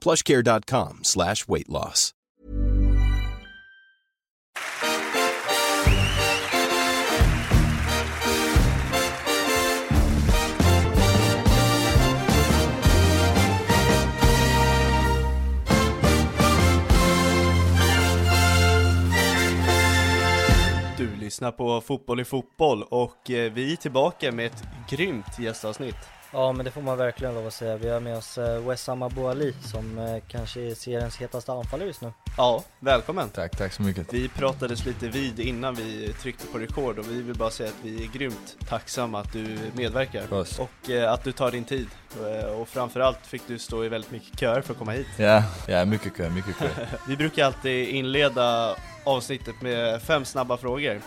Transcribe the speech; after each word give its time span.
plushcare.com 0.00 0.98
slash 1.02 1.48
weight 1.48 1.68
loss. 1.68 2.14
Du 20.98 21.16
lyssnar 21.16 21.52
på 21.52 21.80
Fotboll 21.80 22.20
i 22.20 22.24
fotboll 22.24 22.82
och 22.82 23.30
eh, 23.30 23.52
vi 23.52 23.72
är 23.72 23.76
tillbaka 23.76 24.32
med 24.32 24.46
ett 24.46 24.62
grymt 24.90 25.38
gästavsnitt. 25.38 26.19
Ja 26.32 26.52
men 26.52 26.64
det 26.64 26.70
får 26.70 26.82
man 26.82 26.98
verkligen 26.98 27.34
lov 27.34 27.46
att 27.46 27.54
säga. 27.54 27.76
Vi 27.76 27.88
har 27.88 28.00
med 28.00 28.16
oss 28.16 28.38
eh, 28.38 28.68
Wessam 28.68 29.02
Abou 29.02 29.28
Ali 29.28 29.54
som 29.62 29.98
eh, 29.98 30.22
kanske 30.28 30.60
är 30.60 30.74
seriens 30.74 31.16
hetaste 31.16 31.52
anfallare 31.52 31.86
just 31.86 32.00
nu. 32.00 32.12
Ja, 32.36 32.64
välkommen! 32.80 33.28
Tack, 33.28 33.56
tack 33.56 33.72
så 33.72 33.82
mycket. 33.82 34.12
Vi 34.12 34.28
pratades 34.28 34.86
lite 34.86 35.08
vid 35.08 35.40
innan 35.40 35.74
vi 35.74 36.12
tryckte 36.12 36.46
på 36.46 36.58
rekord 36.58 36.98
och 36.98 37.10
vi 37.10 37.22
vill 37.22 37.34
bara 37.36 37.50
säga 37.50 37.68
att 37.68 37.78
vi 37.82 38.04
är 38.04 38.08
grymt 38.08 38.56
tacksamma 38.68 39.20
att 39.20 39.32
du 39.32 39.58
medverkar 39.74 40.26
Puss. 40.26 40.58
och 40.58 40.90
eh, 40.90 41.12
att 41.12 41.24
du 41.24 41.32
tar 41.32 41.50
din 41.50 41.64
tid. 41.64 41.88
Och 42.58 42.68
framförallt 42.68 43.26
fick 43.26 43.42
du 43.46 43.58
stå 43.58 43.84
i 43.84 43.88
väldigt 43.88 44.10
mycket 44.10 44.40
köer 44.40 44.60
för 44.60 44.72
att 44.72 44.78
komma 44.78 44.92
hit. 44.92 45.06
Ja, 45.16 45.42
ja 45.68 45.84
mycket 45.84 46.16
kö, 46.16 46.30
mycket 46.30 46.56
kö. 46.58 46.68
Vi 47.08 47.16
brukar 47.16 47.44
alltid 47.44 47.88
inleda 47.88 48.76
avsnittet 49.04 49.62
med 49.62 50.02
fem 50.02 50.24
snabba 50.24 50.56
frågor 50.56 51.00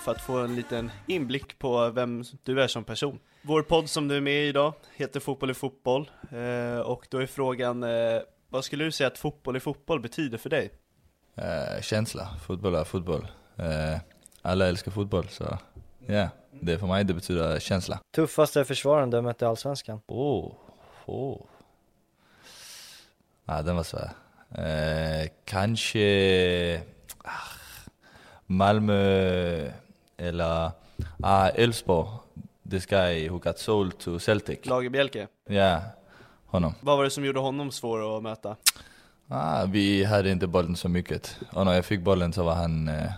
för 0.00 0.12
att 0.12 0.20
få 0.20 0.38
en 0.38 0.56
liten 0.56 0.90
inblick 1.06 1.58
på 1.58 1.90
vem 1.90 2.24
du 2.44 2.62
är 2.62 2.68
som 2.68 2.84
person. 2.84 3.18
Vår 3.42 3.62
podd 3.62 3.90
som 3.90 4.08
du 4.08 4.16
är 4.16 4.20
med 4.20 4.44
i 4.44 4.48
idag 4.48 4.72
heter 4.96 5.20
Fotboll 5.20 5.50
i 5.50 5.54
fotboll 5.54 6.10
eh, 6.30 6.80
och 6.80 7.06
då 7.10 7.18
är 7.18 7.26
frågan 7.26 7.82
eh, 7.82 8.20
vad 8.48 8.64
skulle 8.64 8.84
du 8.84 8.92
säga 8.92 9.06
att 9.06 9.18
fotboll 9.18 9.56
i 9.56 9.60
fotboll 9.60 10.00
betyder 10.00 10.38
för 10.38 10.50
dig? 10.50 10.70
Uh, 11.38 11.80
känsla, 11.82 12.28
fotboll 12.46 12.74
är 12.74 12.84
fotboll. 12.84 13.26
Eh, 13.56 14.00
alla 14.42 14.66
älskar 14.66 14.90
fotboll 14.90 15.28
så 15.28 15.58
ja, 16.06 16.28
det 16.50 16.78
för 16.78 16.86
mig 16.86 17.04
det 17.04 17.14
betyder 17.14 17.60
känsla. 17.60 18.00
Tuffaste 18.14 18.64
försvararen 18.64 19.10
du 19.10 19.16
har 19.16 19.22
mött 19.22 19.42
i 19.42 19.44
Allsvenskan? 19.44 20.00
Oh, 20.06 20.52
oh. 21.06 21.42
Ah, 23.44 23.62
den 23.62 23.76
var 23.76 23.82
svår. 23.82 24.10
Eh, 24.50 25.28
kanske 25.44 26.82
ah, 27.24 27.30
Malmö 28.46 29.70
eller 30.16 30.70
ah, 31.22 31.48
Elfsborg. 31.48 32.08
This 32.70 32.86
guy 32.86 33.28
who 33.28 33.38
got 33.38 33.58
sold 33.58 33.98
to 33.98 34.18
Celtic. 34.18 34.66
Lagerbielke, 34.66 35.26
Ja, 35.48 35.80
honom. 36.46 36.74
vad 36.80 36.96
var 36.96 37.04
det 37.04 37.10
som 37.10 37.24
gjorde 37.24 37.40
honom 37.40 37.70
svår 37.70 38.16
att 38.16 38.22
möta? 38.22 38.56
Ah, 39.28 39.64
vi 39.64 40.04
hade 40.04 40.30
inte 40.30 40.46
bollen 40.46 40.76
så 40.76 40.88
mycket. 40.88 41.36
Och 41.52 41.64
när 41.66 41.74
jag 41.74 41.84
fick 41.84 42.00
bollen 42.00 42.32
så 42.32 42.42
var 42.44 42.54
han, 42.54 42.88
eh, 42.88 43.12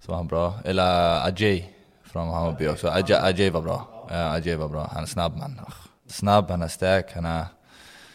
så 0.00 0.10
var 0.12 0.16
han 0.16 0.26
bra. 0.26 0.54
Eller 0.64 1.20
Ajay 1.26 1.64
från 2.04 2.28
Hammarby 2.28 2.68
också. 2.68 2.88
Ajay, 2.88 3.18
Ajay 3.22 3.50
var 3.50 3.62
bra. 3.62 4.06
Ja, 4.10 4.30
Ajay 4.32 4.56
var 4.56 4.68
bra. 4.68 4.90
Han 4.94 5.02
är 5.02 5.06
snabb 5.06 5.36
man. 5.36 5.60
Snabb, 6.06 6.50
han 6.50 6.62
är 6.62 6.68
stark, 6.68 7.12
han 7.14 7.24
är 7.24 7.44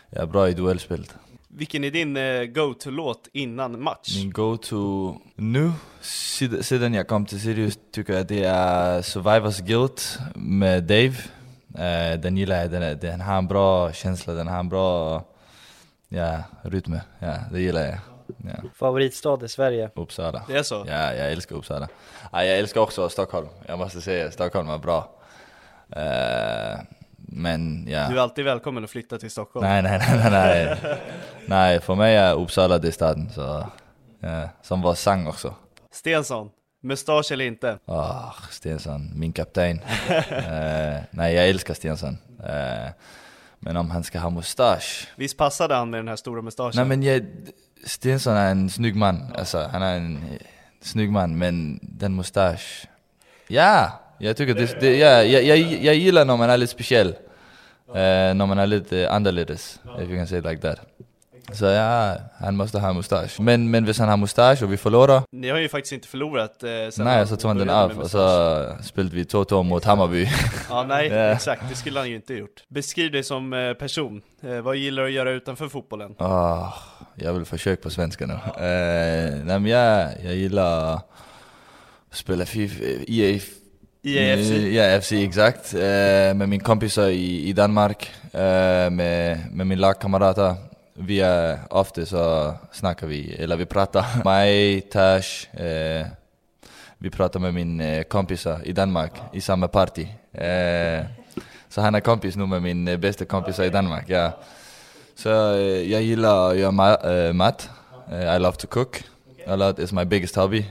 ja, 0.09 0.25
bra 0.25 0.49
i 0.49 0.53
duellspelet. 0.53 1.15
Vilken 1.53 1.83
är 1.83 1.91
din 1.91 2.17
eh, 2.17 2.43
go-to-låt 2.43 3.27
innan 3.33 3.83
match? 3.83 4.15
Min 4.17 4.31
go-to 4.31 5.15
nu, 5.35 5.71
sedan 6.61 6.93
jag 6.93 7.07
kom 7.07 7.25
till 7.25 7.41
Sirius, 7.41 7.79
tycker 7.91 8.13
jag 8.13 8.27
det 8.27 8.43
är 8.43 9.01
Survivors 9.01 9.59
Guilt 9.59 10.19
med 10.35 10.83
Dave. 10.83 11.15
Eh, 11.75 12.19
den 12.19 12.37
gillar 12.37 12.55
jag, 12.61 12.71
den, 12.71 12.99
den 12.99 13.21
har 13.21 13.37
en 13.37 13.47
bra 13.47 13.93
känsla, 13.93 14.33
den 14.33 14.47
har 14.47 14.59
en 14.59 14.69
bra 14.69 15.23
ja, 16.09 16.43
rytm. 16.61 16.97
Ja, 17.19 17.35
det 17.51 17.61
gillar 17.61 17.81
jag. 17.81 17.97
Ja. 18.37 18.69
Favoritstad 18.75 19.45
i 19.45 19.47
Sverige? 19.47 19.89
Uppsala. 19.95 20.43
Det 20.47 20.57
är 20.57 20.63
så? 20.63 20.85
Ja, 20.87 21.13
jag 21.13 21.31
älskar 21.31 21.55
Uppsala. 21.55 21.87
Ja, 22.31 22.45
jag 22.45 22.59
älskar 22.59 22.81
också 22.81 23.09
Stockholm. 23.09 23.47
Jag 23.65 23.79
måste 23.79 24.01
säga, 24.01 24.31
Stockholm 24.31 24.67
var 24.67 24.77
bra. 24.79 25.11
Eh, 25.89 26.79
men 27.33 27.87
ja. 27.87 28.07
Du 28.09 28.17
är 28.17 28.21
alltid 28.21 28.45
välkommen 28.45 28.83
att 28.83 28.89
flytta 28.89 29.17
till 29.17 29.31
Stockholm. 29.31 29.67
Nej, 29.67 29.81
nej, 29.81 29.99
nej, 29.99 30.31
nej, 30.31 30.77
nej. 31.45 31.79
för 31.79 31.95
mig 31.95 32.15
är 32.15 32.33
Uppsala 32.35 32.77
det 32.77 32.91
staden. 32.91 33.29
Så, 33.29 33.67
ja. 34.19 34.49
Som 34.61 34.81
var 34.81 34.95
sang 34.95 35.27
också. 35.27 35.55
Stensson, 35.91 36.49
mustasch 36.81 37.31
eller 37.31 37.45
inte? 37.45 37.77
Åh, 37.85 38.33
Stensson, 38.49 39.11
min 39.15 39.33
kapten. 39.33 39.79
Eh, 40.31 40.99
nej, 41.11 41.35
jag 41.35 41.49
älskar 41.49 41.73
Stensson. 41.73 42.17
Eh, 42.43 42.91
men 43.59 43.77
om 43.77 43.91
han 43.91 44.03
ska 44.03 44.19
ha 44.19 44.29
mustasch. 44.29 45.07
Visst 45.15 45.37
passade 45.37 45.75
han 45.75 45.89
med 45.89 45.99
den 45.99 46.07
här 46.07 46.15
stora 46.15 46.41
mustaschen? 46.41 46.71
Nej 46.75 46.85
men 46.85 47.03
jag, 47.03 47.25
Stensson 47.85 48.33
är 48.33 48.51
en 48.51 48.69
snygg 48.69 48.95
man. 48.95 49.33
Alltså, 49.37 49.69
han 49.71 49.81
är 49.81 49.97
en 49.97 50.19
snygg 50.81 51.11
man, 51.11 51.37
men 51.37 51.79
den 51.81 52.15
mustasch. 52.15 52.87
Ja, 53.47 53.91
jag 54.17 54.37
tycker 54.37 54.53
det, 54.53 54.79
det 54.79 54.97
ja, 54.97 55.23
jag, 55.23 55.43
jag, 55.43 55.57
jag 55.59 55.95
gillar 55.95 56.25
när 56.25 56.37
man 56.37 56.49
är 56.49 56.57
lite 56.57 56.73
speciell. 56.73 57.15
Eh, 57.95 58.33
när 58.33 58.45
man 58.45 58.59
är 58.59 58.67
lite 58.67 59.09
annorledes, 59.09 59.79
if 59.99 60.09
you 60.09 60.17
can 60.17 60.27
say 60.27 60.39
it 60.39 60.45
like 60.45 60.61
that. 60.61 60.79
Så 61.53 61.65
ja, 61.65 62.15
han 62.39 62.55
måste 62.55 62.79
ha 62.79 62.93
mustasch. 62.93 63.39
Men, 63.39 63.71
men 63.71 63.83
hvis 63.85 63.97
han 63.99 64.09
har 64.09 64.17
mustasch 64.17 64.63
och 64.63 64.71
vi 64.73 64.77
förlorar, 64.77 65.21
Ni 65.31 65.49
har 65.49 65.57
ju 65.57 65.69
faktiskt 65.69 65.93
inte 65.93 66.07
förlorat 66.07 66.63
eh, 66.63 66.69
sen 66.91 67.05
nej 67.05 67.27
så 67.27 67.35
tog 67.37 67.49
han 67.49 67.57
den 67.57 67.69
av 67.69 67.99
och 67.99 68.11
så 68.11 68.75
spelade 68.83 69.15
vi 69.15 69.23
2-2 69.23 69.63
mot 69.63 69.83
Hammarby. 69.85 70.27
Ja, 70.69 70.83
nej, 70.83 71.07
Ja. 71.11 71.15
exakt. 71.15 71.63
Det 71.69 71.75
skulle 71.75 71.99
han 71.99 72.09
ju 72.09 72.15
inte 72.15 72.33
gjort. 72.33 72.63
Beskriv 72.67 73.11
dig 73.11 73.23
som 73.23 73.53
eh, 73.53 73.73
person. 73.73 74.21
Eh, 74.43 74.61
vad 74.61 74.75
gillar 74.75 75.03
du 75.03 75.07
att 75.09 75.13
göra 75.13 75.31
utanför 75.31 75.67
fotbollen? 75.67 76.15
Åh, 76.17 76.73
jag 77.15 77.33
vill 77.33 77.45
försöka 77.45 77.81
på 77.83 77.89
svenska 77.89 78.25
nu. 78.27 78.33
Eh, 78.33 79.33
nej 79.45 79.59
men 79.59 79.65
jag, 79.65 80.09
jag 80.23 80.35
gillar 80.35 80.93
att 80.95 81.09
spela 82.11 82.45
FIFA, 82.45 82.83
EA 83.07 83.39
IAFC? 84.03 84.51
IAFC, 84.51 85.11
exakt. 85.11 85.73
Eh, 85.73 86.33
med 86.33 86.49
min 86.49 86.59
kompisar 86.59 87.07
i, 87.07 87.49
i 87.49 87.53
Danmark, 87.53 88.13
eh, 88.33 88.89
med, 88.89 89.39
med 89.51 89.67
min 89.67 89.79
lagkamrater. 89.79 90.55
Vi 90.93 91.19
är 91.19 91.59
ofta 91.69 92.05
så 92.05 92.53
snackar 92.71 93.07
vi, 93.07 93.35
eller 93.35 93.55
vi 93.55 93.65
pratar. 93.65 94.05
Mig, 94.25 94.81
Tash, 94.81 95.55
eh, 95.61 96.07
vi 96.97 97.09
pratar 97.09 97.39
med 97.39 97.53
min 97.53 98.03
kompisar 98.09 98.59
i 98.63 98.71
Danmark 98.71 99.11
i 99.33 99.41
samma 99.41 99.67
party. 99.67 100.07
så 101.69 101.81
han 101.81 101.95
är 101.95 101.99
kompis 101.99 102.35
nu 102.35 102.45
med 102.45 102.61
min 102.61 102.99
bästa 103.01 103.25
kompisar 103.25 103.63
i 103.63 103.69
Danmark, 103.69 104.09
ja. 104.09 104.31
Så 105.15 105.29
jag 105.89 106.01
gillar 106.01 106.51
att 106.51 106.57
göra 106.57 106.71
mat. 107.33 107.69
I 108.35 108.39
love 108.39 108.57
to 108.57 108.67
cook 108.67 109.03
a 109.47 109.55
lot, 109.55 109.79
it's 109.79 109.93
my 109.93 110.05
biggest 110.05 110.35
hobby. 110.35 110.65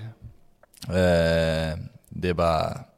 det 2.08 2.28
är 2.28 2.34
bara 2.34 2.89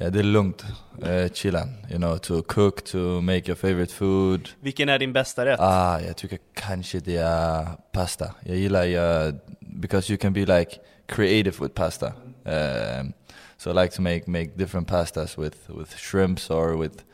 Ja, 0.00 0.10
det 0.10 0.18
är 0.18 0.22
lugnt. 0.22 0.64
Uh, 1.02 1.28
chillan, 1.32 1.68
you 1.90 1.98
know, 1.98 2.18
to 2.18 2.42
cook, 2.42 2.84
to 2.84 2.98
make 3.20 3.48
your 3.48 3.56
favorite 3.56 3.92
food. 3.92 4.48
Vilken 4.60 4.88
är 4.88 4.98
din 4.98 5.12
bästa 5.12 5.46
rätt? 5.46 5.60
Ah, 5.60 6.00
jag 6.00 6.16
tycker 6.16 6.38
kanske 6.54 7.00
det 7.00 7.16
är 7.16 7.66
pasta. 7.92 8.34
Jag 8.44 8.56
gillar, 8.56 8.86
uh, 8.86 9.34
because 9.60 10.12
you 10.12 10.18
can 10.18 10.32
be 10.32 10.40
like 10.40 10.80
creative 11.06 11.56
with 11.60 11.74
pasta. 11.74 12.12
Um, 12.44 13.12
so 13.56 13.70
I 13.70 13.74
like 13.74 13.96
to 13.96 14.02
make, 14.02 14.22
make 14.26 14.50
different 14.56 14.88
pastas 14.88 15.38
with, 15.38 15.56
with 15.68 15.96
shrimps 15.96 16.50
or 16.50 16.76
with, 16.76 17.04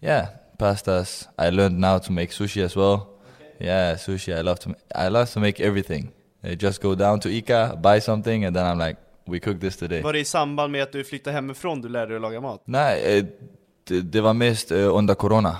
yeah, 0.00 0.26
pastas. 0.58 1.28
I 1.38 1.50
learned 1.50 1.78
now 1.78 1.98
to 1.98 2.12
make 2.12 2.32
sushi 2.32 2.64
as 2.64 2.76
well. 2.76 3.06
Yeah, 3.60 3.94
sushi, 3.94 4.36
I 4.36 4.42
love 4.42 4.58
to, 4.60 4.74
I 4.94 5.08
love 5.08 5.30
to 5.32 5.40
make 5.40 5.60
everything. 5.60 6.12
I 6.42 6.56
just 6.56 6.82
go 6.82 6.94
down 6.94 7.20
to 7.20 7.28
Ica, 7.28 7.80
buy 7.80 8.00
something 8.00 8.44
and 8.44 8.56
then 8.56 8.66
I'm 8.66 8.78
like, 8.78 8.96
we 9.26 9.40
cook 9.40 9.60
this 9.60 9.76
today. 9.76 10.02
Var 10.02 10.12
det 10.12 10.18
i 10.18 10.24
samband 10.24 10.72
med 10.72 10.82
att 10.82 10.92
du 10.92 11.04
flyttade 11.04 11.34
hemifrån 11.34 11.80
du 11.80 11.88
lärde 11.88 12.06
dig 12.06 12.16
att 12.16 12.22
laga 12.22 12.40
mat? 12.40 12.62
Nej, 12.64 13.18
eh, 13.18 13.24
det, 13.88 14.00
det 14.00 14.20
var 14.20 14.34
mest 14.34 14.70
eh, 14.70 14.96
under 14.96 15.14
corona. 15.14 15.56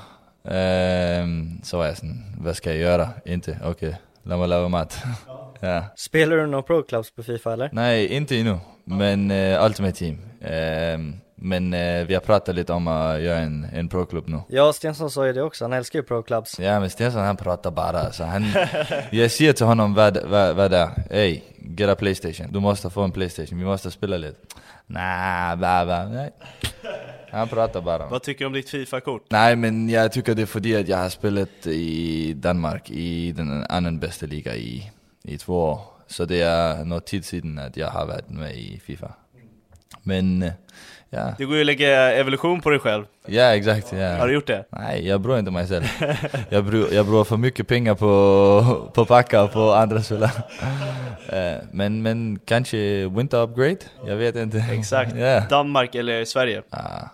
Ehm, 0.48 1.62
så 1.62 1.78
var 1.78 1.86
jag 1.86 1.96
sådan, 1.96 2.24
vad 2.38 2.56
ska 2.56 2.70
jag 2.70 2.78
göra? 2.78 3.08
Inte, 3.24 3.58
okej, 3.64 3.96
låt 4.22 4.38
mig 4.38 4.48
laga 4.48 4.68
mat. 4.68 5.02
ja. 5.60 5.84
Spelar 5.96 6.36
du 6.36 6.46
någon 6.46 6.62
pro 6.62 6.82
clubs 6.82 7.10
på 7.10 7.22
Fifa 7.22 7.52
eller? 7.52 7.70
Nej, 7.72 8.06
inte 8.06 8.40
ännu, 8.40 8.58
men 8.84 9.30
uh, 9.30 9.64
Ultimate 9.64 9.98
Team. 9.98 10.18
Ehm, 10.40 11.16
men 11.34 11.74
uh, 11.74 12.06
vi 12.06 12.14
har 12.14 12.20
pratat 12.20 12.54
lite 12.54 12.72
om 12.72 12.88
att 12.88 13.20
göra 13.20 13.38
en, 13.38 13.66
en 13.72 13.88
pro-klubb 13.88 14.28
nu. 14.28 14.40
Ja, 14.48 14.72
Stensson 14.72 15.10
sa 15.10 15.26
ju 15.26 15.32
det 15.32 15.42
också, 15.42 15.64
han 15.64 15.72
älskar 15.72 15.98
ju 15.98 16.02
pro 16.02 16.22
clubs. 16.22 16.58
Ja 16.58 16.80
men 16.80 16.90
Stensson 16.90 17.22
han 17.22 17.36
pratar 17.36 17.70
bara, 17.70 18.12
så 18.12 18.24
han, 18.24 18.44
jag 19.10 19.30
säger 19.30 19.52
till 19.52 19.66
honom 19.66 19.94
vad, 19.94 20.18
vad, 20.24 20.56
vad 20.56 20.70
det 20.70 20.78
är, 20.78 20.90
ey, 21.10 21.40
get 21.58 21.88
a 21.88 21.94
Playstation, 21.94 22.52
du 22.52 22.60
måste 22.60 22.90
få 22.90 23.02
en 23.02 23.12
Playstation, 23.12 23.58
vi 23.58 23.64
måste 23.64 23.90
spela 23.90 24.16
lite. 24.16 24.38
Nah, 24.86 25.56
bla 25.56 25.84
bla, 25.84 26.08
nej. 26.08 26.30
Han 27.30 27.48
pratar 27.48 27.80
bara. 27.80 28.06
Vad 28.06 28.22
tycker 28.22 28.40
du 28.40 28.46
om 28.46 28.52
ditt 28.52 28.70
Fifa-kort? 28.70 29.26
Nej 29.30 29.56
men 29.56 29.88
jag 29.88 30.12
tycker 30.12 30.34
det 30.34 30.42
är 30.42 30.46
för 30.46 30.80
att 30.80 30.88
jag 30.88 30.96
har 30.96 31.08
spelat 31.08 31.66
i 31.66 32.32
Danmark 32.32 32.90
i 32.90 33.32
den 33.32 33.66
andra 33.68 33.90
bästa 33.90 34.26
liga 34.26 34.56
i, 34.56 34.90
i 35.22 35.38
två 35.38 35.58
år. 35.58 35.80
Så 36.06 36.24
det 36.24 36.40
är 36.40 36.84
något 36.84 37.06
tid 37.06 37.24
sedan 37.24 37.58
att 37.58 37.76
jag 37.76 37.88
har 37.88 38.06
varit 38.06 38.30
med 38.30 38.56
i 38.56 38.80
Fifa. 38.84 39.14
Men, 40.02 40.50
eh, 41.14 41.20
ja. 41.20 41.34
Det 41.38 41.44
går 41.44 41.54
ju 41.54 41.60
att 41.60 41.66
lägga 41.66 42.12
evolution 42.12 42.60
på 42.60 42.70
dig 42.70 42.78
själv. 42.78 43.04
Ja 43.26 43.54
exakt, 43.54 43.92
ja. 43.92 44.16
Har 44.16 44.28
du 44.28 44.34
gjort 44.34 44.46
det? 44.46 44.64
Nej, 44.70 45.08
jag 45.08 45.20
bryr 45.20 45.38
inte 45.38 45.50
mig 45.50 45.68
själv. 45.68 45.84
jag, 46.48 46.64
bryr, 46.64 46.94
jag 46.94 47.06
bryr 47.06 47.24
för 47.24 47.36
mycket 47.36 47.68
pengar 47.68 47.94
på, 47.94 48.90
på 48.94 49.04
packa 49.04 49.42
och 49.42 49.52
på 49.52 49.72
andra 49.72 50.02
spelare. 50.02 50.30
Eh, 51.28 51.62
men, 51.72 52.02
men 52.02 52.38
kanske 52.44 53.08
winter 53.08 53.38
upgrade? 53.38 53.78
Jag 54.06 54.16
vet 54.16 54.36
inte. 54.36 54.58
Exakt. 54.70 55.16
Ja. 55.16 55.40
Danmark 55.40 55.94
eller 55.94 56.24
Sverige? 56.24 56.62
Ah, 56.70 57.08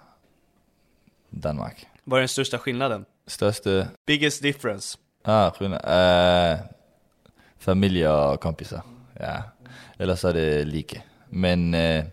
Danmark. 1.31 1.87
Vad 2.05 2.19
är 2.19 2.21
den 2.21 2.29
största 2.29 2.59
skillnaden? 2.59 3.05
Största 3.27 3.87
Biggest 4.07 4.43
difference? 4.43 4.99
Ah, 5.25 5.51
skillnad. 5.51 5.81
Uh, 5.85 6.59
familj 7.59 8.09
och 8.09 8.41
kompisar. 8.41 8.83
Ja. 9.21 9.43
Eller 9.99 10.15
så 10.15 10.29
är 10.29 10.35
det 10.35 10.65
lika. 10.65 11.03
Men 11.29 11.75
uh, 11.75 12.05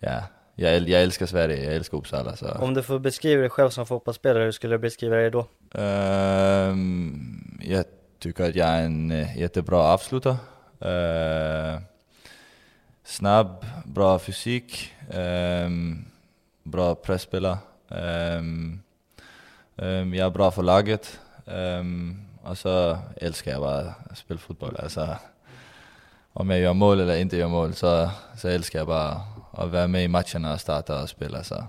ja, 0.00 0.22
jag, 0.60 0.88
jag 0.88 1.02
älskar 1.02 1.26
Sverige, 1.26 1.64
jag 1.64 1.74
älskar 1.74 1.98
Uppsala. 1.98 2.36
Så. 2.36 2.46
Om 2.48 2.74
du 2.74 2.82
får 2.82 2.98
beskriva 2.98 3.40
dig 3.40 3.50
själv 3.50 3.70
som 3.70 3.86
fotbollsspelare, 3.86 4.44
hur 4.44 4.52
skulle 4.52 4.74
du 4.74 4.78
beskriva 4.78 5.16
dig 5.16 5.30
då? 5.30 5.46
Ehm, 5.74 7.58
jag 7.62 7.84
tycker 8.18 8.48
att 8.48 8.54
jag 8.54 8.68
är 8.68 8.82
en 8.82 9.10
eh, 9.10 9.38
jättebra 9.38 9.78
avslutare. 9.78 10.36
Uh, 10.84 11.80
snabb, 13.04 13.66
bra 13.84 14.18
fysik, 14.18 14.92
ehm, 15.10 16.04
bra 16.62 16.94
pressspelare. 16.94 17.58
Ehm, 17.88 18.80
ehm, 19.76 20.14
jag 20.14 20.26
är 20.26 20.30
bra 20.30 20.50
för 20.50 20.62
laget. 20.62 21.20
Um, 21.44 22.24
och 22.42 22.58
så 22.58 22.98
älskar 23.16 23.52
jag 23.52 23.60
bara 23.60 23.94
att 24.10 24.18
spela 24.18 24.40
fotboll. 24.40 24.76
Alltså, 24.82 25.16
om 26.32 26.50
jag 26.50 26.60
gör 26.60 26.74
mål 26.74 27.00
eller 27.00 27.16
inte 27.16 27.36
gör 27.36 27.48
mål 27.48 27.74
så, 27.74 28.10
så 28.36 28.48
älskar 28.48 28.78
jag 28.78 28.86
bara 28.86 29.22
att 29.58 29.70
vara 29.70 29.86
med 29.86 30.04
i 30.04 30.08
matcherna 30.08 30.52
och 30.52 30.60
starta 30.60 31.02
och 31.02 31.08
spela. 31.08 31.44
Så. 31.44 31.64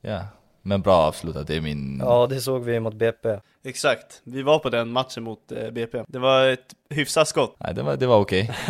Ja, 0.00 0.24
men 0.62 0.82
bra 0.82 0.96
avslutare, 0.96 1.44
det 1.44 1.56
är 1.56 1.60
min... 1.60 1.98
Ja, 1.98 2.26
det 2.26 2.40
såg 2.40 2.64
vi 2.64 2.80
mot 2.80 2.94
BP. 2.94 3.38
Exakt, 3.64 4.20
vi 4.24 4.42
var 4.42 4.58
på 4.58 4.70
den 4.70 4.92
matchen 4.92 5.22
mot 5.22 5.52
eh, 5.52 5.70
BP. 5.70 6.02
Det 6.08 6.18
var 6.18 6.46
ett 6.46 6.74
hyfsat 6.90 7.28
skott. 7.28 7.56
Nej, 7.58 7.74
det 7.74 7.82
var, 7.82 7.96
det 7.96 8.06
var 8.06 8.18
okej. 8.18 8.50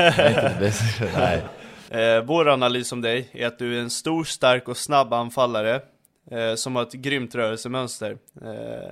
Nej. 1.16 1.42
Eh, 1.90 2.22
vår 2.24 2.48
analys 2.48 2.92
om 2.92 3.00
dig 3.00 3.28
är 3.32 3.46
att 3.46 3.58
du 3.58 3.76
är 3.76 3.80
en 3.80 3.90
stor, 3.90 4.24
stark 4.24 4.68
och 4.68 4.76
snabb 4.76 5.12
anfallare 5.12 5.80
eh, 6.30 6.54
som 6.54 6.76
har 6.76 6.82
ett 6.82 6.92
grymt 6.92 7.34
rörelsemönster. 7.34 8.16
Eh, 8.42 8.90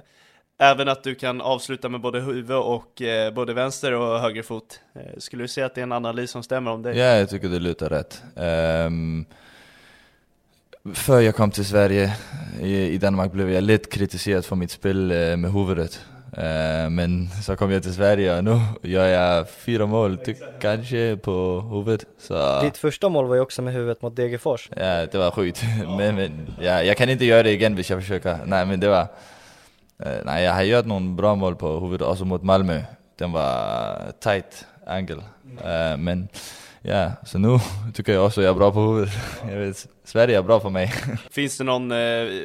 även 0.58 0.88
att 0.88 1.02
du 1.02 1.14
kan 1.14 1.40
avsluta 1.40 1.88
med 1.88 2.00
både 2.00 2.20
huvud 2.20 2.56
och 2.56 3.02
eh, 3.02 3.32
både 3.32 3.55
vänster 3.55 3.93
och 3.93 4.20
höger 4.20 4.43
fot. 4.43 4.81
Eh, 4.94 5.00
skulle 5.19 5.44
du 5.44 5.49
säga 5.49 5.66
att 5.66 5.75
det 5.75 5.81
är 5.81 5.82
en 5.82 5.93
analys 5.93 6.31
som 6.31 6.43
stämmer 6.43 6.70
om 6.70 6.82
dig? 6.82 6.99
Ja, 6.99 7.05
jag 7.05 7.28
tycker 7.31 7.49
det 7.49 7.58
lutar 7.58 7.88
rätt. 7.88 8.22
Um, 8.87 9.25
för 10.94 11.20
jag 11.20 11.37
kom 11.37 11.50
till 11.50 11.64
Sverige, 11.64 12.16
i, 12.62 12.76
i 12.76 12.99
Danmark 12.99 13.32
blev 13.32 13.50
jag 13.50 13.64
lite 13.64 13.90
kritiserad 13.90 14.44
för 14.44 14.56
mitt 14.56 14.70
spel 14.70 15.10
eh, 15.10 15.37
med 15.37 15.52
huvudet. 15.52 16.00
Eh, 16.32 16.90
men 16.90 17.28
så 17.44 17.56
kom 17.56 17.70
jag 17.70 17.82
till 17.82 17.94
Sverige 17.94 18.38
och 18.38 18.44
nu 18.44 18.61
gör 18.82 19.06
jag 19.06 19.50
fyra 19.50 19.87
mål, 19.87 20.19
ty- 20.19 20.34
kanske 20.61 21.16
på 21.16 21.61
huvudet. 21.72 22.06
Så 22.19 22.61
Ditt 22.62 22.76
första 22.76 23.08
mål 23.08 23.26
var 23.26 23.34
ju 23.34 23.40
också 23.40 23.62
med 23.62 23.75
huvudet 23.75 24.02
mot 24.02 24.16
Degerfors. 24.16 24.70
ja, 24.76 25.06
det 25.06 25.14
var 25.14 25.31
sjukt. 25.31 25.62
men 25.99 26.16
men 26.16 26.46
ja, 26.61 26.82
jag 26.82 26.96
kan 26.96 27.08
inte 27.08 27.25
göra 27.25 27.43
det 27.43 27.52
igen 27.52 27.72
om 27.72 27.82
jag 27.88 28.00
försöker. 28.00 28.38
Nej, 28.46 28.66
men 28.66 28.81
det 28.81 28.88
var... 28.88 29.06
eh, 30.04 30.18
nej, 30.24 30.44
jag 30.44 30.52
har 30.52 30.62
gjort 30.62 30.86
några 30.86 31.14
bra 31.14 31.34
mål 31.34 31.56
på 31.56 31.80
huvudet, 31.80 32.06
också 32.06 32.24
mot 32.24 32.42
Malmö. 32.42 32.82
Den 33.18 33.32
var 33.32 34.12
tight 34.20 34.66
angle. 34.87 35.23
Eh, 35.64 35.96
men 35.96 36.28
ja, 36.82 37.12
så 37.26 37.38
nu 37.38 37.58
tycker 37.94 38.12
jag 38.12 38.26
också 38.26 38.42
jag 38.42 38.50
är 38.50 38.54
bra 38.54 38.73
på 38.73 38.80
huvudet. 38.80 39.14
Jag 39.50 39.58
vet, 39.58 39.87
Sverige 40.04 40.38
är 40.38 40.42
bra 40.42 40.61
för 40.61 40.70
mig. 40.70 40.92
Finns 41.30 41.58
det 41.58 41.64
någon 41.64 41.90
eh, 41.92 41.96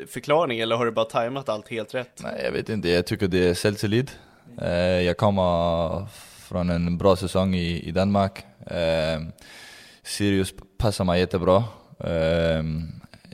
förklaring 0.07 0.59
eller 0.59 0.75
har 0.75 0.85
du 0.85 0.91
bara 0.91 1.05
tajmat 1.05 1.49
allt 1.49 1.69
helt 1.69 1.93
rätt? 1.93 2.19
Nej, 2.23 2.41
jag 2.43 2.51
vet 2.51 2.69
inte. 2.69 2.89
Jag 2.89 3.05
tycker 3.05 3.27
det 3.27 3.49
är 3.49 3.55
självtillit. 3.55 4.17
Jag 5.05 5.17
kommer 5.17 6.07
från 6.47 6.69
en 6.69 6.97
bra 6.97 7.15
säsong 7.15 7.55
i, 7.55 7.87
i 7.87 7.91
Danmark. 7.91 8.45
Sirius 10.03 10.53
passar 10.77 11.05
mig 11.05 11.19
jättebra. 11.19 11.63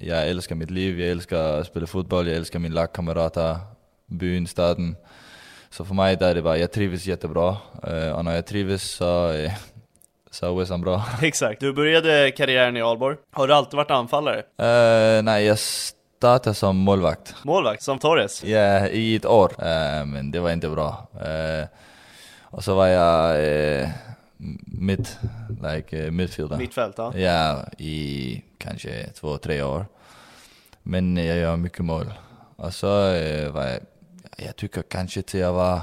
Jag 0.02 0.30
älskar 0.30 0.56
mitt 0.56 0.72
liv, 0.72 1.00
jag 1.00 1.10
älskar 1.10 1.60
att 1.60 1.68
spela 1.68 1.88
fotboll, 1.88 2.28
jag 2.28 2.38
älskar 2.38 2.60
mina 2.60 2.76
lagkamrater, 2.76 3.58
byn, 4.10 4.48
staden. 4.48 4.96
Så 5.70 5.86
för 5.86 5.94
mig 5.94 6.16
där 6.16 6.30
är 6.30 6.36
det 6.36 6.42
bara, 6.42 6.58
jag 6.58 6.72
trivs 6.72 7.06
jättebra. 7.06 7.58
Eh, 7.84 8.12
och 8.12 8.26
när 8.26 8.36
jag 8.36 8.48
trivs 8.48 8.84
så, 8.84 9.32
eh, 9.32 9.52
så 10.32 10.60
är 10.60 10.78
bra. 10.78 11.06
Exakt. 11.22 11.60
Du 11.60 11.74
började 11.74 12.32
karriären 12.32 12.78
i 12.78 12.82
Alborg. 12.82 13.18
Har 13.32 13.48
du 13.48 13.54
alltid 13.54 13.78
varit 13.78 13.92
anfallare? 13.92 14.38
Eh, 14.40 15.24
nej, 15.24 15.46
jag 15.46 15.60
startade 15.60 16.54
som 16.54 16.78
målvakt. 16.78 17.36
Målvakt, 17.44 17.84
som 17.84 18.00
Torres? 18.00 18.44
Ja, 18.44 18.88
i 18.88 19.16
ett 19.16 19.26
år. 19.26 19.52
Eh, 19.58 20.06
men 20.06 20.32
det 20.32 20.40
var 20.40 20.52
inte 20.52 20.70
bra. 20.70 21.08
Eh, 21.22 21.68
och 22.52 22.64
så 22.64 22.76
var 22.76 22.88
jag 22.88 23.44
uh, 23.82 23.90
mitt, 24.66 25.18
like 25.64 26.06
uh, 26.06 26.12
midfielder. 26.12 26.58
Mittfält, 26.58 26.96
ja. 26.98 27.18
Ja, 27.18 27.66
i 27.78 28.44
kanske 28.58 29.10
två, 29.10 29.38
tre 29.38 29.64
år. 29.64 29.86
Men 30.84 31.18
jag 31.18 31.38
gör 31.38 31.58
mycket 31.58 31.80
mål. 31.80 32.14
Och 32.56 32.74
så 32.74 32.88
var 33.52 33.64
jag, 33.68 33.80
jag 34.46 34.56
tycker 34.56 34.82
kanske 34.82 35.22
till 35.22 35.40
jag 35.40 35.54
var 35.54 35.82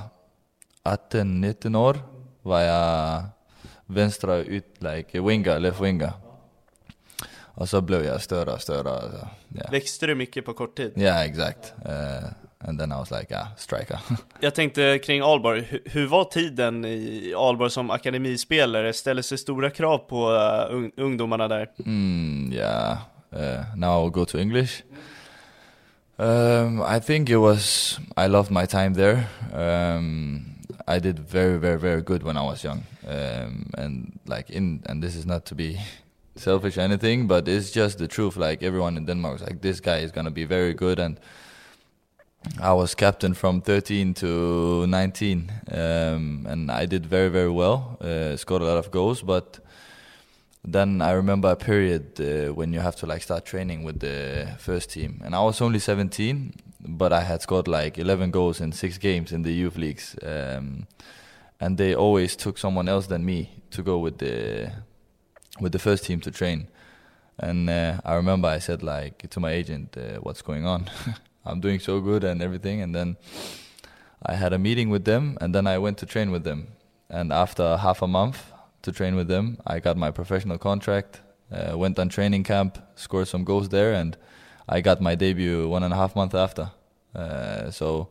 18-19 0.85 1.77
år 1.79 1.97
var 2.43 2.61
jag 2.61 3.23
vänstra 3.87 4.37
ut, 4.37 4.77
like 4.79 5.21
winger, 5.21 5.59
left 5.61 5.81
winger. 5.81 6.13
Och 7.39 7.69
så 7.69 7.81
blev 7.81 8.05
jag 8.05 8.23
större 8.23 8.53
och 8.53 8.61
större. 8.61 9.01
Så, 9.01 9.29
ja. 9.49 9.65
Växte 9.71 10.07
du 10.07 10.15
mycket 10.15 10.45
på 10.45 10.53
kort 10.53 10.77
tid? 10.77 10.93
Ja, 10.95 11.25
exakt. 11.25 11.75
Uh, 11.87 12.29
and 12.69 12.79
then 12.79 12.93
I 12.93 12.95
was 12.95 13.11
like, 13.11 13.39
ah, 13.39 13.47
striker. 13.57 13.99
Jag 14.41 14.55
tänkte 14.55 14.99
kring 14.99 15.21
Alborg, 15.23 15.63
hur, 15.63 15.83
hur 15.85 16.07
var 16.07 16.25
tiden 16.25 16.85
i 16.85 17.35
Alborg 17.37 17.71
som 17.71 17.91
akademispelare? 17.91 18.93
Ställer 18.93 19.23
sig 19.23 19.39
stora 19.39 19.71
krav 19.71 19.99
på 19.99 20.31
uh, 20.31 20.75
un- 20.77 20.93
ungdomarna 20.97 21.49
där? 21.49 21.69
mm, 21.85 22.53
ja, 22.53 22.99
Uh, 23.33 23.77
now 23.77 24.05
I'll 24.07 24.11
go 24.11 24.25
to 24.25 24.39
English. 24.39 24.83
Um, 26.19 26.81
I 26.81 26.99
think 26.99 27.29
it 27.29 27.37
was. 27.37 27.99
I 28.17 28.27
loved 28.27 28.51
my 28.51 28.65
time 28.65 28.95
there. 28.95 29.29
Um, 29.53 30.57
I 30.89 30.99
did 30.99 31.19
very, 31.19 31.59
very, 31.59 31.79
very 31.79 32.01
good 32.01 32.23
when 32.23 32.39
I 32.39 32.43
was 32.43 32.65
young, 32.65 32.85
um, 33.07 33.71
and 33.77 34.19
like 34.27 34.49
in. 34.49 34.83
And 34.87 35.03
this 35.03 35.15
is 35.15 35.27
not 35.27 35.45
to 35.47 35.55
be 35.55 35.79
selfish 36.37 36.79
or 36.79 36.81
anything, 36.81 37.27
but 37.27 37.47
it's 37.49 37.71
just 37.71 37.99
the 37.99 38.09
truth. 38.09 38.37
Like 38.37 38.63
everyone 38.63 38.97
in 38.97 39.05
Denmark 39.05 39.41
was 39.41 39.43
like, 39.43 39.61
this 39.61 39.81
guy 39.81 39.99
is 39.99 40.11
gonna 40.11 40.31
be 40.31 40.45
very 40.45 40.73
good, 40.73 40.99
and 40.99 41.21
I 42.63 42.73
was 42.73 42.95
captain 42.95 43.35
from 43.35 43.61
13 43.61 44.15
to 44.15 44.87
19, 44.87 45.53
um, 45.71 46.47
and 46.49 46.71
I 46.71 46.87
did 46.87 47.05
very, 47.05 47.29
very 47.29 47.51
well. 47.51 47.99
Uh, 48.01 48.37
scored 48.37 48.63
a 48.63 48.65
lot 48.65 48.79
of 48.79 48.91
goals, 48.91 49.21
but 49.21 49.59
then 50.67 51.01
I 51.01 51.13
remember 51.13 51.51
a 51.51 51.57
period 51.57 52.21
uh, 52.21 52.53
when 52.53 52.73
you 52.73 52.81
have 52.81 52.97
to 52.97 53.07
like 53.07 53.23
start 53.23 53.45
training 53.45 53.85
with 53.85 54.01
the 54.01 54.57
first 54.59 54.91
team, 54.91 55.23
and 55.25 55.35
I 55.35 55.41
was 55.41 55.61
only 55.61 55.79
17, 55.79 56.53
but 56.81 57.13
I 57.13 57.21
had 57.23 57.41
scored 57.41 57.69
like 57.69 57.99
11 57.99 58.33
goals 58.33 58.61
in 58.61 58.73
six 58.73 58.99
games 58.99 59.31
in 59.31 59.43
the 59.43 59.53
youth 59.53 59.77
leagues, 59.77 60.17
um, 60.23 60.89
and 61.61 61.79
they 61.79 61.95
always 61.95 62.35
took 62.35 62.59
someone 62.59 62.89
else 62.89 63.07
than 63.07 63.25
me 63.25 63.63
to 63.71 63.83
go 63.83 63.99
with 63.99 64.19
the 64.19 64.73
with 65.61 65.73
the 65.73 65.79
first 65.79 66.05
team 66.05 66.21
to 66.21 66.31
train. 66.31 66.69
And 67.39 67.71
uh, 67.71 68.01
I 68.05 68.15
remember 68.15 68.49
I 68.49 68.59
said 68.59 68.83
like 68.83 69.31
to 69.31 69.41
my 69.41 69.53
agent, 69.53 69.97
uh, 69.97 70.19
"What's 70.21 70.43
going 70.43 70.67
on? 70.67 70.91
I'm 71.47 71.61
doing 71.61 71.79
so 71.79 72.01
good 72.01 72.25
and 72.25 72.43
everything." 72.43 72.83
And 72.83 72.93
then 72.93 73.17
I 74.25 74.35
had 74.35 74.53
a 74.53 74.59
meeting 74.59 74.91
with 74.91 75.05
them, 75.05 75.39
and 75.41 75.55
then 75.55 75.67
I 75.67 75.79
went 75.79 75.99
to 75.99 76.07
train 76.07 76.33
with 76.33 76.43
them. 76.43 76.69
And 77.09 77.33
after 77.33 77.77
half 77.77 78.03
a 78.03 78.09
month, 78.09 78.53
to 78.87 78.93
train 78.93 79.15
with 79.17 79.29
them. 79.29 79.59
I 79.67 79.81
got 79.81 79.97
my 79.97 80.11
professional 80.11 80.59
contract, 80.59 81.21
uh, 81.53 81.77
went 81.77 81.99
on 81.99 82.09
training 82.09 82.45
camp, 82.45 82.79
scored 82.95 83.29
some 83.29 83.45
goals 83.45 83.69
there, 83.69 83.93
and 83.93 84.17
I 84.69 84.81
got 84.81 85.01
my 85.01 85.15
debut 85.15 85.69
one 85.69 85.83
and 85.83 85.93
a 85.93 85.97
half 85.97 86.17
month 86.17 86.35
after. 86.35 86.71
Uh, 87.15 87.71
so 87.71 88.09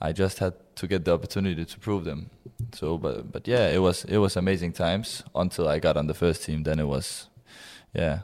I 0.00 0.12
just 0.12 0.38
had 0.38 0.54
to 0.76 0.86
get 0.86 1.04
the 1.04 1.12
opportunity 1.12 1.64
to 1.64 1.78
prove 1.78 2.04
them. 2.04 2.30
So, 2.72 2.98
but 2.98 3.32
but 3.32 3.48
yeah, 3.48 3.68
it 3.70 3.80
was 3.80 4.04
it 4.04 4.18
was 4.18 4.36
amazing 4.36 4.72
times 4.72 5.22
until 5.34 5.68
I 5.68 5.78
got 5.78 5.96
on 5.96 6.06
the 6.06 6.14
first 6.14 6.44
team. 6.44 6.62
Then 6.62 6.78
it 6.78 6.86
was, 6.86 7.28
yeah, 7.92 8.20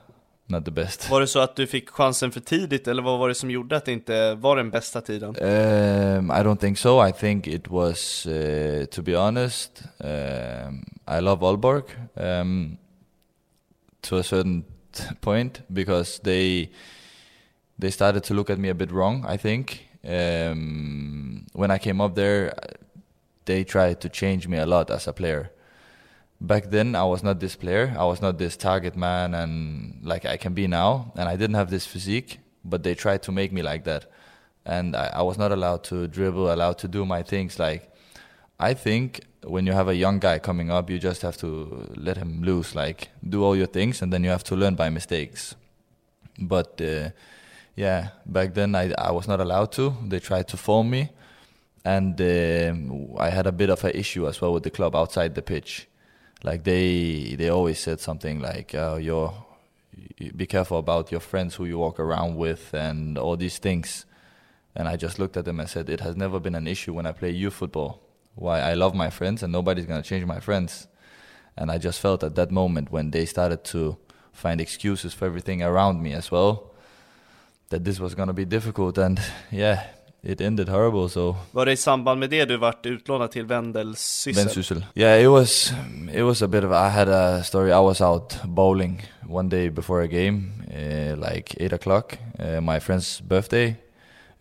not 0.51 0.65
the 0.65 0.71
best. 0.71 1.11
Var 1.11 1.21
det 1.21 1.27
så 1.27 1.39
att 1.39 1.57
du 1.57 1.67
fick 1.67 1.91
chansen 1.91 2.33
för 2.33 2.41
tidigt 2.41 2.89
eller 2.89 3.03
vad 3.03 3.19
var 3.19 3.29
det 3.29 3.35
som 3.35 3.51
gjorde 3.51 3.77
att 3.77 3.85
det 3.85 3.93
inte 3.93 4.35
var 4.35 4.57
den 4.57 4.71
bästa 4.71 5.01
tiden? 5.01 5.29
Um, 5.29 6.31
I 6.31 6.43
don't 6.43 6.57
think 6.57 6.79
so. 6.79 7.07
I 7.07 7.13
think 7.13 7.47
it 7.47 7.69
was, 7.69 8.27
uh, 8.27 8.85
to 8.85 9.03
be 9.03 9.17
honest, 9.17 9.83
um, 9.99 10.85
I 11.19 11.21
love 11.21 11.47
Aalborg 11.47 11.85
um, 12.15 12.79
to 14.01 14.19
a 14.19 14.23
certain 14.23 14.65
point 15.21 15.63
because 15.69 16.21
they 16.23 16.71
they 17.81 17.91
started 17.91 18.25
to 18.25 18.35
look 18.35 18.51
at 18.51 18.59
me 18.59 18.71
a 18.71 18.75
bit 18.75 18.91
wrong. 18.91 19.27
I 19.35 19.39
think 19.39 19.87
when 20.03 21.71
I 21.71 21.79
came 21.79 22.01
up 22.05 22.15
there, 22.15 22.55
they 23.45 23.65
tried 23.65 24.01
to 24.01 24.09
change 24.09 24.49
me 24.49 24.59
a 24.59 24.67
lot 24.67 24.91
as 24.91 25.09
a 25.09 25.13
player 25.13 25.51
back 26.41 26.71
then 26.71 26.95
I 26.95 27.05
was 27.05 27.23
not 27.23 27.41
this 27.41 27.57
player. 27.57 27.95
I 27.99 28.05
was 28.05 28.23
not 28.23 28.39
this 28.39 28.57
target 28.57 28.97
man 28.97 29.35
and 29.35 30.01
like 30.03 30.25
I 30.25 30.37
can 30.37 30.55
be 30.55 30.67
now. 30.67 31.13
And 31.17 31.29
I 31.29 31.37
didn't 31.37 31.57
have 31.57 31.71
this 31.71 31.87
physique, 31.87 32.39
but 32.65 32.83
they 32.83 32.95
tried 32.95 33.23
to 33.25 33.33
make 33.33 33.53
me 33.53 33.63
like 33.63 33.85
that. 33.85 34.11
And 34.65 34.97
I, 34.97 35.11
I 35.15 35.23
was 35.23 35.39
not 35.39 35.53
allowed 35.53 35.85
to 35.85 36.07
dribble, 36.09 36.53
allowed 36.53 36.79
to 36.79 36.89
do 36.89 37.05
my 37.05 37.23
things. 37.23 37.59
Like 37.59 37.91
I 38.59 38.75
think 38.75 39.21
when 39.45 39.67
you 39.67 39.73
have 39.73 39.89
a 39.89 39.95
young 39.95 40.19
guy 40.19 40.39
coming 40.39 40.71
up, 40.71 40.91
you 40.91 40.99
just 40.99 41.23
have 41.23 41.37
to 41.39 41.89
let 41.97 42.17
him 42.17 42.43
loose, 42.43 42.75
like 42.75 43.09
do 43.27 43.43
all 43.45 43.57
your 43.57 43.67
things, 43.67 44.03
and 44.03 44.13
then 44.13 44.25
you 44.25 44.31
have 44.31 44.45
to 44.45 44.57
learn 44.57 44.75
by 44.75 44.91
mistakes. 44.91 45.55
But 46.39 46.81
uh, 46.81 47.11
yeah, 47.77 48.09
back 48.27 48.55
then 48.55 48.75
I 48.75 48.93
I 48.99 49.13
was 49.13 49.27
not 49.29 49.41
allowed 49.41 49.73
to. 49.73 49.95
They 50.07 50.21
tried 50.21 50.49
to 50.49 50.57
form 50.59 50.91
me, 50.91 51.11
and 51.85 52.21
uh, 52.21 53.23
I 53.23 53.31
had 53.31 53.47
a 53.47 53.53
bit 53.53 53.71
of 53.71 53.83
an 53.85 53.93
issue 53.93 54.29
as 54.29 54.41
well 54.43 54.53
with 54.53 54.63
the 54.63 54.71
club 54.71 54.95
outside 54.95 55.35
the 55.35 55.43
pitch 55.43 55.90
like 56.43 56.65
they 56.65 57.35
they 57.37 57.49
always 57.49 57.79
said 57.79 58.01
something 58.01 58.41
like 58.41 58.75
uh, 58.75 58.99
you're 59.01 59.33
be 60.37 60.47
careful 60.47 60.79
about 60.79 61.11
your 61.11 61.21
friends 61.21 61.55
who 61.55 61.65
you 61.65 61.79
walk 61.79 61.99
around 61.99 62.37
with 62.37 62.73
and 62.75 63.19
all 63.19 63.37
these 63.37 63.59
things. 63.59 64.07
And 64.75 64.87
i 64.87 64.97
just 64.97 65.19
looked 65.19 65.37
at 65.37 65.45
them 65.45 65.61
and 65.61 65.69
said 65.69 65.91
it 65.91 66.01
has 66.01 66.17
never 66.17 66.39
been 66.39 66.55
an 66.55 66.67
issue 66.67 66.93
when 66.93 67.07
i 67.07 67.13
play 67.13 67.31
youth 67.31 67.55
football. 67.55 68.01
Why 68.35 68.61
i 68.61 68.75
love 68.75 68.95
my 68.95 69.11
friends 69.11 69.43
and 69.43 69.53
nobody's 69.53 69.87
going 69.87 70.03
to 70.03 70.09
change 70.09 70.25
my 70.25 70.41
friends. 70.41 70.87
And 71.57 71.71
i 71.71 71.79
just 71.79 72.01
felt 72.01 72.23
at 72.23 72.37
that 72.37 72.51
moment 72.51 72.91
when 72.91 73.11
they 73.11 73.27
started 73.27 73.65
to 73.65 73.97
find 74.33 74.61
excuses 74.61 75.13
for 75.13 75.27
everything 75.27 75.63
around 75.63 76.03
me 76.03 76.13
as 76.13 76.31
well 76.31 76.73
that 77.71 77.85
this 77.85 78.01
was 78.01 78.15
going 78.15 78.29
to 78.29 78.33
be 78.33 78.45
difficult. 78.45 78.99
And 78.99 79.21
yeah 79.51 79.87
it 80.23 80.41
ended 80.41 80.69
horrible 80.69 81.09
so 81.09 81.37
Var 81.53 81.65
det 81.65 81.73
i 81.73 81.77
samband 81.77 82.21
med 82.21 82.31
det 82.31 82.45
du 82.45 82.57
vart 82.57 82.87
utlånad 82.87 83.31
till 83.31 83.45
Vendsyssel? 83.47 84.35
Vendsyssel. 84.45 84.85
Yeah, 84.95 85.23
it 85.23 85.29
was 85.29 85.73
it 86.13 86.23
was 86.23 86.43
a 86.43 86.47
bit 86.49 86.65
of 86.65 86.73
I 86.73 86.89
had 86.89 87.09
a 87.09 87.43
story. 87.43 87.73
I 87.73 87.81
was 87.81 88.01
out 88.01 88.37
bowling 88.45 89.03
one 89.29 89.49
day 89.49 89.71
before 89.71 90.03
a 90.03 90.07
game, 90.07 90.53
uh, 90.71 91.17
like 91.31 91.55
eight 91.61 91.73
o'clock, 91.73 92.19
uh, 92.39 92.61
my 92.61 92.81
friend's 92.81 93.21
birthday, 93.21 93.77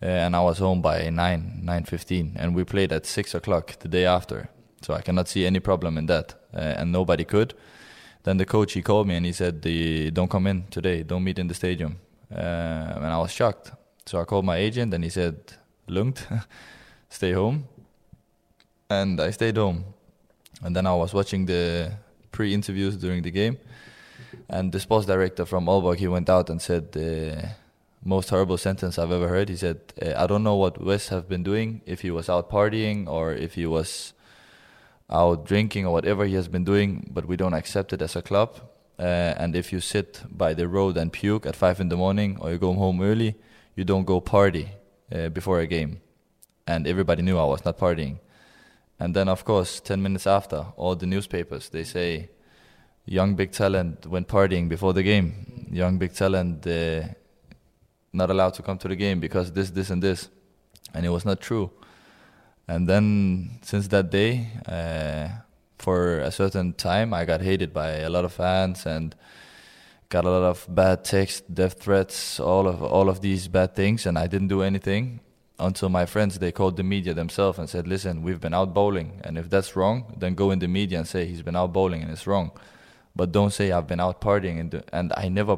uh, 0.02 0.06
and 0.06 0.36
I 0.36 0.40
was 0.40 0.58
home 0.58 0.82
by 0.82 1.10
nine 1.10 1.60
nine 1.62 1.84
fifteen, 1.84 2.36
and 2.38 2.56
we 2.56 2.64
played 2.64 2.92
at 2.92 3.06
six 3.06 3.34
o'clock 3.34 3.78
the 3.78 3.88
day 3.88 4.06
after. 4.06 4.48
So 4.82 4.94
I 4.94 5.02
cannot 5.02 5.28
see 5.28 5.46
any 5.46 5.60
problem 5.60 5.98
in 5.98 6.06
that, 6.06 6.34
uh, 6.54 6.80
and 6.80 6.92
nobody 6.92 7.24
could. 7.24 7.54
Then 8.22 8.38
the 8.38 8.44
coach 8.44 8.72
he 8.74 8.82
called 8.82 9.06
me 9.06 9.16
and 9.16 9.26
he 9.26 9.32
said, 9.32 9.62
the 9.62 10.10
"Don't 10.10 10.30
come 10.30 10.50
in 10.50 10.64
today. 10.70 11.04
Don't 11.04 11.24
meet 11.24 11.38
in 11.38 11.48
the 11.48 11.54
stadium." 11.54 11.96
Uh, 12.32 12.36
and 12.96 13.06
I 13.06 13.18
was 13.18 13.32
shocked. 13.32 13.72
So 14.06 14.20
I 14.20 14.24
called 14.24 14.44
my 14.44 14.56
agent 14.56 14.94
and 14.94 15.04
he 15.04 15.10
said, 15.10 15.34
lugnt, 15.90 16.24
stay 17.08 17.32
home. 17.32 17.64
And 18.88 19.20
I 19.20 19.30
stayed 19.30 19.56
home. 19.56 19.84
And 20.62 20.74
then 20.74 20.86
I 20.86 20.94
was 20.94 21.14
watching 21.14 21.46
the 21.46 21.92
pre-interviews 22.32 22.96
during 22.96 23.22
the 23.22 23.30
game. 23.30 23.58
And 24.48 24.72
the 24.72 24.80
sports 24.80 25.06
director 25.06 25.44
from 25.46 25.66
Aalborg, 25.66 25.96
he 25.96 26.08
went 26.08 26.28
out 26.28 26.50
and 26.50 26.60
said 26.60 26.92
the 26.92 27.50
most 28.04 28.30
horrible 28.30 28.58
sentence 28.58 28.98
I've 28.98 29.12
ever 29.12 29.28
heard. 29.28 29.48
He 29.48 29.56
said, 29.56 29.80
I 30.16 30.26
don't 30.26 30.42
know 30.42 30.56
what 30.56 30.82
Wes 30.82 31.08
have 31.08 31.28
been 31.28 31.42
doing, 31.42 31.82
if 31.86 32.00
he 32.00 32.10
was 32.10 32.28
out 32.28 32.50
partying 32.50 33.06
or 33.06 33.32
if 33.32 33.54
he 33.54 33.66
was 33.66 34.12
out 35.10 35.44
drinking 35.44 35.86
or 35.86 35.92
whatever 35.92 36.24
he 36.24 36.34
has 36.34 36.48
been 36.48 36.64
doing, 36.64 37.10
but 37.12 37.26
we 37.26 37.36
don't 37.36 37.54
accept 37.54 37.92
it 37.92 38.02
as 38.02 38.16
a 38.16 38.22
club. 38.22 38.60
Uh, 38.98 39.34
and 39.36 39.56
if 39.56 39.72
you 39.72 39.80
sit 39.80 40.22
by 40.30 40.54
the 40.54 40.68
road 40.68 40.96
and 40.96 41.12
puke 41.12 41.46
at 41.46 41.56
5 41.56 41.80
in 41.80 41.88
the 41.88 41.96
morning 41.96 42.36
or 42.40 42.50
you 42.50 42.58
go 42.58 42.72
home 42.74 43.00
early, 43.00 43.34
you 43.74 43.84
don't 43.84 44.04
go 44.04 44.20
party 44.20 44.68
uh, 45.12 45.28
before 45.28 45.60
a 45.60 45.66
game, 45.66 46.00
and 46.66 46.86
everybody 46.86 47.22
knew 47.22 47.38
I 47.38 47.44
was 47.44 47.64
not 47.64 47.78
partying. 47.78 48.18
And 48.98 49.14
then, 49.14 49.28
of 49.28 49.44
course, 49.44 49.80
ten 49.80 50.02
minutes 50.02 50.26
after, 50.26 50.66
all 50.76 50.94
the 50.94 51.06
newspapers 51.06 51.68
they 51.68 51.84
say, 51.84 52.30
"Young 53.06 53.34
big 53.34 53.52
talent 53.52 54.06
went 54.06 54.28
partying 54.28 54.68
before 54.68 54.92
the 54.92 55.02
game. 55.02 55.68
Young 55.72 55.98
big 55.98 56.12
talent 56.12 56.66
uh, 56.66 57.02
not 58.12 58.30
allowed 58.30 58.54
to 58.54 58.62
come 58.62 58.78
to 58.78 58.88
the 58.88 58.96
game 58.96 59.20
because 59.20 59.52
this, 59.52 59.70
this, 59.70 59.90
and 59.90 60.02
this," 60.02 60.28
and 60.94 61.06
it 61.06 61.10
was 61.10 61.24
not 61.24 61.40
true. 61.40 61.70
And 62.68 62.88
then, 62.88 63.58
since 63.62 63.88
that 63.88 64.10
day, 64.10 64.48
uh, 64.66 65.28
for 65.78 66.20
a 66.20 66.30
certain 66.30 66.74
time, 66.74 67.14
I 67.14 67.24
got 67.24 67.40
hated 67.40 67.72
by 67.72 68.00
a 68.00 68.10
lot 68.10 68.24
of 68.24 68.32
fans 68.32 68.86
and 68.86 69.16
got 70.10 70.24
a 70.24 70.30
lot 70.30 70.42
of 70.42 70.66
bad 70.68 71.04
texts, 71.04 71.40
death 71.42 71.80
threats, 71.80 72.40
all 72.40 72.66
of 72.66 72.82
all 72.82 73.08
of 73.08 73.20
these 73.20 73.48
bad 73.48 73.74
things, 73.74 74.04
and 74.04 74.18
I 74.18 74.26
didn't 74.26 74.48
do 74.48 74.60
anything 74.60 75.20
until 75.58 75.88
my 75.88 76.04
friends 76.04 76.38
they 76.38 76.52
called 76.52 76.76
the 76.76 76.82
media 76.82 77.14
themselves 77.14 77.58
and 77.58 77.70
said, 77.70 77.86
"Listen, 77.86 78.22
we've 78.22 78.40
been 78.40 78.52
out 78.52 78.74
bowling, 78.74 79.20
and 79.24 79.38
if 79.38 79.48
that's 79.48 79.76
wrong, 79.76 80.14
then 80.18 80.34
go 80.34 80.50
in 80.50 80.58
the 80.58 80.68
media 80.68 80.98
and 80.98 81.06
say 81.06 81.26
he's 81.26 81.42
been 81.42 81.56
out 81.56 81.72
bowling 81.72 82.02
and 82.02 82.10
it's 82.10 82.26
wrong, 82.26 82.50
but 83.14 83.32
don't 83.32 83.52
say 83.52 83.70
I've 83.70 83.86
been 83.86 84.00
out 84.00 84.20
partying." 84.20 84.58
And 84.60 84.82
and 84.92 85.12
I 85.16 85.28
never 85.28 85.56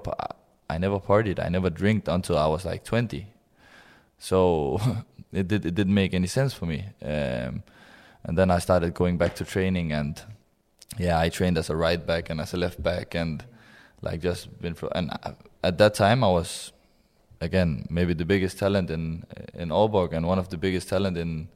I 0.68 0.78
never 0.78 1.00
partied, 1.00 1.38
I 1.44 1.48
never 1.48 1.70
drank 1.70 2.08
until 2.08 2.36
I 2.36 2.46
was 2.46 2.64
like 2.64 2.84
20, 2.84 3.26
so 4.18 4.78
it 5.32 5.48
did 5.48 5.64
it 5.64 5.74
didn't 5.74 5.94
make 5.94 6.12
any 6.14 6.28
sense 6.28 6.52
for 6.52 6.66
me. 6.66 6.84
Um, 7.02 7.62
and 8.24 8.38
then 8.38 8.50
I 8.50 8.58
started 8.58 8.92
going 8.94 9.16
back 9.16 9.34
to 9.36 9.44
training, 9.44 9.92
and 9.92 10.22
yeah, 10.98 11.18
I 11.18 11.30
trained 11.30 11.56
as 11.56 11.70
a 11.70 11.76
right 11.76 12.04
back 12.06 12.28
and 12.28 12.38
as 12.38 12.52
a 12.52 12.58
left 12.58 12.82
back, 12.82 13.14
and 13.14 13.44
like 14.02 14.20
just 14.20 14.60
been 14.60 14.74
for 14.74 14.88
and 14.96 15.10
at 15.62 15.78
that 15.78 15.94
time 15.94 16.22
I 16.24 16.28
was 16.28 16.72
again 17.40 17.86
maybe 17.88 18.14
the 18.14 18.24
biggest 18.24 18.58
talent 18.58 18.90
in 18.90 19.24
in 19.54 19.70
Aalborg 19.70 20.12
and 20.12 20.26
one 20.26 20.38
of 20.38 20.48
the 20.48 20.56
biggest 20.56 20.88
talent 20.88 21.16
in 21.16 21.48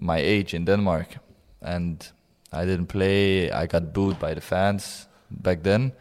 my 0.00 0.18
age 0.18 0.54
in 0.54 0.64
Denmark. 0.64 1.18
And 1.62 2.06
I 2.52 2.64
didn't 2.64 2.86
play. 2.86 3.50
I 3.50 3.66
got 3.66 3.92
booed 3.92 4.18
by 4.18 4.34
the 4.34 4.40
fans 4.40 5.06
back 5.30 5.62
then. 5.62 5.92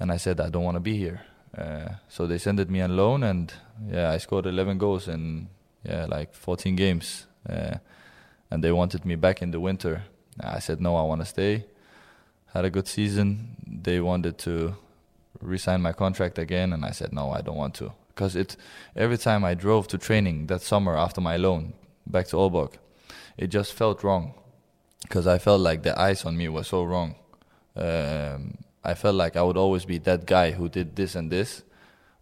And 0.00 0.10
I 0.10 0.16
said 0.16 0.40
I 0.40 0.48
don't 0.48 0.64
want 0.64 0.76
to 0.76 0.80
be 0.80 0.96
here. 0.96 1.20
Uh, 1.56 1.94
so 2.08 2.26
they 2.26 2.38
sent 2.38 2.68
me 2.70 2.80
on 2.80 2.96
loan 2.96 3.22
and 3.22 3.52
yeah 3.88 4.10
I 4.10 4.18
scored 4.18 4.46
11 4.46 4.78
goals 4.78 5.08
in 5.08 5.48
yeah 5.84 6.06
like 6.06 6.34
14 6.34 6.76
games. 6.76 7.26
Uh, 7.48 7.76
and 8.50 8.62
they 8.62 8.72
wanted 8.72 9.04
me 9.04 9.16
back 9.16 9.42
in 9.42 9.50
the 9.50 9.60
winter. 9.60 10.02
I 10.40 10.60
said 10.60 10.80
no 10.80 10.96
I 10.96 11.02
want 11.02 11.20
to 11.20 11.26
stay. 11.26 11.66
Had 12.52 12.64
a 12.64 12.70
good 12.70 12.86
season. 12.86 13.56
They 13.66 14.00
wanted 14.00 14.38
to 14.38 14.76
resign 15.44 15.82
my 15.82 15.92
contract 15.92 16.38
again, 16.38 16.72
and 16.72 16.84
I 16.84 16.90
said 16.90 17.12
no, 17.12 17.30
I 17.30 17.40
don't 17.40 17.56
want 17.56 17.74
to, 17.74 17.92
because 18.08 18.34
it 18.36 18.56
every 18.96 19.18
time 19.18 19.44
I 19.44 19.54
drove 19.54 19.86
to 19.88 19.98
training 19.98 20.46
that 20.46 20.62
summer 20.62 20.96
after 20.96 21.20
my 21.20 21.36
loan 21.36 21.74
back 22.06 22.26
to 22.28 22.36
Aalborg, 22.36 22.74
it 23.36 23.48
just 23.48 23.72
felt 23.72 24.02
wrong, 24.02 24.34
because 25.02 25.26
I 25.26 25.38
felt 25.38 25.60
like 25.60 25.82
the 25.82 25.98
eyes 25.98 26.24
on 26.24 26.36
me 26.36 26.48
were 26.48 26.64
so 26.64 26.82
wrong. 26.84 27.14
Um, 27.76 28.58
I 28.84 28.94
felt 28.94 29.14
like 29.14 29.36
I 29.36 29.42
would 29.42 29.56
always 29.56 29.84
be 29.84 29.98
that 29.98 30.26
guy 30.26 30.52
who 30.52 30.68
did 30.68 30.94
this 30.94 31.14
and 31.14 31.30
this 31.30 31.62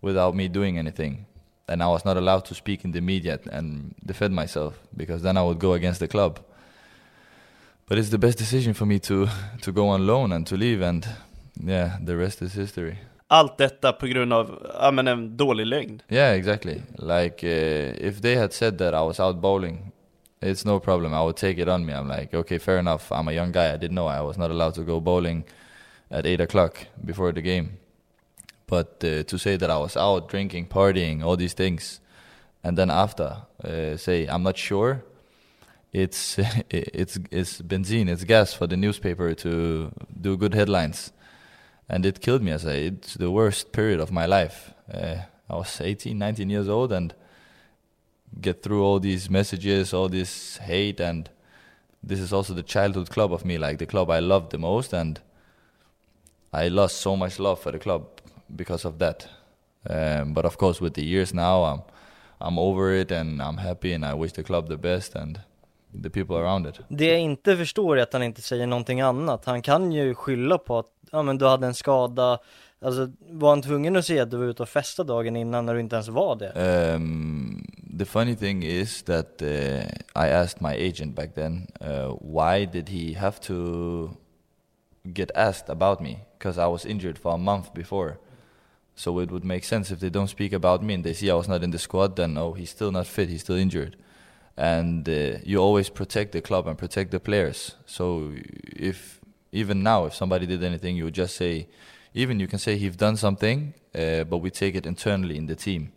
without 0.01 0.35
me 0.35 0.49
doing 0.49 0.79
anything. 0.79 1.27
And 1.69 1.83
I 1.83 1.89
was 1.89 2.05
not 2.05 2.17
allowed 2.17 2.45
to 2.47 2.55
speak 2.55 2.85
in 2.85 2.93
the 2.93 3.01
media 3.01 3.41
and 3.51 3.95
defend 4.05 4.35
myself 4.35 4.79
because 4.97 5.23
then 5.23 5.37
I 5.37 5.43
would 5.43 5.59
go 5.59 5.73
against 5.73 6.01
the 6.01 6.09
club. 6.09 6.41
But 7.87 7.99
it's 7.99 8.11
the 8.11 8.19
best 8.19 8.39
decision 8.39 8.75
for 8.75 8.87
me 8.87 8.99
to, 9.01 9.29
to 9.63 9.73
go 9.73 9.89
on 9.89 10.07
loan 10.07 10.33
and 10.33 10.47
to 10.47 10.57
leave 10.57 10.81
and 10.81 11.07
yeah, 11.61 11.99
the 12.01 12.17
rest 12.17 12.43
is 12.43 12.55
history. 12.55 12.99
Allt 13.33 13.59
detta 13.59 13.93
på 13.93 14.07
grund 14.07 14.33
av, 14.33 14.67
ja 14.81 14.91
men 14.91 15.09
en 15.09 15.37
dålig 15.37 15.67
längd. 15.67 16.03
Yeah, 16.09 16.37
exactly. 16.37 16.83
Like 16.99 17.47
uh, 17.47 18.09
if 18.09 18.21
they 18.21 18.37
had 18.37 18.53
said 18.53 18.79
that 18.79 18.95
I 18.95 19.01
was 19.07 19.21
out 19.21 19.41
bowling, 19.41 19.93
it's 20.43 20.67
no 20.67 20.81
problem. 20.81 21.15
I 21.15 21.23
would 21.23 21.37
take 21.37 21.63
it 21.63 21.69
on 21.69 21.87
me. 21.87 21.95
I'm 21.95 22.09
like, 22.09 22.35
okay, 22.35 22.59
fair 22.59 22.79
enough. 22.79 23.11
I'm 23.11 23.29
a 23.29 23.33
young 23.33 23.53
guy. 23.53 23.73
I 23.73 23.79
didn't 23.79 23.95
know 23.95 24.07
I 24.07 24.21
was 24.21 24.37
not 24.37 24.51
allowed 24.51 24.75
to 24.75 24.83
go 24.83 25.01
bowling 25.01 25.45
at 26.11 26.27
eight 26.27 26.43
o'clock 26.43 26.87
before 27.03 27.33
the 27.33 27.41
game. 27.41 27.79
But 28.67 29.03
uh, 29.03 29.23
to 29.23 29.39
say 29.39 29.57
that 29.57 29.71
I 29.71 29.79
was 29.79 29.97
out 29.97 30.29
drinking, 30.29 30.67
partying, 30.67 31.25
all 31.25 31.37
these 31.37 31.55
things, 31.55 32.01
and 32.63 32.77
then 32.77 32.91
after 32.91 33.37
uh, 33.65 33.97
say 33.97 34.27
I'm 34.27 34.43
not 34.43 34.59
sure, 34.59 35.03
it's 35.93 36.39
it's 36.71 37.19
it's 37.31 37.63
benzene, 37.63 38.11
it's 38.11 38.25
gas 38.25 38.53
for 38.53 38.67
the 38.67 38.77
newspaper 38.77 39.35
to 39.35 39.91
do 40.21 40.37
good 40.37 40.55
headlines, 40.55 41.13
and 41.93 42.07
it 42.07 42.21
killed 42.21 42.43
me. 42.43 42.53
As 42.53 42.67
I, 42.67 42.73
it's 42.73 43.15
the 43.15 43.31
worst 43.31 43.73
period 43.73 44.01
of 44.01 44.11
my 44.11 44.27
life. 44.27 44.73
Uh, 44.93 45.17
I 45.49 45.57
was 45.57 45.81
18, 45.81 46.19
19 46.19 46.51
years 46.51 46.69
old, 46.69 46.93
and 46.93 47.15
get 48.41 48.63
through 48.63 48.83
all 48.83 49.01
these 49.01 49.31
messages, 49.31 49.93
all 49.93 50.09
this 50.09 50.57
hate, 50.57 51.01
and 51.01 51.29
this 52.03 52.19
is 52.19 52.33
also 52.33 52.55
the 52.55 52.63
childhood 52.63 53.11
club 53.11 53.33
of 53.33 53.45
me, 53.45 53.59
like 53.59 53.79
the 53.79 53.87
club 53.87 54.11
I 54.11 54.21
loved 54.21 54.51
the 54.51 54.59
most, 54.59 54.93
and 54.93 55.21
I 56.53 56.69
lost 56.69 56.97
so 56.97 57.17
much 57.17 57.39
love 57.39 57.61
for 57.61 57.73
the 57.73 57.79
club 57.79 58.07
because 58.57 58.85
of 58.85 58.99
that. 58.99 59.29
Um, 59.89 60.33
but 60.33 60.45
of 60.45 60.57
course, 60.57 60.81
with 60.81 60.95
the 60.95 61.05
years 61.05 61.35
now, 61.35 61.65
I'm 61.65 61.83
I'm 62.43 62.59
over 62.59 62.93
it 62.93 63.13
and 63.13 63.41
I'm 63.41 63.57
happy 63.57 63.93
and 63.93 64.05
I 64.05 64.15
wish 64.15 64.33
the 64.33 64.43
club 64.43 64.69
the 64.69 64.77
best 64.77 65.15
and 65.15 65.41
the 66.03 66.11
people 66.11 66.37
around 66.37 66.67
it. 66.67 66.81
Det 66.89 67.07
jag 67.07 67.21
inte 67.21 67.57
förstår 67.57 67.99
är 67.99 68.03
att 68.03 68.13
han 68.13 68.23
inte 68.23 68.43
säger 68.43 68.67
någonting 68.67 69.01
annat. 69.01 69.45
Han 69.45 69.63
kan 69.63 69.93
ju 69.93 70.15
skylla 70.15 70.59
på 70.59 70.79
att, 70.79 70.92
ja 71.13 71.23
men 71.23 71.39
du 71.39 71.47
hade 71.47 71.67
en 71.67 71.75
skada, 71.75 72.39
alltså 72.81 73.11
var 73.31 73.51
han 73.51 73.63
tvungen 73.63 73.97
att 73.97 74.11
att 74.23 74.31
du 74.31 74.37
var 74.37 74.45
ute 74.45 74.63
och 74.63 75.07
dagen 75.07 75.37
innan 75.37 75.67
när 75.67 75.75
du 75.75 75.81
inte 75.81 75.97
ens 75.97 76.09
var 76.09 76.37
det? 76.37 76.53
Um, 76.95 77.67
the 77.99 78.05
funny 78.05 78.37
thing 78.37 78.63
is 78.65 79.03
that 79.03 79.43
uh, 79.43 79.85
I 80.15 80.29
asked 80.31 80.61
my 80.61 80.89
agent 80.89 81.15
back 81.15 81.35
then, 81.35 81.67
uh, 81.81 82.17
why 82.21 82.67
did 82.67 82.89
he 82.89 83.19
have 83.19 83.41
to 83.41 84.11
get 85.05 85.31
asked 85.35 85.69
about 85.69 86.01
me? 86.01 86.19
Because 86.39 86.59
I 86.59 86.67
was 86.67 86.87
injured 86.87 87.19
for 87.19 87.33
a 87.33 87.37
month 87.37 87.73
before. 87.75 88.17
So 88.95 89.21
it 89.21 89.31
would 89.31 89.45
make 89.45 89.65
sense 89.65 89.91
if 89.91 90.01
they 90.01 90.11
don't 90.11 90.29
speak 90.29 90.53
about 90.53 90.83
me 90.83 90.95
and 90.95 91.05
they 91.05 91.15
see 91.15 91.31
I 91.31 91.35
was 91.35 91.49
not 91.49 91.63
in 91.63 91.71
the 91.71 91.79
squad, 91.79 92.17
then 92.17 92.37
oh, 92.37 92.53
he's 92.53 92.71
still 92.71 92.93
not 92.93 93.07
fit, 93.07 93.29
he's 93.29 93.41
still 93.41 93.57
injured. 93.57 93.97
And 94.57 95.09
uh, 95.09 95.39
you 95.45 95.59
always 95.59 95.89
protect 95.89 96.33
the 96.33 96.41
club 96.43 96.67
and 96.67 96.77
protect 96.77 97.11
the 97.11 97.21
players. 97.21 97.77
So 97.87 98.33
if 98.65 99.22
even 99.53 99.83
now, 99.83 100.07
if 100.07 100.15
somebody 100.15 100.47
did 100.47 100.65
anything, 100.65 100.97
you 100.97 101.05
would 101.05 101.15
just 101.15 101.37
say, 101.37 101.69
even 102.15 102.41
you 102.41 102.49
can 102.49 102.59
say 102.59 102.77
he's 102.77 102.97
done 102.97 103.17
something, 103.17 103.75
uh, 103.95 104.25
but 104.25 104.39
we 104.39 104.51
take 104.51 104.75
it 104.75 104.87
internally 104.87 105.37
in 105.37 105.47
the 105.47 105.55
team. 105.55 105.93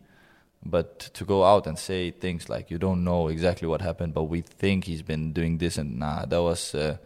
But 0.63 0.99
to 1.13 1.25
go 1.25 1.45
out 1.45 1.67
and 1.67 1.77
say 1.77 2.11
things 2.11 2.49
like 2.49 2.69
you 2.69 2.77
don't 2.77 3.03
know 3.03 3.27
exactly 3.27 3.67
what 3.67 3.81
happened, 3.81 4.13
but 4.13 4.23
we 4.23 4.41
think 4.41 4.85
he's 4.85 5.03
been 5.03 5.31
doing 5.31 5.57
this 5.59 5.77
and 5.77 5.99
nah, 5.99 6.25
that 6.25 6.41
was 6.41 6.73
uh, 6.75 6.97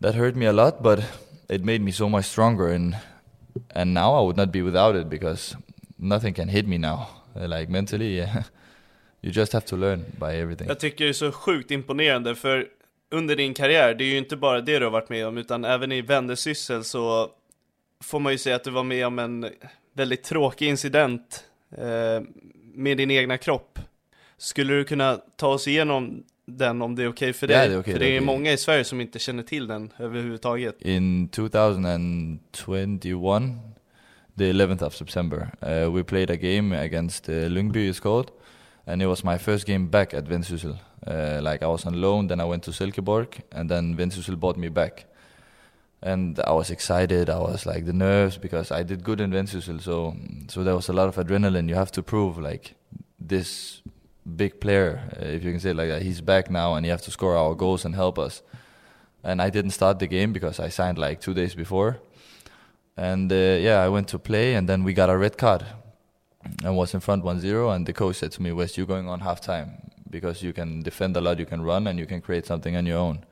that 0.00 0.14
hurt 0.14 0.36
me 0.36 0.46
a 0.46 0.52
lot, 0.52 0.82
but 0.82 1.04
it 1.48 1.64
made 1.64 1.82
me 1.82 1.90
so 1.90 2.08
much 2.08 2.26
stronger 2.26 2.68
and 2.68 2.96
and 3.74 3.92
now 3.92 4.14
I 4.14 4.20
would 4.20 4.36
not 4.36 4.52
be 4.52 4.62
without 4.62 4.94
it 4.94 5.08
because 5.10 5.56
nothing 5.98 6.32
can 6.32 6.48
hit 6.48 6.66
me 6.66 6.78
now. 6.78 7.08
Like 7.34 7.68
mentally, 7.68 8.16
yeah. 8.18 8.44
You 9.20 9.32
just 9.32 9.52
have 9.52 9.64
to 9.66 9.76
learn 9.76 10.04
by 10.18 10.36
everything. 10.36 10.68
Jag 10.68 10.80
tycker 10.80 11.04
det 11.04 11.10
är 11.10 11.12
så 11.12 11.32
sjukt 11.32 11.70
imponerande 11.70 12.34
för 12.34 12.68
under 13.10 13.36
din 13.36 13.54
karriär, 13.54 13.94
det 13.94 14.04
är 14.04 14.08
ju 14.08 14.18
inte 14.18 14.36
bara 14.36 14.60
det 14.60 14.78
du 14.78 14.84
har 14.84 14.92
varit 14.92 15.08
med 15.08 15.26
om 15.26 15.38
utan 15.38 15.64
även 15.64 15.92
i 15.92 16.00
Vendesyssel 16.00 16.84
så 16.84 17.30
får 18.04 18.20
man 18.20 18.32
ju 18.32 18.38
säga 18.38 18.56
att 18.56 18.64
du 18.64 18.70
var 18.70 18.84
med 18.84 19.06
om 19.06 19.18
en 19.18 19.46
väldigt 19.92 20.22
tråkig 20.22 20.68
incident 20.68 21.44
eh, 21.70 22.22
med 22.74 22.96
din 22.96 23.10
egna 23.10 23.38
kropp. 23.38 23.78
Skulle 24.36 24.74
du 24.74 24.84
kunna 24.84 25.20
ta 25.36 25.48
oss 25.48 25.68
igenom 25.68 26.24
den 26.46 26.82
om 26.82 26.94
det 26.94 27.02
är 27.02 27.08
okej 27.08 27.30
okay 27.30 27.32
för 27.32 27.46
dig? 27.46 27.56
Ja, 27.56 27.68
det 27.68 27.74
är 27.74 27.78
okay, 27.78 27.92
för 27.92 28.00
det 28.00 28.06
är 28.06 28.10
det 28.10 28.16
är 28.16 28.18
okej. 28.18 28.26
många 28.26 28.52
i 28.52 28.56
Sverige 28.56 28.84
som 28.84 29.00
inte 29.00 29.18
känner 29.18 29.42
till 29.42 29.66
den 29.66 29.92
överhuvudtaget. 29.98 30.82
In 30.82 31.28
2021, 31.28 32.40
the 34.38 34.52
11th 34.52 34.86
of 34.86 34.94
September, 34.94 35.50
uh, 35.62 35.96
we 35.96 36.04
played 36.04 36.30
a 36.30 36.36
game 36.36 36.84
against 36.84 37.28
uh, 37.28 37.34
Lyngby, 37.34 37.90
it's 37.90 38.00
called, 38.00 38.30
and 38.88 39.02
it 39.02 39.06
was 39.06 39.22
my 39.22 39.36
first 39.36 39.66
game 39.66 39.86
back 39.86 40.14
at 40.14 40.24
Vendsyssel. 40.24 40.78
Uh, 41.06 41.40
like 41.42 41.62
I 41.62 41.66
was 41.66 41.84
on 41.84 42.00
loan, 42.00 42.26
then 42.26 42.40
I 42.40 42.44
went 42.44 42.62
to 42.64 42.70
Silkeborg, 42.70 43.42
and 43.52 43.70
then 43.70 43.94
Vendsyssel 43.94 44.40
bought 44.40 44.56
me 44.56 44.68
back. 44.68 45.04
And 46.00 46.40
I 46.40 46.52
was 46.52 46.70
excited. 46.70 47.28
I 47.28 47.38
was 47.38 47.66
like 47.66 47.84
the 47.84 47.92
nerves 47.92 48.38
because 48.38 48.72
I 48.72 48.82
did 48.84 49.04
good 49.04 49.20
in 49.20 49.30
Vendsyssel, 49.30 49.82
so 49.82 50.16
so 50.48 50.64
there 50.64 50.74
was 50.74 50.88
a 50.88 50.92
lot 50.94 51.08
of 51.08 51.16
adrenaline. 51.16 51.68
You 51.68 51.74
have 51.74 51.92
to 51.92 52.02
prove 52.02 52.38
like 52.38 52.76
this 53.20 53.82
big 54.36 54.58
player, 54.58 55.02
uh, 55.20 55.26
if 55.26 55.44
you 55.44 55.50
can 55.50 55.60
say 55.60 55.70
it 55.70 55.76
like 55.76 55.90
that. 55.90 56.02
He's 56.02 56.22
back 56.22 56.50
now, 56.50 56.74
and 56.74 56.86
you 56.86 56.92
have 56.92 57.02
to 57.02 57.10
score 57.10 57.36
our 57.36 57.54
goals 57.54 57.84
and 57.84 57.94
help 57.94 58.18
us. 58.18 58.42
And 59.22 59.42
I 59.42 59.50
didn't 59.50 59.72
start 59.72 59.98
the 59.98 60.06
game 60.06 60.32
because 60.32 60.60
I 60.60 60.70
signed 60.70 60.98
like 60.98 61.20
two 61.20 61.34
days 61.34 61.54
before. 61.54 61.98
And 62.96 63.30
uh, 63.30 63.58
yeah, 63.60 63.84
I 63.84 63.88
went 63.88 64.08
to 64.08 64.18
play, 64.18 64.54
and 64.54 64.68
then 64.68 64.82
we 64.84 64.94
got 64.94 65.10
a 65.10 65.16
red 65.18 65.36
card 65.36 65.66
and 66.64 66.76
was 66.76 66.94
in 66.94 67.00
front 67.00 67.24
1-0 67.24 67.74
and 67.74 67.86
the 67.86 67.92
coach 67.92 68.16
said 68.16 68.32
to 68.32 68.42
me 68.42 68.52
Wes 68.52 68.76
you're 68.76 68.86
going 68.86 69.08
on 69.08 69.20
half 69.20 69.40
time 69.40 69.90
because 70.10 70.42
you 70.42 70.52
can 70.52 70.82
defend 70.82 71.16
a 71.16 71.20
lot 71.20 71.38
you 71.38 71.46
can 71.46 71.62
run 71.62 71.86
and 71.86 71.98
you 71.98 72.06
can 72.06 72.20
create 72.20 72.46
something 72.46 72.76
on 72.76 72.86
your 72.86 72.98
own. 72.98 73.24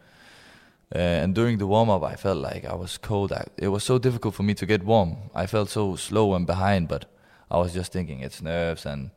Uh, 0.95 0.99
and 0.99 1.35
during 1.35 1.59
the 1.59 1.66
warm 1.66 1.90
up 1.90 2.05
i 2.05 2.14
felt 2.14 2.38
like 2.38 2.64
i 2.64 2.75
was 2.75 2.99
cold. 2.99 3.33
I, 3.33 3.47
it 3.57 3.69
was 3.69 3.85
so 3.85 3.99
difficult 3.99 4.35
for 4.35 4.42
me 4.42 4.55
to 4.55 4.66
get 4.66 4.85
warm. 4.85 5.16
I 5.35 5.47
felt 5.47 5.69
so 5.69 5.97
slow 5.97 6.35
and 6.35 6.47
behind 6.47 6.88
but 6.88 7.07
i 7.51 7.59
was 7.59 7.73
just 7.73 7.92
thinking 7.92 8.21
it's 8.21 8.42
nerves 8.42 8.87
and 8.87 9.11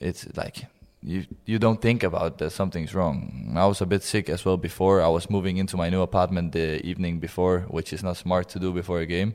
it's 0.00 0.26
like 0.36 0.66
you 1.02 1.24
you 1.46 1.58
don't 1.58 1.80
think 1.80 2.02
about 2.02 2.38
that 2.38 2.50
something's 2.50 2.94
wrong. 2.94 3.54
I 3.56 3.66
was 3.66 3.80
a 3.80 3.86
bit 3.86 4.02
sick 4.02 4.28
as 4.28 4.44
well 4.44 4.56
before. 4.56 5.00
I 5.00 5.08
was 5.08 5.30
moving 5.30 5.56
into 5.56 5.76
my 5.76 5.88
new 5.88 6.02
apartment 6.02 6.52
the 6.52 6.84
evening 6.84 7.20
before 7.20 7.60
which 7.68 7.92
is 7.92 8.02
not 8.02 8.16
smart 8.16 8.48
to 8.50 8.58
do 8.58 8.72
before 8.72 9.00
a 9.00 9.06
game. 9.06 9.34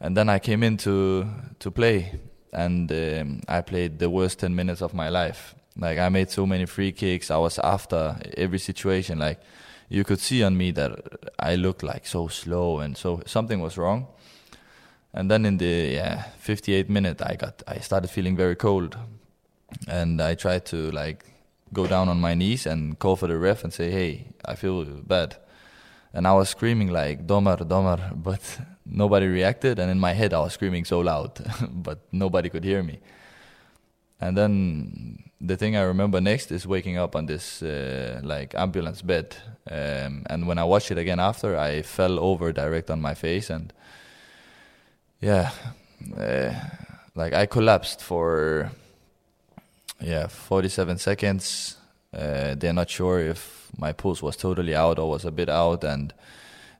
And 0.00 0.16
then 0.16 0.28
I 0.28 0.38
came 0.38 0.62
in 0.62 0.76
to 0.78 1.26
to 1.60 1.70
play, 1.70 2.20
and 2.54 2.90
um, 2.92 3.40
I 3.48 3.60
played 3.60 3.98
the 3.98 4.08
worst 4.08 4.38
ten 4.38 4.54
minutes 4.54 4.82
of 4.82 4.94
my 4.94 5.08
life. 5.08 5.54
Like 5.76 5.98
I 5.98 6.08
made 6.08 6.30
so 6.30 6.46
many 6.46 6.66
free 6.66 6.92
kicks. 6.92 7.30
I 7.30 7.36
was 7.36 7.58
after 7.58 8.16
every 8.36 8.58
situation. 8.58 9.18
Like 9.18 9.40
you 9.88 10.04
could 10.04 10.20
see 10.20 10.42
on 10.42 10.56
me 10.56 10.70
that 10.72 10.92
I 11.38 11.56
looked 11.56 11.82
like 11.82 12.06
so 12.06 12.28
slow, 12.28 12.78
and 12.78 12.96
so 12.96 13.22
something 13.26 13.60
was 13.60 13.76
wrong. 13.76 14.06
And 15.12 15.30
then 15.30 15.46
in 15.46 15.58
the 15.58 15.92
yeah 15.94 16.24
58th 16.44 16.88
minute, 16.88 17.22
I 17.22 17.36
got 17.36 17.62
I 17.66 17.78
started 17.78 18.08
feeling 18.08 18.36
very 18.36 18.56
cold, 18.56 18.96
and 19.88 20.20
I 20.20 20.34
tried 20.34 20.64
to 20.66 20.90
like 20.90 21.24
go 21.72 21.86
down 21.86 22.08
on 22.08 22.20
my 22.20 22.34
knees 22.34 22.66
and 22.66 22.98
call 22.98 23.16
for 23.16 23.26
the 23.26 23.38
ref 23.38 23.64
and 23.64 23.72
say, 23.72 23.90
"Hey, 23.90 24.28
I 24.44 24.54
feel 24.54 24.84
bad." 24.84 25.36
And 26.14 26.26
I 26.26 26.32
was 26.32 26.48
screaming 26.48 26.88
like 26.88 27.26
"Domar, 27.26 27.58
Domar," 27.58 28.00
but 28.22 28.40
nobody 28.86 29.26
reacted. 29.26 29.78
And 29.78 29.90
in 29.90 29.98
my 29.98 30.14
head 30.14 30.32
i 30.32 30.38
was 30.38 30.52
screaming 30.54 30.84
so 30.86 31.00
loud 31.00 31.32
but 31.70 31.98
nobody 32.12 32.48
could 32.48 32.64
hear 32.64 32.82
me. 32.82 33.00
And 34.20 34.36
then 34.36 35.24
the 35.46 35.56
thing 35.56 35.76
i 35.76 35.82
remember 35.82 36.20
next 36.20 36.50
is 36.50 36.66
waking 36.66 36.96
up 36.96 37.14
on 37.14 37.26
this 37.26 37.62
uh, 37.62 38.20
like 38.22 38.54
ambulance 38.54 39.02
bed 39.02 39.36
um, 39.70 40.24
and 40.30 40.46
when 40.46 40.58
i 40.58 40.64
watched 40.64 40.90
it 40.90 40.98
again 40.98 41.20
after 41.20 41.56
i 41.56 41.82
fell 41.82 42.18
over 42.18 42.52
direct 42.52 42.90
on 42.90 43.00
my 43.00 43.14
face 43.14 43.50
and 43.50 43.72
yeah 45.20 45.50
uh, 46.18 46.52
like 47.14 47.34
i 47.34 47.46
collapsed 47.46 48.00
for 48.00 48.70
yeah 50.00 50.26
47 50.26 50.98
seconds 50.98 51.76
uh, 52.14 52.54
they're 52.54 52.72
not 52.72 52.90
sure 52.90 53.20
if 53.20 53.70
my 53.76 53.92
pulse 53.92 54.22
was 54.22 54.36
totally 54.36 54.74
out 54.74 54.98
or 54.98 55.10
was 55.10 55.24
a 55.24 55.30
bit 55.30 55.48
out 55.48 55.84
and 55.84 56.14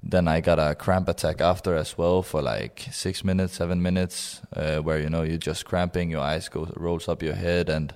then 0.06 0.28
I 0.28 0.40
got 0.40 0.58
a 0.58 0.74
cramp 0.74 1.08
attack 1.08 1.40
after 1.40 1.74
as 1.76 1.96
well 1.96 2.22
for 2.22 2.42
like 2.42 2.86
six 2.92 3.24
minutes, 3.24 3.54
seven 3.54 3.82
minutes, 3.82 4.42
uh, 4.54 4.78
where 4.78 4.98
you 4.98 5.08
know 5.08 5.22
you're 5.22 5.38
just 5.38 5.64
cramping, 5.64 6.10
your 6.10 6.20
eyes 6.20 6.48
go 6.48 6.70
rolls 6.76 7.08
up 7.08 7.22
your 7.22 7.34
head, 7.34 7.70
and 7.70 7.94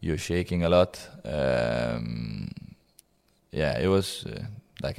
you're 0.00 0.18
shaking 0.18 0.64
a 0.64 0.68
lot. 0.68 0.98
Um, 1.24 2.50
yeah, 3.52 3.78
it 3.78 3.86
was 3.86 4.26
uh, 4.26 4.42
like 4.82 4.98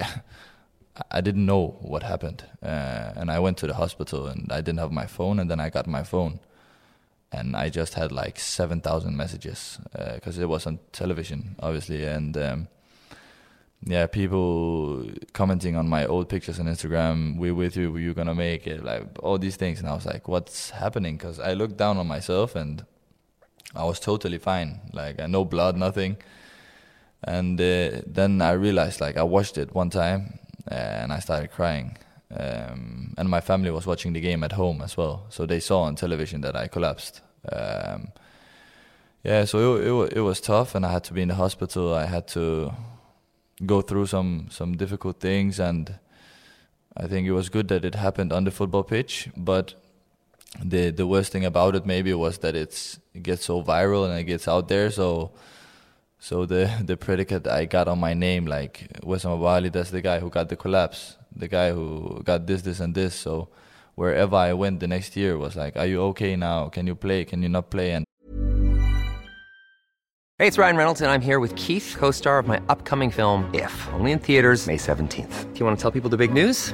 I 1.12 1.19
didn't 1.19 1.45
know 1.45 1.76
what 1.82 2.04
happened, 2.04 2.45
uh, 2.63 3.12
and 3.15 3.30
I 3.30 3.39
went 3.39 3.58
to 3.58 3.67
the 3.67 3.74
hospital 3.74 4.28
and 4.28 4.50
I 4.52 4.62
didn't 4.62 4.80
have 4.80 4.91
my 4.91 5.08
phone, 5.08 5.38
and 5.38 5.52
then 5.52 5.60
I 5.60 5.69
got 5.69 5.86
my 5.86 6.04
phone, 6.04 6.39
and 7.31 7.55
I 7.55 7.69
just 7.69 7.93
had 7.93 8.11
like 8.11 8.39
seven 8.39 8.81
thousand 8.81 9.15
messages 9.15 9.79
because 10.15 10.37
uh, 10.37 10.41
it 10.41 10.49
was 10.49 10.67
on 10.67 10.79
television, 10.91 11.55
obviously, 11.59 12.05
and 12.05 12.37
um, 12.37 12.67
yeah, 13.83 14.05
people 14.07 15.05
commenting 15.33 15.75
on 15.75 15.87
my 15.87 16.05
old 16.05 16.29
pictures 16.29 16.59
on 16.59 16.67
Instagram. 16.67 17.37
We're 17.37 17.55
with 17.55 17.75
you, 17.77 17.97
You're 17.97 18.13
gonna 18.13 18.35
make 18.35 18.67
it, 18.67 18.83
like 18.83 19.03
all 19.23 19.37
these 19.37 19.55
things, 19.55 19.79
and 19.79 19.87
I 19.87 19.93
was 19.93 20.05
like, 20.05 20.27
what's 20.27 20.71
happening? 20.71 21.17
Because 21.17 21.39
I 21.39 21.53
looked 21.53 21.77
down 21.77 21.97
on 21.97 22.07
myself 22.07 22.55
and 22.55 22.85
I 23.75 23.85
was 23.85 23.99
totally 23.99 24.37
fine, 24.37 24.81
like 24.93 25.17
no 25.27 25.45
blood, 25.45 25.77
nothing. 25.77 26.17
And 27.23 27.59
uh, 27.61 28.01
then 28.05 28.41
I 28.41 28.51
realized, 28.51 28.99
like 28.99 29.17
I 29.17 29.23
watched 29.23 29.57
it 29.57 29.73
one 29.73 29.89
time 29.89 30.39
and 30.67 31.13
I 31.13 31.19
started 31.19 31.51
crying. 31.51 31.97
Um, 32.33 33.13
and 33.17 33.29
my 33.29 33.41
family 33.41 33.71
was 33.71 33.85
watching 33.85 34.13
the 34.13 34.21
game 34.21 34.43
at 34.43 34.53
home 34.53 34.81
as 34.81 34.95
well, 34.95 35.25
so 35.29 35.45
they 35.45 35.59
saw 35.59 35.81
on 35.81 35.95
television 35.95 36.41
that 36.41 36.55
I 36.55 36.67
collapsed. 36.67 37.21
Um, 37.51 38.11
yeah, 39.23 39.45
so 39.45 39.75
it, 39.75 39.87
it, 39.87 40.17
it 40.17 40.21
was 40.21 40.39
tough, 40.39 40.73
and 40.75 40.85
I 40.85 40.91
had 40.91 41.03
to 41.05 41.13
be 41.13 41.21
in 41.21 41.27
the 41.27 41.35
hospital. 41.35 41.93
I 41.93 42.05
had 42.05 42.27
to 42.29 42.71
go 43.65 43.81
through 43.81 44.07
some 44.07 44.47
some 44.49 44.77
difficult 44.77 45.19
things, 45.19 45.59
and 45.59 45.99
I 46.97 47.07
think 47.07 47.27
it 47.27 47.33
was 47.33 47.49
good 47.49 47.67
that 47.67 47.85
it 47.85 47.95
happened 47.95 48.33
on 48.33 48.45
the 48.45 48.51
football 48.51 48.83
pitch. 48.83 49.29
But 49.35 49.75
the 50.63 50.89
the 50.91 51.07
worst 51.07 51.31
thing 51.31 51.45
about 51.45 51.75
it 51.75 51.85
maybe 51.85 52.13
was 52.13 52.39
that 52.39 52.55
it's 52.55 52.99
it 53.13 53.23
gets 53.23 53.45
so 53.45 53.63
viral 53.63 54.09
and 54.09 54.17
it 54.19 54.23
gets 54.23 54.47
out 54.47 54.67
there. 54.67 54.89
So 54.89 55.31
so 56.19 56.45
the 56.45 56.71
the 56.83 56.97
predicate 56.97 57.47
I 57.47 57.65
got 57.65 57.87
on 57.87 57.99
my 57.99 58.13
name, 58.13 58.45
like 58.45 58.87
Wessam 59.03 59.33
Abou 59.35 59.45
Ali, 59.45 59.69
that's 59.69 59.91
the 59.91 60.01
guy 60.01 60.19
who 60.19 60.29
got 60.29 60.49
the 60.49 60.55
collapse, 60.55 61.17
the 61.35 61.47
guy 61.47 61.71
who 61.71 62.21
got 62.23 62.47
this, 62.47 62.61
this, 62.61 62.79
and 62.79 62.93
this. 62.95 63.15
So 63.15 63.49
wherever 63.95 64.35
I 64.35 64.53
went 64.53 64.79
the 64.79 64.87
next 64.87 65.15
year 65.15 65.37
was 65.37 65.55
like, 65.55 65.77
"Are 65.77 65.85
you 65.85 66.01
okay 66.11 66.35
now? 66.35 66.69
Can 66.69 66.87
you 66.87 66.95
play? 66.95 67.25
Can 67.25 67.41
you 67.43 67.49
not 67.49 67.69
play?" 67.69 67.91
And 67.91 68.05
hey, 70.37 70.47
it's 70.47 70.57
Ryan 70.57 70.77
Reynolds, 70.77 71.01
and 71.01 71.11
I'm 71.11 71.21
here 71.21 71.39
with 71.39 71.55
Keith, 71.55 71.95
co-star 71.97 72.39
of 72.39 72.47
my 72.47 72.61
upcoming 72.69 73.11
film 73.11 73.49
If, 73.53 73.73
only 73.93 74.11
in 74.11 74.19
theaters 74.19 74.67
May 74.67 74.77
seventeenth. 74.77 75.51
Do 75.53 75.59
you 75.59 75.65
want 75.65 75.77
to 75.77 75.81
tell 75.81 75.91
people 75.91 76.09
the 76.09 76.17
big 76.17 76.33
news? 76.33 76.73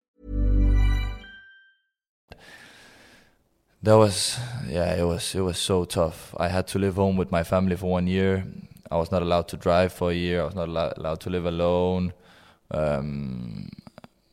That 3.83 3.95
was 3.95 4.39
yeah 4.67 4.93
it 4.95 5.03
was 5.03 5.35
it 5.35 5.41
was 5.41 5.57
so 5.57 5.85
tough. 5.85 6.35
I 6.39 6.47
had 6.49 6.67
to 6.67 6.79
live 6.79 6.95
home 6.95 7.17
with 7.17 7.31
my 7.31 7.43
family 7.43 7.75
for 7.75 7.91
one 7.91 8.07
year. 8.07 8.45
I 8.91 8.97
was 8.97 9.11
not 9.11 9.21
allowed 9.21 9.47
to 9.49 9.57
drive 9.57 9.93
for 9.93 10.11
a 10.11 10.13
year. 10.13 10.41
I 10.41 10.45
was 10.45 10.55
not 10.55 10.67
allow- 10.67 10.93
allowed 10.97 11.21
to 11.21 11.29
live 11.29 11.45
alone. 11.45 12.13
Um, 12.71 13.69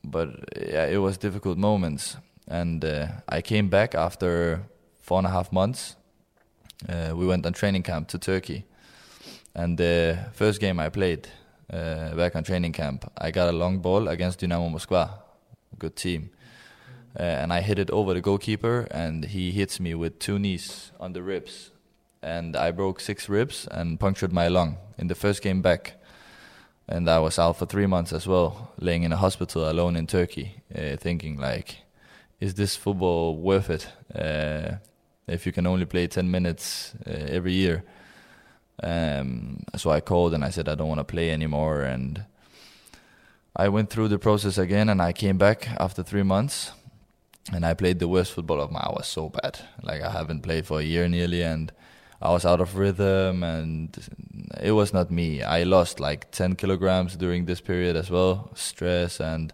but 0.05 0.29
yeah 0.57 0.87
it 0.87 0.99
was 0.99 1.17
difficult 1.19 1.59
moments. 1.59 2.17
And 2.47 2.85
uh, 2.85 3.09
i 3.29 3.43
came 3.43 3.69
back 3.69 3.95
after 3.95 4.63
four 5.01 5.19
and 5.19 5.27
a 5.27 5.31
half 5.31 5.53
months. 5.53 5.97
Uh, 6.89 7.13
we 7.15 7.27
went 7.27 7.45
on 7.47 7.53
training 7.53 7.83
camp 7.83 8.09
to 8.09 8.19
turkey. 8.19 8.65
And 9.55 9.79
the 9.79 10.19
first 10.33 10.61
game 10.61 10.79
i 10.79 10.89
played 10.89 11.29
uh, 11.73 12.15
back 12.15 12.37
on 12.37 12.45
training 12.45 12.73
camp 12.73 13.11
i 13.19 13.31
got 13.31 13.49
a 13.49 13.53
long 13.53 13.79
ball 13.79 14.09
against 14.09 14.41
dynamo 14.41 14.69
moskva. 14.69 15.11
Good 15.79 15.97
team 15.97 16.31
uh, 17.19 17.23
and 17.23 17.53
I 17.53 17.61
hit 17.61 17.79
it 17.79 17.91
over 17.91 18.15
the 18.15 18.21
goalkeeper, 18.21 18.87
and 18.91 19.25
he 19.25 19.51
hits 19.51 19.81
me 19.81 19.95
with 19.95 20.19
two 20.19 20.39
knees 20.39 20.93
on 21.01 21.13
the 21.13 21.23
ribs, 21.23 21.71
and 22.23 22.57
I 22.57 22.71
broke 22.71 23.01
six 23.01 23.29
ribs 23.29 23.69
and 23.71 23.99
punctured 23.99 24.33
my 24.33 24.49
lung 24.49 24.79
in 24.97 25.09
the 25.09 25.15
first 25.15 25.43
game 25.43 25.63
back, 25.63 25.95
and 26.89 27.09
I 27.09 27.19
was 27.19 27.39
out 27.39 27.57
for 27.57 27.67
three 27.67 27.87
months 27.87 28.13
as 28.13 28.27
well, 28.27 28.73
laying 28.79 29.03
in 29.03 29.13
a 29.13 29.17
hospital 29.17 29.71
alone 29.71 29.97
in 29.97 30.07
Turkey, 30.07 30.63
uh, 30.75 30.97
thinking 30.97 31.39
like, 31.39 31.79
is 32.41 32.55
this 32.55 32.77
football 32.77 33.37
worth 33.37 33.71
it? 33.71 33.89
Uh, 34.15 34.77
if 35.27 35.45
you 35.45 35.53
can 35.53 35.67
only 35.67 35.85
play 35.85 36.07
10 36.07 36.31
minutes 36.31 36.95
uh, 37.07 37.11
every 37.11 37.53
year. 37.53 37.85
Um, 38.83 39.65
so 39.77 39.91
I 39.91 40.01
called 40.01 40.35
and 40.35 40.45
I 40.45 40.51
said 40.51 40.69
I 40.69 40.75
don't 40.75 40.89
want 40.89 41.01
to 41.01 41.05
play 41.05 41.31
anymore, 41.31 41.83
and 41.83 42.25
I 43.57 43.69
went 43.69 43.91
through 43.91 44.09
the 44.09 44.19
process 44.19 44.57
again, 44.57 44.89
and 44.89 45.03
I 45.03 45.13
came 45.13 45.37
back 45.37 45.69
after 45.79 46.03
three 46.03 46.23
months 46.23 46.73
and 47.53 47.65
I 47.65 47.75
played 47.75 47.99
the 47.99 48.09
worst 48.09 48.33
football 48.33 48.61
of 48.61 48.71
my. 48.71 48.81
I 48.81 48.91
was 48.91 49.07
so 49.07 49.29
bad. 49.29 49.61
Like 49.83 50.03
I 50.03 50.11
haven't 50.11 50.43
played 50.43 50.67
for 50.67 50.81
a 50.81 50.83
year 50.83 51.09
nearly, 51.09 51.43
and 51.43 51.73
I 52.21 52.31
was 52.31 52.45
out 52.45 52.61
of 52.61 52.77
rhythm, 52.77 53.43
and 53.43 53.97
it 54.61 54.73
was 54.73 54.93
not 54.93 55.11
me. 55.11 55.43
I 55.43 55.63
lost 55.63 56.01
like 56.01 56.31
ten 56.31 56.55
kilograms 56.57 57.17
during 57.17 57.47
this 57.47 57.61
period 57.61 57.97
as 57.97 58.11
well, 58.11 58.51
stress, 58.55 59.21
and 59.21 59.53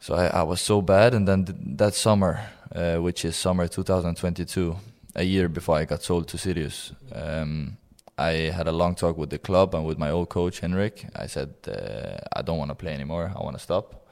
so 0.00 0.14
I, 0.14 0.26
I 0.26 0.42
was 0.42 0.60
so 0.60 0.80
bad. 0.82 1.14
And 1.14 1.26
then 1.26 1.44
th- 1.44 1.58
that 1.78 1.94
summer, 1.94 2.40
uh, 2.74 2.96
which 2.96 3.24
is 3.24 3.36
summer 3.36 3.66
2022, 3.68 4.76
a 5.16 5.24
year 5.24 5.48
before 5.48 5.76
I 5.76 5.84
got 5.84 6.02
sold 6.02 6.28
to 6.28 6.38
Sirius. 6.38 6.92
Um, 7.12 7.76
I 8.18 8.50
had 8.54 8.66
a 8.66 8.72
long 8.72 8.94
talk 8.94 9.18
with 9.18 9.28
the 9.28 9.38
club 9.38 9.74
and 9.74 9.84
with 9.84 9.98
my 9.98 10.10
old 10.10 10.30
coach 10.30 10.60
Henrik. 10.60 11.06
I 11.14 11.26
said 11.26 11.54
uh, 11.68 12.16
I 12.34 12.42
don't 12.42 12.56
want 12.56 12.70
to 12.70 12.74
play 12.74 12.94
anymore. 12.94 13.30
I 13.34 13.42
want 13.42 13.56
to 13.56 13.62
stop 13.62 14.05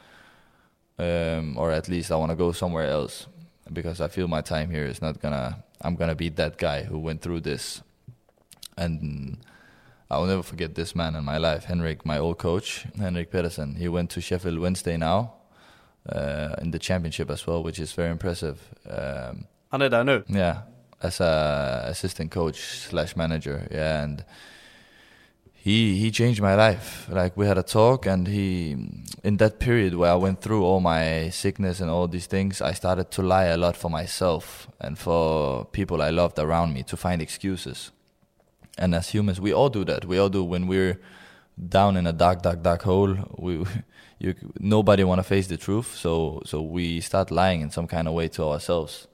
um, 0.98 1.56
or 1.58 1.70
at 1.72 1.88
least 1.88 2.10
I 2.10 2.16
want 2.16 2.30
to 2.30 2.36
go 2.36 2.52
somewhere 2.52 2.88
else 2.88 3.26
because 3.72 4.00
I 4.00 4.08
feel 4.08 4.28
my 4.28 4.42
time 4.42 4.70
here 4.70 4.86
is 4.86 5.00
not 5.00 5.20
gonna. 5.22 5.64
I'm 5.82 5.96
gonna 5.96 6.14
be 6.14 6.30
that 6.30 6.56
guy 6.58 6.84
who 6.84 6.98
went 6.98 7.20
through 7.22 7.40
this, 7.42 7.82
and 8.76 9.38
I'll 10.10 10.26
never 10.26 10.42
forget 10.42 10.74
this 10.74 10.94
man 10.94 11.14
in 11.16 11.24
my 11.24 11.38
life, 11.38 11.64
Henrik, 11.64 12.04
my 12.06 12.18
old 12.18 12.38
coach, 12.38 12.86
Henrik 12.98 13.30
Pedersen. 13.30 13.74
He 13.76 13.88
went 13.88 14.10
to 14.10 14.20
Sheffield 14.20 14.58
Wednesday 14.58 14.96
now, 14.96 15.32
uh, 16.08 16.54
in 16.62 16.70
the 16.70 16.78
championship 16.78 17.30
as 17.30 17.46
well, 17.46 17.62
which 17.62 17.78
is 17.78 17.92
very 17.92 18.10
impressive. 18.10 18.56
Um, 18.88 19.46
Han 19.70 19.82
är 19.82 19.88
där 19.90 20.04
nu. 20.04 20.22
yeah, 20.28 20.56
as 21.00 21.20
a 21.20 21.86
assistant 21.90 22.30
coach 22.30 22.56
slash 22.88 23.16
manager. 23.16 23.66
Yeah, 23.70 24.02
and 24.04 24.24
he 25.64 25.96
he 25.96 26.10
changed 26.10 26.42
my 26.42 26.54
life. 26.54 27.08
Like 27.08 27.38
we 27.38 27.46
had 27.46 27.56
a 27.56 27.62
talk, 27.62 28.04
and 28.04 28.28
he 28.28 28.76
in 29.22 29.38
that 29.38 29.58
period 29.58 29.94
where 29.94 30.12
I 30.12 30.16
went 30.16 30.42
through 30.42 30.62
all 30.62 30.80
my 30.80 31.30
sickness 31.30 31.80
and 31.80 31.90
all 31.90 32.06
these 32.06 32.26
things, 32.26 32.60
I 32.60 32.74
started 32.74 33.10
to 33.12 33.22
lie 33.22 33.46
a 33.46 33.56
lot 33.56 33.74
for 33.74 33.88
myself 33.88 34.68
and 34.78 34.98
for 34.98 35.64
people 35.64 36.02
I 36.02 36.10
loved 36.10 36.38
around 36.38 36.74
me 36.74 36.82
to 36.82 36.98
find 36.98 37.22
excuses. 37.22 37.92
And 38.76 38.94
as 38.94 39.08
humans, 39.08 39.40
we 39.40 39.54
all 39.54 39.70
do 39.70 39.84
that. 39.86 40.04
We 40.04 40.18
all 40.18 40.28
do 40.28 40.44
when 40.44 40.66
we're 40.66 41.00
down 41.56 41.96
in 41.96 42.06
a 42.06 42.12
dark, 42.12 42.42
dark, 42.42 42.62
dark 42.62 42.82
hole. 42.82 43.16
We, 43.38 43.64
you, 44.18 44.34
nobody 44.60 45.02
want 45.02 45.20
to 45.20 45.22
face 45.22 45.46
the 45.46 45.56
truth, 45.56 45.94
so 45.94 46.42
so 46.44 46.60
we 46.60 47.00
start 47.00 47.30
lying 47.30 47.62
in 47.62 47.70
some 47.70 47.86
kind 47.86 48.06
of 48.06 48.12
way 48.12 48.28
to 48.36 48.42
ourselves, 48.44 49.08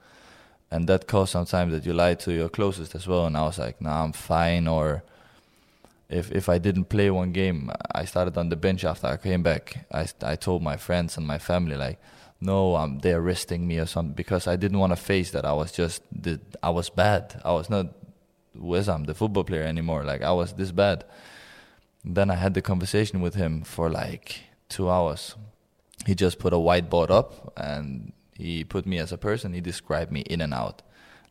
and 0.68 0.88
that 0.88 1.06
caused 1.06 1.30
sometimes 1.30 1.70
that 1.74 1.86
you 1.86 1.92
lie 1.92 2.14
to 2.14 2.32
your 2.32 2.48
closest 2.48 2.96
as 2.96 3.06
well. 3.06 3.26
And 3.26 3.36
I 3.36 3.42
was 3.42 3.58
like, 3.60 3.80
"Nah, 3.80 4.02
I'm 4.02 4.12
fine," 4.12 4.66
or 4.66 5.04
if 6.10 6.32
if 6.32 6.48
I 6.48 6.58
didn't 6.58 6.86
play 6.86 7.10
one 7.10 7.32
game, 7.32 7.70
I 7.94 8.04
started 8.04 8.36
on 8.36 8.48
the 8.48 8.56
bench 8.56 8.84
after 8.84 9.06
I 9.06 9.16
came 9.16 9.42
back. 9.42 9.86
I 9.92 10.06
I 10.22 10.36
told 10.36 10.62
my 10.62 10.76
friends 10.76 11.16
and 11.16 11.26
my 11.26 11.38
family 11.38 11.76
like, 11.76 11.98
no, 12.40 12.76
um, 12.76 12.98
they're 12.98 13.20
arresting 13.20 13.66
me 13.66 13.78
or 13.78 13.86
something 13.86 14.14
because 14.14 14.46
I 14.46 14.56
didn't 14.56 14.78
want 14.78 14.92
to 14.92 14.96
face 14.96 15.30
that 15.30 15.44
I 15.44 15.52
was 15.52 15.72
just 15.72 16.02
the, 16.10 16.40
I 16.62 16.70
was 16.70 16.90
bad. 16.90 17.40
I 17.44 17.52
was 17.52 17.70
not 17.70 17.86
Wessam, 18.58 19.06
the 19.06 19.14
football 19.14 19.44
player 19.44 19.62
anymore. 19.62 20.04
Like 20.04 20.22
I 20.22 20.32
was 20.32 20.52
this 20.54 20.72
bad. 20.72 21.04
Then 22.04 22.30
I 22.30 22.34
had 22.34 22.54
the 22.54 22.62
conversation 22.62 23.20
with 23.20 23.34
him 23.34 23.62
for 23.62 23.88
like 23.88 24.40
two 24.68 24.90
hours. 24.90 25.36
He 26.06 26.14
just 26.14 26.38
put 26.38 26.52
a 26.52 26.56
whiteboard 26.56 27.10
up 27.10 27.52
and 27.56 28.12
he 28.34 28.64
put 28.64 28.86
me 28.86 28.98
as 28.98 29.12
a 29.12 29.18
person. 29.18 29.52
He 29.52 29.60
described 29.60 30.10
me 30.10 30.20
in 30.22 30.40
and 30.40 30.54
out. 30.54 30.82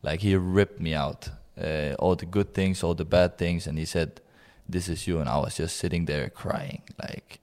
Like 0.02 0.20
he 0.20 0.36
ripped 0.36 0.80
me 0.80 0.94
out, 0.94 1.28
uh, 1.60 1.94
all 1.98 2.14
the 2.14 2.24
good 2.24 2.54
things, 2.54 2.82
all 2.82 2.94
the 2.94 3.04
bad 3.04 3.36
things, 3.36 3.66
and 3.66 3.76
he 3.76 3.84
said, 3.84 4.20
"This 4.70 4.88
is 4.88 5.06
you," 5.06 5.20
and 5.20 5.28
I 5.28 5.38
was 5.38 5.56
just 5.56 5.76
sitting 5.76 6.06
there 6.06 6.28
crying, 6.30 6.82
like, 7.02 7.40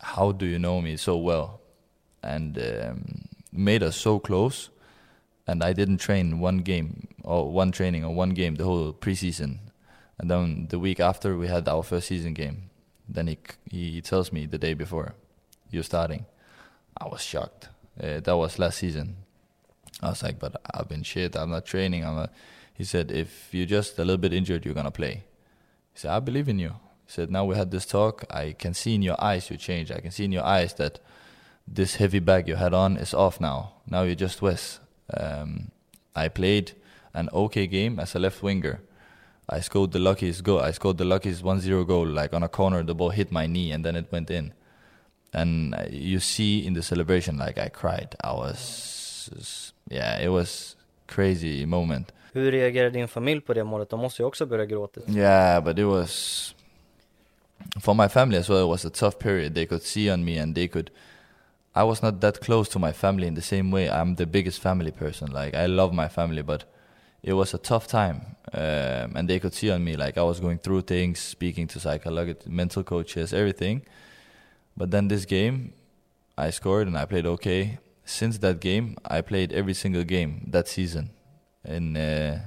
"How 0.00 0.32
do 0.32 0.46
you 0.46 0.58
know 0.58 0.80
me 0.80 0.96
so 0.96 1.16
well?" 1.16 1.60
And 2.22 2.58
um, 2.58 3.28
made 3.52 3.82
us 3.82 3.96
so 3.96 4.18
close, 4.18 4.70
and 5.46 5.62
I 5.62 5.72
didn't 5.72 5.98
train 5.98 6.40
one 6.40 6.58
game 6.58 7.08
or 7.22 7.50
one 7.50 7.72
training 7.72 8.04
or 8.04 8.14
one 8.14 8.30
game 8.30 8.56
the 8.56 8.64
whole 8.64 8.92
preseason, 8.92 9.58
and 10.18 10.30
then 10.30 10.66
the 10.70 10.78
week 10.78 11.00
after 11.00 11.36
we 11.36 11.48
had 11.48 11.68
our 11.68 11.82
first 11.82 12.08
season 12.08 12.34
game. 12.34 12.70
Then 13.08 13.28
he 13.28 13.38
he 13.70 14.00
tells 14.00 14.32
me 14.32 14.46
the 14.46 14.58
day 14.58 14.74
before, 14.74 15.14
"You're 15.70 15.84
starting." 15.84 16.26
I 16.98 17.08
was 17.08 17.22
shocked. 17.22 17.68
Uh, 18.02 18.20
that 18.20 18.36
was 18.36 18.58
last 18.58 18.78
season. 18.78 19.16
I 20.02 20.10
was 20.10 20.22
like, 20.22 20.38
but 20.38 20.60
I've 20.72 20.88
been 20.88 21.02
shit. 21.02 21.36
I'm 21.36 21.50
not 21.50 21.64
training. 21.64 22.04
I'm. 22.04 22.18
A, 22.18 22.30
he 22.74 22.84
said, 22.84 23.10
if 23.10 23.48
you're 23.52 23.66
just 23.66 23.98
a 23.98 24.04
little 24.04 24.18
bit 24.18 24.32
injured, 24.32 24.64
you're 24.64 24.74
gonna 24.74 24.90
play. 24.90 25.24
He 25.96 26.00
said, 26.00 26.10
I 26.10 26.20
believe 26.20 26.46
in 26.46 26.58
you. 26.58 26.74
He 27.06 27.12
said, 27.12 27.30
now 27.30 27.46
we 27.46 27.56
had 27.56 27.70
this 27.70 27.86
talk. 27.86 28.22
I 28.28 28.52
can 28.52 28.74
see 28.74 28.94
in 28.94 29.00
your 29.00 29.18
eyes 29.18 29.48
you 29.50 29.56
change. 29.56 29.90
I 29.90 30.00
can 30.00 30.10
see 30.10 30.26
in 30.26 30.32
your 30.32 30.44
eyes 30.44 30.74
that 30.74 30.98
this 31.66 31.94
heavy 31.94 32.18
bag 32.18 32.48
you 32.48 32.56
had 32.56 32.74
on 32.74 32.98
is 32.98 33.14
off 33.14 33.40
now. 33.40 33.76
Now 33.88 34.02
you're 34.02 34.14
just 34.14 34.42
Wes. 34.42 34.78
Um, 35.16 35.70
I 36.14 36.28
played 36.28 36.72
an 37.14 37.30
okay 37.32 37.66
game 37.66 37.98
as 37.98 38.14
a 38.14 38.18
left 38.18 38.42
winger. 38.42 38.82
I 39.48 39.60
scored 39.60 39.92
the 39.92 39.98
luckiest 39.98 40.44
goal. 40.44 40.60
I 40.60 40.72
scored 40.72 40.98
the 40.98 41.06
luckiest 41.06 41.42
1-0 41.42 41.86
goal. 41.86 42.06
Like 42.06 42.34
on 42.34 42.42
a 42.42 42.48
corner, 42.50 42.82
the 42.82 42.94
ball 42.94 43.08
hit 43.08 43.32
my 43.32 43.46
knee 43.46 43.72
and 43.72 43.82
then 43.82 43.96
it 43.96 44.12
went 44.12 44.30
in. 44.30 44.52
And 45.32 45.74
you 45.90 46.20
see 46.20 46.66
in 46.66 46.74
the 46.74 46.82
celebration, 46.82 47.38
like 47.38 47.56
I 47.56 47.70
cried. 47.70 48.16
I 48.20 48.32
was, 48.34 49.72
yeah, 49.88 50.18
it 50.18 50.28
was 50.28 50.76
crazy 51.06 51.64
moment. 51.64 52.12
Hur 52.36 52.50
reagerade 52.52 52.90
din 52.90 53.08
familj 53.08 53.40
på 53.40 53.54
det 53.54 53.64
målet? 53.64 53.90
De 53.90 54.00
måste 54.00 54.22
ju 54.22 54.26
också 54.26 54.46
börja 54.46 54.64
gråta. 54.64 55.00
Yeah, 55.08 55.64
but 55.64 55.78
it 55.78 55.86
was 55.86 56.54
for 57.80 57.94
my 57.94 58.08
family 58.08 58.38
as 58.38 58.48
well. 58.50 58.60
It 58.60 58.68
was 58.68 58.84
a 58.84 58.90
tough 58.90 59.18
period. 59.18 59.54
They 59.54 59.66
could 59.66 59.82
see 59.82 60.12
on 60.12 60.24
me, 60.24 60.42
and 60.42 60.54
they 60.54 60.68
could. 60.68 60.90
I 61.74 61.82
was 61.82 62.02
not 62.02 62.20
that 62.20 62.40
close 62.40 62.70
to 62.72 62.78
my 62.78 62.92
family 62.92 63.26
in 63.26 63.34
the 63.34 63.42
same 63.42 63.70
way. 63.70 63.88
I'm 63.88 64.16
the 64.16 64.26
biggest 64.26 64.60
family 64.60 64.90
person. 64.90 65.32
Like 65.32 65.54
I 65.54 65.66
love 65.66 65.94
my 65.94 66.08
family, 66.08 66.42
but 66.42 66.64
it 67.22 67.32
was 67.32 67.54
a 67.54 67.58
tough 67.58 67.86
time, 67.86 68.20
um, 68.52 69.16
and 69.16 69.28
they 69.28 69.38
could 69.38 69.54
see 69.54 69.70
on 69.70 69.82
me 69.82 69.96
like 69.96 70.20
I 70.20 70.22
was 70.22 70.38
going 70.38 70.58
through 70.58 70.82
things, 70.82 71.18
speaking 71.18 71.66
to 71.68 71.80
psychologists, 71.80 72.46
mental 72.46 72.82
coaches, 72.82 73.32
everything. 73.32 73.80
But 74.76 74.90
then 74.90 75.08
this 75.08 75.24
game, 75.24 75.72
I 76.36 76.50
scored 76.50 76.86
and 76.86 76.98
I 76.98 77.06
played 77.06 77.26
okay. 77.26 77.78
Since 78.04 78.38
that 78.38 78.60
game, 78.60 78.96
I 79.04 79.22
played 79.22 79.52
every 79.52 79.74
single 79.74 80.04
game 80.04 80.50
that 80.52 80.68
season 80.68 81.15
in 81.66 81.96
uh, 81.96 82.40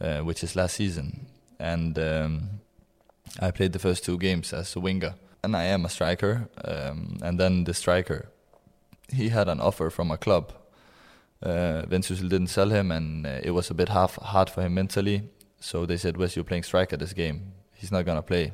uh, 0.00 0.18
which 0.20 0.42
is 0.42 0.56
last 0.56 0.74
season, 0.76 1.26
and 1.58 1.98
um, 1.98 2.48
I 3.40 3.50
played 3.50 3.72
the 3.72 3.78
first 3.78 4.04
two 4.04 4.18
games 4.18 4.52
as 4.52 4.74
a 4.76 4.80
winger, 4.80 5.14
and 5.44 5.56
I 5.56 5.64
am 5.64 5.84
a 5.84 5.88
striker. 5.88 6.48
Um, 6.64 7.18
and 7.22 7.38
then 7.38 7.64
the 7.64 7.74
striker, 7.74 8.28
he 9.08 9.28
had 9.28 9.48
an 9.48 9.60
offer 9.60 9.90
from 9.90 10.10
a 10.10 10.18
club. 10.18 10.52
Uh, 11.42 11.82
didn't 11.82 12.48
sell 12.48 12.70
him, 12.70 12.90
and 12.92 13.26
uh, 13.26 13.40
it 13.42 13.50
was 13.50 13.70
a 13.70 13.74
bit 13.74 13.88
half 13.88 14.16
hard 14.16 14.48
for 14.48 14.62
him 14.62 14.74
mentally. 14.74 15.22
So 15.60 15.86
they 15.86 15.96
said, 15.96 16.16
"Wes, 16.16 16.36
you're 16.36 16.44
playing 16.44 16.64
striker 16.64 16.96
this 16.96 17.12
game. 17.12 17.52
He's 17.74 17.92
not 17.92 18.04
gonna 18.04 18.22
play." 18.22 18.52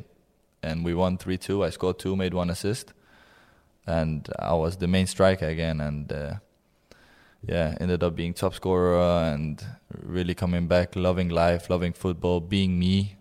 And 0.63 0.85
we 0.85 0.95
won 0.95 1.19
three 1.19 1.39
two. 1.39 1.65
I 1.65 1.71
scored 1.71 1.99
two, 1.99 2.17
made 2.17 2.35
one 2.35 2.51
assist, 2.51 2.93
and 3.87 4.29
I 4.39 4.55
was 4.55 4.77
the 4.77 4.89
main 4.89 5.07
striker 5.07 5.47
again. 5.47 5.81
And 5.81 6.13
uh, 6.13 6.35
yeah, 7.47 7.77
ended 7.81 8.03
up 8.03 8.17
being 8.17 8.35
top 8.35 8.55
scorer 8.55 9.01
and 9.33 9.65
really 9.93 10.35
coming 10.35 10.67
back, 10.67 10.97
loving 10.97 11.29
life, 11.29 11.71
loving 11.71 11.93
football, 11.93 12.41
being 12.41 12.79
me. 12.79 13.17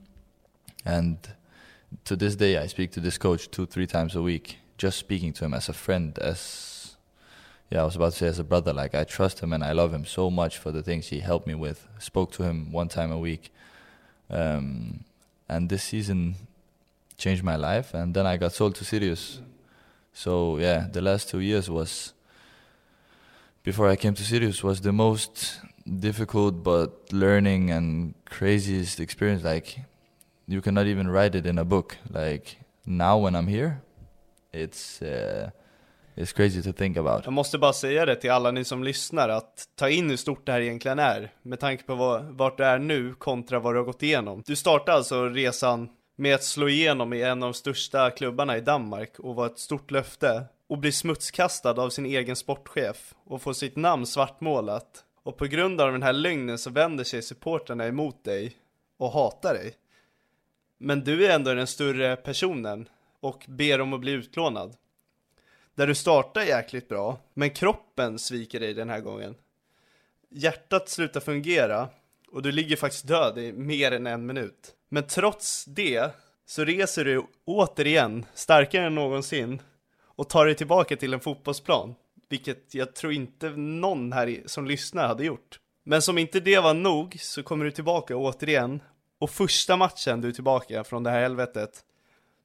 And 0.86 1.17
to 2.06 2.15
this 2.15 2.36
day, 2.36 2.58
I 2.58 2.67
speak 2.67 2.91
to 2.91 2.99
this 2.99 3.17
coach 3.17 3.51
two, 3.51 3.65
three 3.65 3.88
times 3.88 4.15
a 4.15 4.21
week, 4.21 4.58
just 4.77 4.97
speaking 4.97 5.34
to 5.34 5.45
him 5.45 5.53
as 5.53 5.69
a 5.69 5.73
friend, 5.73 6.17
as 6.19 6.95
yeah, 7.69 7.82
I 7.82 7.86
was 7.86 7.95
about 7.97 8.13
to 8.13 8.17
say 8.17 8.27
as 8.27 8.39
a 8.39 8.43
brother. 8.43 8.73
Like 8.73 8.95
I 8.95 9.03
trust 9.03 9.41
him 9.41 9.51
and 9.51 9.63
I 9.63 9.73
love 9.73 9.93
him 9.93 10.06
so 10.06 10.30
much 10.30 10.58
for 10.58 10.71
the 10.71 10.82
things 10.82 11.08
he 11.08 11.19
helped 11.19 11.47
me 11.47 11.53
with. 11.53 11.88
Spoke 11.99 12.32
to 12.34 12.43
him 12.43 12.71
one 12.71 12.88
time 12.88 13.12
a 13.12 13.19
week, 13.19 13.51
um, 14.30 15.03
and 15.49 15.69
this 15.69 15.84
season 15.84 16.36
changed 17.17 17.43
my 17.43 17.56
life. 17.56 17.93
And 17.93 18.13
then 18.13 18.25
I 18.25 18.38
got 18.38 18.53
sold 18.53 18.75
to 18.75 18.86
Sirius. 18.86 19.41
So 20.13 20.58
yeah, 20.58 20.88
the 20.91 21.01
last 21.01 21.30
two 21.30 21.39
years 21.39 21.69
was 21.69 22.13
before 23.67 23.89
I 23.89 23.97
came 23.97 24.13
to 24.13 24.23
Sirius 24.23 24.63
was 24.63 24.80
the 24.82 24.91
most 24.91 25.60
difficult 25.84 26.63
but 26.63 26.91
learning 27.12 27.71
and 27.71 28.13
craziest 28.25 28.99
experience. 28.99 29.43
Like 29.43 29.82
you 30.47 30.62
cannot 30.62 30.86
even 30.86 31.12
write 31.12 31.36
it 31.36 31.45
in 31.45 31.58
a 31.58 31.63
book. 31.63 31.97
Like 32.10 32.45
now 32.86 33.17
when 33.23 33.36
I'm 33.36 33.47
here, 33.47 33.82
it's 34.53 35.01
uh, 35.01 35.49
it's 36.15 36.32
crazy 36.34 36.62
to 36.62 36.73
think 36.73 36.97
about. 36.97 37.25
Jag 37.25 37.34
måste 37.34 37.58
bara 37.58 37.73
säga 37.73 38.06
det 38.06 38.15
till 38.15 38.32
alla 38.32 38.51
ni 38.51 38.63
som 38.63 38.84
lyssnar 38.84 39.30
att 39.30 39.65
ta 39.75 39.89
in 39.89 40.10
hur 40.10 40.17
stort 40.17 40.45
det 40.45 40.51
här 40.51 40.62
egentligen 40.62 40.99
är 40.99 41.32
med 41.41 41.60
tanke 41.60 41.84
på 41.84 41.95
vad, 41.95 42.23
vart 42.23 42.58
du 42.58 42.63
är 42.63 42.80
nu 42.80 43.13
kontra 43.13 43.60
vad 43.60 43.73
du 43.73 43.77
har 43.77 43.86
gått 43.86 44.03
igenom. 44.03 44.43
Du 44.45 44.56
startade 44.56 44.97
alltså 44.97 45.25
resan 45.25 45.89
med 46.17 46.36
att 46.36 46.43
slå 46.43 46.69
igenom 46.69 47.13
i 47.13 47.21
en 47.21 47.43
av 47.43 47.49
de 47.49 47.53
största 47.53 48.10
klubbarna 48.10 48.58
i 48.58 48.62
Danmark 48.62 49.19
och 49.19 49.36
var 49.36 49.45
ett 49.45 49.60
stort 49.60 49.91
löfte 49.91 50.45
och 50.67 50.77
blir 50.77 50.91
smutskastad 50.91 51.82
av 51.82 51.89
sin 51.89 52.06
egen 52.06 52.36
sportchef 52.36 53.13
och 53.23 53.41
får 53.41 53.53
sitt 53.53 53.75
namn 53.75 54.06
svartmålat. 54.06 55.03
Och 55.23 55.38
på 55.38 55.45
grund 55.45 55.82
av 55.82 55.91
den 55.91 56.03
här 56.03 56.13
lögnen 56.13 56.58
så 56.58 56.69
vänder 56.69 57.03
sig 57.03 57.21
supportrarna 57.21 57.88
emot 57.88 58.23
dig 58.23 58.58
och 58.97 59.12
hatar 59.12 59.53
dig. 59.53 59.75
Men 60.77 61.03
du 61.03 61.25
är 61.25 61.36
ändå 61.36 61.53
den 61.53 61.67
större 61.67 62.15
personen 62.15 62.89
och 63.19 63.45
ber 63.47 63.82
om 63.82 63.93
att 63.93 63.99
bli 63.99 64.12
utlånad. 64.12 64.75
Där 65.75 65.88
du 65.88 65.95
startar 65.95 66.41
jäkligt 66.41 66.89
bra, 66.89 67.19
men 67.34 67.49
kroppen 67.49 68.19
sviker 68.19 68.60
dig 68.60 68.73
den 68.73 68.89
här 68.89 68.99
gången. 68.99 69.36
Hjärtat 70.30 70.89
slutar 70.89 71.19
fungera 71.19 71.89
och 72.32 72.41
du 72.41 72.51
ligger 72.51 72.75
faktiskt 72.75 73.08
död 73.08 73.38
i 73.38 73.53
mer 73.53 73.91
än 73.91 74.08
en 74.08 74.25
minut. 74.25 74.75
Men 74.89 75.08
trots 75.08 75.65
det 75.65 76.12
så 76.45 76.63
reser 76.63 77.06
du 77.06 77.25
återigen, 77.45 78.25
starkare 78.34 78.86
än 78.86 78.95
någonsin, 78.95 79.62
och 80.17 80.30
tar 80.30 80.45
dig 80.45 80.56
tillbaka 80.56 80.95
till 80.95 81.13
en 81.13 81.19
fotbollsplan. 81.19 81.95
Vilket 82.30 82.73
jag 82.73 82.95
tror 82.95 83.13
inte 83.13 83.49
någon 83.49 84.13
här 84.13 84.43
som 84.45 84.65
lyssnar 84.65 85.08
hade 85.08 85.25
gjort. 85.25 85.60
Men 85.84 86.01
som 86.01 86.17
inte 86.17 86.39
det 86.39 86.60
var 86.60 86.73
nog 86.73 87.17
så 87.19 87.43
kommer 87.43 87.65
du 87.65 87.71
tillbaka 87.71 88.15
återigen. 88.15 88.82
Och 89.19 89.30
första 89.30 89.77
matchen 89.77 90.21
du 90.21 90.27
är 90.27 90.32
tillbaka 90.32 90.84
från 90.84 91.03
det 91.03 91.10
här 91.10 91.21
helvetet 91.21 91.84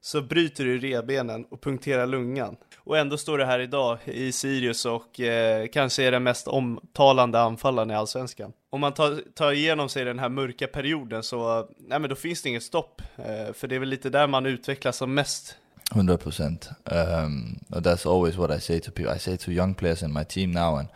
så 0.01 0.21
bryter 0.21 0.65
du 0.65 0.79
rebenen 0.79 1.45
och 1.45 1.61
punkterar 1.61 2.07
lungan. 2.07 2.55
Och 2.77 2.97
ändå 2.97 3.17
står 3.17 3.37
du 3.37 3.45
här 3.45 3.59
idag 3.59 3.97
i 4.05 4.31
Sirius 4.31 4.85
och 4.85 5.19
eh, 5.19 5.67
kanske 5.67 6.03
är 6.03 6.11
den 6.11 6.23
mest 6.23 6.47
omtalande 6.47 7.39
anfallaren 7.39 7.91
i 7.91 7.95
Allsvenskan. 7.95 8.53
Om 8.69 8.81
man 8.81 8.93
tar, 8.93 9.21
tar 9.35 9.51
igenom 9.51 9.89
sig 9.89 10.05
den 10.05 10.19
här 10.19 10.29
mörka 10.29 10.67
perioden 10.67 11.23
så, 11.23 11.69
nej 11.77 11.99
men 11.99 12.09
då 12.09 12.15
finns 12.15 12.41
det 12.41 12.49
inget 12.49 12.63
stopp. 12.63 13.01
Eh, 13.15 13.53
för 13.53 13.67
det 13.67 13.75
är 13.75 13.79
väl 13.79 13.89
lite 13.89 14.09
där 14.09 14.27
man 14.27 14.45
utvecklas 14.45 14.97
som 14.97 15.13
mest. 15.13 15.57
100%. 15.91 16.75
Um, 16.91 17.57
that's 17.69 18.05
always 18.05 18.37
what 18.37 18.51
I 18.51 18.59
say 18.59 18.79
to 18.79 18.91
people. 18.91 19.11
I 19.11 19.17
say 19.17 19.37
to 19.37 19.51
young 19.51 19.75
players 19.75 20.01
in 20.01 20.11
my 20.11 20.23
team 20.23 20.51
now, 20.51 20.77
and 20.77 20.89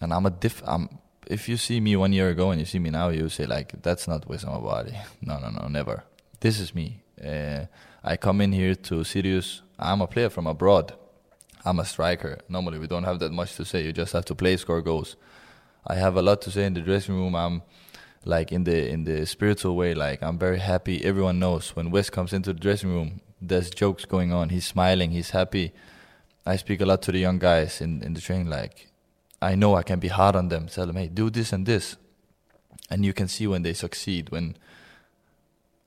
and 0.00 0.12
I'm 0.12 0.26
a 0.26 0.30
diff. 0.30 0.62
I'm, 0.66 0.88
if 1.26 1.48
you 1.48 1.56
see 1.56 1.80
me 1.80 1.96
one 1.96 2.12
year 2.12 2.28
ago 2.28 2.50
and 2.50 2.60
you 2.60 2.66
see 2.66 2.78
me 2.78 2.90
now, 2.90 3.08
you 3.08 3.28
say 3.28 3.46
like, 3.46 3.82
"That's 3.82 4.06
not 4.08 4.28
Wissam 4.28 4.50
Abadi." 4.60 4.96
No, 5.20 5.38
no, 5.38 5.50
no, 5.50 5.68
never. 5.68 6.04
This 6.40 6.60
is 6.60 6.74
me. 6.74 7.02
Uh, 7.22 7.66
I 8.04 8.16
come 8.16 8.40
in 8.40 8.52
here 8.52 8.74
to 8.74 9.04
Sirius. 9.04 9.62
I'm 9.78 10.00
a 10.00 10.06
player 10.06 10.30
from 10.30 10.46
abroad. 10.46 10.94
I'm 11.64 11.80
a 11.80 11.84
striker. 11.84 12.38
Normally, 12.48 12.78
we 12.78 12.86
don't 12.86 13.04
have 13.04 13.18
that 13.18 13.32
much 13.32 13.56
to 13.56 13.64
say. 13.64 13.82
You 13.84 13.92
just 13.92 14.12
have 14.12 14.24
to 14.26 14.34
play, 14.34 14.56
score 14.56 14.82
goals. 14.82 15.16
I 15.86 15.96
have 15.96 16.16
a 16.16 16.22
lot 16.22 16.40
to 16.42 16.50
say 16.50 16.64
in 16.64 16.74
the 16.74 16.80
dressing 16.80 17.14
room. 17.14 17.34
I'm 17.34 17.62
like 18.24 18.52
in 18.52 18.64
the 18.64 18.88
in 18.88 19.04
the 19.04 19.26
spiritual 19.26 19.76
way. 19.76 19.94
Like 19.94 20.22
I'm 20.22 20.38
very 20.38 20.58
happy. 20.58 21.04
Everyone 21.04 21.38
knows 21.38 21.74
when 21.74 21.90
Wes 21.90 22.10
comes 22.10 22.32
into 22.32 22.52
the 22.52 22.60
dressing 22.60 22.90
room, 22.90 23.20
there's 23.40 23.70
jokes 23.70 24.04
going 24.04 24.32
on. 24.32 24.48
He's 24.48 24.66
smiling. 24.66 25.10
He's 25.10 25.30
happy. 25.30 25.72
I 26.44 26.56
speak 26.56 26.80
a 26.80 26.86
lot 26.86 27.02
to 27.02 27.12
the 27.12 27.18
young 27.18 27.38
guys 27.38 27.80
in 27.80 28.02
in 28.02 28.14
the 28.14 28.20
training. 28.20 28.48
Like 28.48 28.88
I 29.42 29.54
know 29.54 29.74
I 29.74 29.82
can 29.82 29.98
be 29.98 30.08
hard 30.08 30.36
on 30.36 30.48
them. 30.48 30.66
Tell 30.66 30.86
them, 30.86 30.96
hey, 30.96 31.08
do 31.08 31.30
this 31.30 31.52
and 31.52 31.66
this, 31.66 31.96
and 32.90 33.04
you 33.04 33.12
can 33.12 33.28
see 33.28 33.46
when 33.46 33.62
they 33.62 33.74
succeed. 33.74 34.30
When 34.30 34.56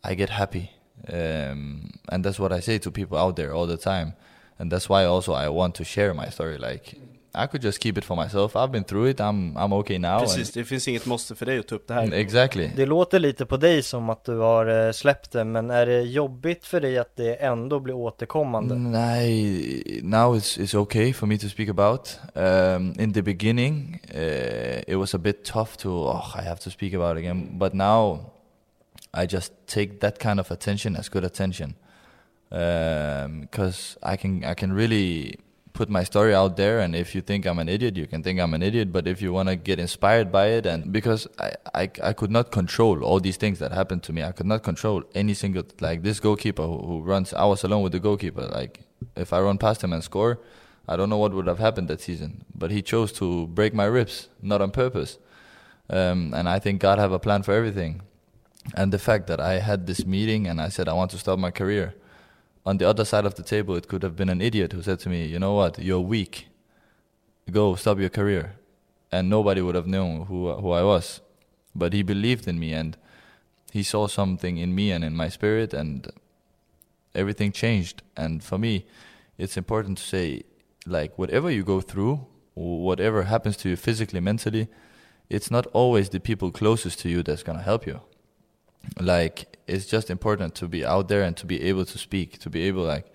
I 0.04 0.16
get 0.16 0.30
happy, 0.30 0.72
um, 1.12 1.92
and 2.10 2.24
that's 2.24 2.40
what 2.40 2.52
I 2.52 2.60
say 2.60 2.78
to 2.80 2.92
people 2.92 3.18
out 3.18 3.36
there 3.36 3.54
all 3.54 3.68
the 3.68 3.78
time. 3.78 4.14
And 4.58 4.70
that's 4.70 4.90
why 4.90 5.06
also 5.06 5.34
I 5.34 5.48
want 5.48 5.76
to 5.76 5.86
share 5.86 6.14
my 6.14 6.30
story. 6.30 6.58
Like 6.58 6.96
I 7.36 7.48
could 7.48 7.64
just 7.64 7.84
keep 7.84 7.98
it 7.98 8.06
for 8.06 8.16
myself. 8.16 8.56
I've 8.56 8.72
been 8.72 8.84
through 8.84 9.10
it. 9.10 9.20
I'm 9.20 9.58
I'm 9.58 9.74
okay 9.74 10.00
now. 10.00 10.20
Precis, 10.20 10.52
det 10.52 10.66
finns 10.66 10.88
inget 10.88 11.06
måste 11.06 11.36
för 11.36 11.46
dig 11.46 11.60
att 11.60 11.68
ta 11.68 11.76
upp 11.76 11.88
det 11.88 11.94
här. 11.94 12.14
Exactly. 12.14 12.72
Det 12.76 12.86
låter 12.86 13.20
lite 13.20 13.46
på 13.46 13.58
dig 13.58 13.84
som 13.84 14.10
att 14.10 14.26
du 14.26 14.38
har 14.38 14.88
eh, 14.88 14.92
släppt 14.92 15.32
det, 15.32 15.44
men 15.44 15.70
är 15.70 15.86
det 15.86 16.02
jobbigt 16.02 16.66
för 16.66 16.82
dig 16.82 16.98
att 16.98 17.16
det 17.16 17.34
ändå 17.34 17.80
blir 17.80 17.94
återkommande? 17.94 18.76
Nej, 18.76 20.02
now 20.04 20.36
it's 20.36 20.60
it's 20.60 20.76
okay 20.78 21.14
for 21.14 21.28
me 21.28 21.38
to 21.38 21.48
speak 21.48 21.70
about. 21.70 22.20
Um, 22.34 22.96
in 23.00 23.14
the 23.14 23.22
beginning, 23.22 24.02
uh, 24.14 24.80
it 24.88 24.96
was 24.96 25.16
a 25.16 25.18
bit 25.18 25.46
tough 25.46 25.76
to. 25.78 25.90
Oh, 25.90 26.36
I 26.36 26.42
have 26.42 26.60
to 26.60 26.70
speak 26.70 26.94
about 26.94 27.18
it 27.18 27.20
again. 27.20 27.60
But 27.60 27.74
now, 27.74 28.20
I 29.14 29.28
just 29.28 29.54
take 29.68 30.00
that 30.00 30.20
kind 30.20 30.40
of 30.40 30.52
attention 30.52 30.96
as 30.96 31.10
good 31.10 31.24
attention, 31.24 31.76
because 32.50 33.98
um, 34.02 34.14
I 34.14 34.18
can 34.18 34.44
I 34.44 34.54
can 34.56 34.74
really 34.74 35.40
put 35.80 35.90
my 35.90 36.04
story 36.04 36.34
out 36.36 36.58
there 36.58 36.78
and 36.84 36.94
if 36.94 37.16
you 37.16 37.22
think 37.22 37.46
I'm 37.46 37.60
an 37.64 37.70
idiot 37.76 37.96
you 37.96 38.06
can 38.12 38.22
think 38.22 38.38
I'm 38.44 38.54
an 38.54 38.64
idiot 38.70 38.92
but 38.92 39.08
if 39.08 39.22
you 39.22 39.32
want 39.32 39.48
to 39.48 39.56
get 39.56 39.80
inspired 39.80 40.30
by 40.30 40.48
it 40.58 40.66
and 40.72 40.92
because 40.98 41.22
I, 41.46 41.50
I 41.82 41.84
I 42.10 42.12
could 42.20 42.34
not 42.38 42.52
control 42.60 42.96
all 43.08 43.20
these 43.28 43.40
things 43.44 43.60
that 43.60 43.72
happened 43.72 44.04
to 44.08 44.12
me. 44.16 44.22
I 44.30 44.34
could 44.38 44.50
not 44.54 44.62
control 44.70 44.98
any 45.22 45.34
single 45.44 45.64
like 45.88 46.00
this 46.08 46.20
goalkeeper 46.20 46.66
who, 46.72 46.78
who 46.88 46.96
runs 47.12 47.34
I 47.44 47.46
was 47.54 47.64
alone 47.64 47.84
with 47.86 47.94
the 47.98 48.02
goalkeeper. 48.08 48.46
Like 48.60 48.74
if 49.16 49.32
I 49.32 49.40
run 49.48 49.58
past 49.58 49.82
him 49.84 49.94
and 49.94 50.04
score 50.04 50.34
I 50.92 50.98
don't 50.98 51.10
know 51.12 51.22
what 51.24 51.34
would 51.36 51.48
have 51.54 51.62
happened 51.68 51.88
that 51.88 52.02
season. 52.02 52.32
But 52.62 52.72
he 52.76 52.82
chose 52.82 53.12
to 53.22 53.28
break 53.60 53.74
my 53.82 53.88
ribs 53.98 54.16
not 54.42 54.60
on 54.66 54.72
purpose. 54.72 55.12
Um, 56.00 56.34
and 56.38 56.46
I 56.56 56.58
think 56.64 56.82
God 56.88 56.98
have 57.00 57.14
a 57.20 57.22
plan 57.28 57.42
for 57.44 57.54
everything. 57.60 58.02
And 58.80 58.92
the 58.92 59.04
fact 59.10 59.28
that 59.28 59.40
I 59.40 59.54
had 59.70 59.88
this 59.88 60.02
meeting 60.16 60.42
and 60.50 60.60
I 60.60 60.70
said 60.76 60.90
I 60.90 60.96
want 61.02 61.12
to 61.12 61.20
start 61.24 61.40
my 61.40 61.52
career 61.62 61.88
on 62.66 62.78
the 62.78 62.88
other 62.88 63.06
side 63.06 63.26
of 63.26 63.36
the 63.36 63.44
table, 63.44 63.76
it 63.76 63.88
could 63.88 64.04
have 64.04 64.16
been 64.16 64.30
an 64.30 64.42
idiot 64.42 64.74
who 64.74 64.82
said 64.82 65.00
to 65.00 65.10
me, 65.10 65.26
"You 65.26 65.40
know 65.40 65.54
what? 65.54 65.80
You're 65.80 66.00
weak. 66.00 66.48
Go 67.52 67.76
stop 67.76 68.00
your 68.00 68.10
career," 68.10 68.56
and 69.12 69.30
nobody 69.30 69.62
would 69.62 69.76
have 69.76 69.88
known 69.88 70.26
who 70.26 70.54
who 70.54 70.72
I 70.72 70.84
was. 70.84 71.22
But 71.74 71.94
he 71.94 72.04
believed 72.04 72.48
in 72.48 72.60
me, 72.60 72.74
and 72.74 72.98
he 73.72 73.84
saw 73.84 74.08
something 74.08 74.58
in 74.58 74.76
me 74.76 74.92
and 74.92 75.04
in 75.04 75.16
my 75.16 75.30
spirit, 75.30 75.74
and 75.74 76.08
everything 77.14 77.52
changed. 77.52 78.02
And 78.16 78.44
for 78.44 78.58
me, 78.58 78.86
it's 79.38 79.58
important 79.58 79.98
to 79.98 80.04
say, 80.04 80.44
like, 80.86 81.18
whatever 81.18 81.50
you 81.50 81.64
go 81.64 81.82
through, 81.82 82.26
whatever 82.56 83.24
happens 83.24 83.58
to 83.58 83.70
you 83.70 83.76
physically, 83.76 84.20
mentally, 84.20 84.68
it's 85.30 85.52
not 85.52 85.68
always 85.68 86.10
the 86.10 86.20
people 86.20 86.52
closest 86.52 87.00
to 87.00 87.10
you 87.10 87.24
that's 87.24 87.44
gonna 87.44 87.62
help 87.62 87.86
you 87.88 88.02
like 89.00 89.58
it's 89.68 89.86
just 89.86 90.10
important 90.10 90.56
to 90.56 90.68
be 90.68 90.86
out 90.86 91.08
there 91.08 91.22
and 91.22 91.38
to 91.38 91.46
be 91.46 91.62
able 91.64 91.86
to 91.86 91.98
speak 91.98 92.40
to 92.40 92.50
be 92.50 92.64
able 92.64 92.84
like 92.84 93.06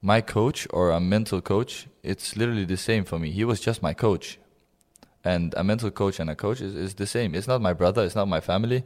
my 0.00 0.20
coach 0.20 0.66
or 0.70 0.90
a 0.90 1.00
mental 1.00 1.40
coach 1.40 1.86
it's 2.02 2.36
literally 2.36 2.64
the 2.64 2.76
same 2.76 3.04
for 3.04 3.18
me. 3.18 3.30
He 3.30 3.44
was 3.44 3.60
just 3.60 3.82
my 3.82 3.94
coach. 3.94 4.38
And 5.24 5.54
a 5.56 5.62
mental 5.62 5.92
coach 5.92 6.18
and 6.18 6.28
a 6.28 6.34
coach 6.34 6.60
is, 6.60 6.74
is 6.74 6.94
the 6.94 7.06
same. 7.06 7.36
It's 7.36 7.46
not 7.46 7.60
my 7.60 7.72
brother 7.72 8.04
it's 8.04 8.16
not 8.16 8.26
my 8.26 8.40
family. 8.40 8.84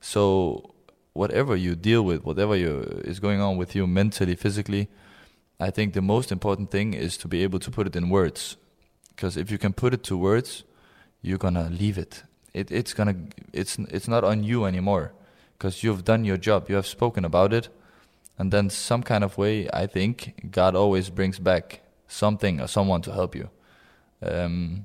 So 0.00 0.74
whatever 1.12 1.56
you 1.56 1.74
deal 1.74 2.02
with 2.02 2.24
whatever 2.24 2.56
you, 2.56 3.02
is 3.04 3.20
going 3.20 3.40
on 3.40 3.56
with 3.56 3.74
you 3.74 3.86
mentally 3.86 4.34
physically 4.34 4.88
i 5.60 5.70
think 5.70 5.94
the 5.94 6.02
most 6.02 6.32
important 6.32 6.68
thing 6.72 6.92
is 6.92 7.16
to 7.16 7.28
be 7.28 7.44
able 7.44 7.60
to 7.60 7.70
put 7.70 7.86
it 7.86 7.96
in 7.96 8.10
words. 8.10 8.56
Because 9.10 9.36
if 9.36 9.50
you 9.50 9.58
can 9.58 9.72
put 9.72 9.94
it 9.94 10.02
to 10.04 10.16
words 10.16 10.64
you're 11.22 11.38
gonna 11.38 11.70
leave 11.70 11.96
it, 11.96 12.24
it 12.52 12.70
it's 12.70 12.92
gonna 12.92 13.16
it's 13.52 13.78
it's 13.78 14.08
not 14.08 14.24
on 14.24 14.44
you 14.44 14.64
anymore 14.64 15.12
because 15.64 15.82
you've 15.82 16.04
done 16.04 16.26
your 16.26 16.36
job, 16.36 16.68
you 16.68 16.74
have 16.74 16.86
spoken 16.86 17.24
about 17.24 17.54
it, 17.54 17.70
and 18.38 18.52
then 18.52 18.68
some 18.68 19.02
kind 19.02 19.24
of 19.24 19.38
way, 19.38 19.66
I 19.72 19.86
think 19.86 20.50
God 20.50 20.76
always 20.76 21.08
brings 21.08 21.38
back 21.38 21.80
something 22.06 22.60
or 22.60 22.66
someone 22.68 23.00
to 23.00 23.12
help 23.12 23.34
you, 23.34 23.48
um, 24.20 24.84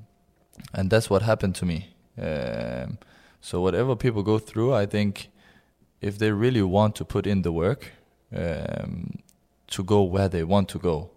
and 0.72 0.88
that's 0.88 1.10
what 1.10 1.20
happened 1.20 1.54
to 1.56 1.66
me. 1.66 1.94
Um, 2.18 2.96
so 3.42 3.60
whatever 3.60 3.94
people 3.94 4.22
go 4.22 4.38
through, 4.38 4.72
I 4.72 4.86
think 4.86 5.28
if 6.00 6.16
they 6.16 6.32
really 6.32 6.62
want 6.62 6.94
to 6.96 7.04
put 7.04 7.26
in 7.26 7.42
the 7.42 7.52
work 7.52 7.92
um, 8.34 9.18
to 9.66 9.84
go 9.84 10.02
where 10.02 10.30
they 10.30 10.44
want 10.44 10.70
to 10.70 10.78
go, 10.78 11.10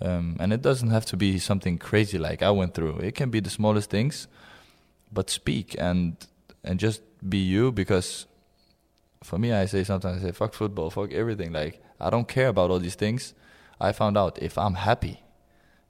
um, 0.00 0.38
and 0.40 0.50
it 0.50 0.62
doesn't 0.62 0.88
have 0.88 1.04
to 1.06 1.16
be 1.18 1.38
something 1.38 1.76
crazy 1.76 2.16
like 2.16 2.40
I 2.42 2.50
went 2.52 2.72
through. 2.72 3.00
It 3.00 3.14
can 3.14 3.28
be 3.28 3.40
the 3.40 3.50
smallest 3.50 3.90
things, 3.90 4.28
but 5.12 5.28
speak 5.28 5.76
and 5.78 6.16
and 6.62 6.80
just 6.80 7.02
be 7.28 7.36
you 7.36 7.70
because 7.70 8.26
for 9.24 9.38
me, 9.38 9.52
I 9.52 9.66
say 9.66 9.84
sometimes 9.84 10.22
I 10.22 10.26
say 10.26 10.32
fuck 10.32 10.54
football, 10.54 10.90
fuck 10.90 11.12
everything. 11.12 11.52
Like 11.52 11.82
I 11.98 12.10
don't 12.10 12.28
care 12.28 12.48
about 12.48 12.70
all 12.70 12.78
these 12.78 12.94
things. 12.94 13.34
I 13.80 13.92
found 13.92 14.16
out 14.16 14.38
if 14.40 14.56
I'm 14.58 14.74
happy, 14.74 15.20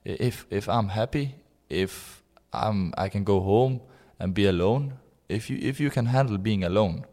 if 0.03 0.45
if 0.49 0.67
I'm 0.69 0.89
happy, 0.89 1.35
if 1.69 2.23
I'm 2.53 2.93
I 2.97 3.09
can 3.09 3.23
go 3.23 3.41
home 3.41 3.81
and 4.19 4.33
be 4.33 4.45
alone. 4.45 4.93
If 5.27 5.49
you 5.49 5.57
if 5.61 5.79
you 5.79 5.89
can 5.89 6.05
handle 6.07 6.37
being 6.37 6.63
alone, 6.63 7.05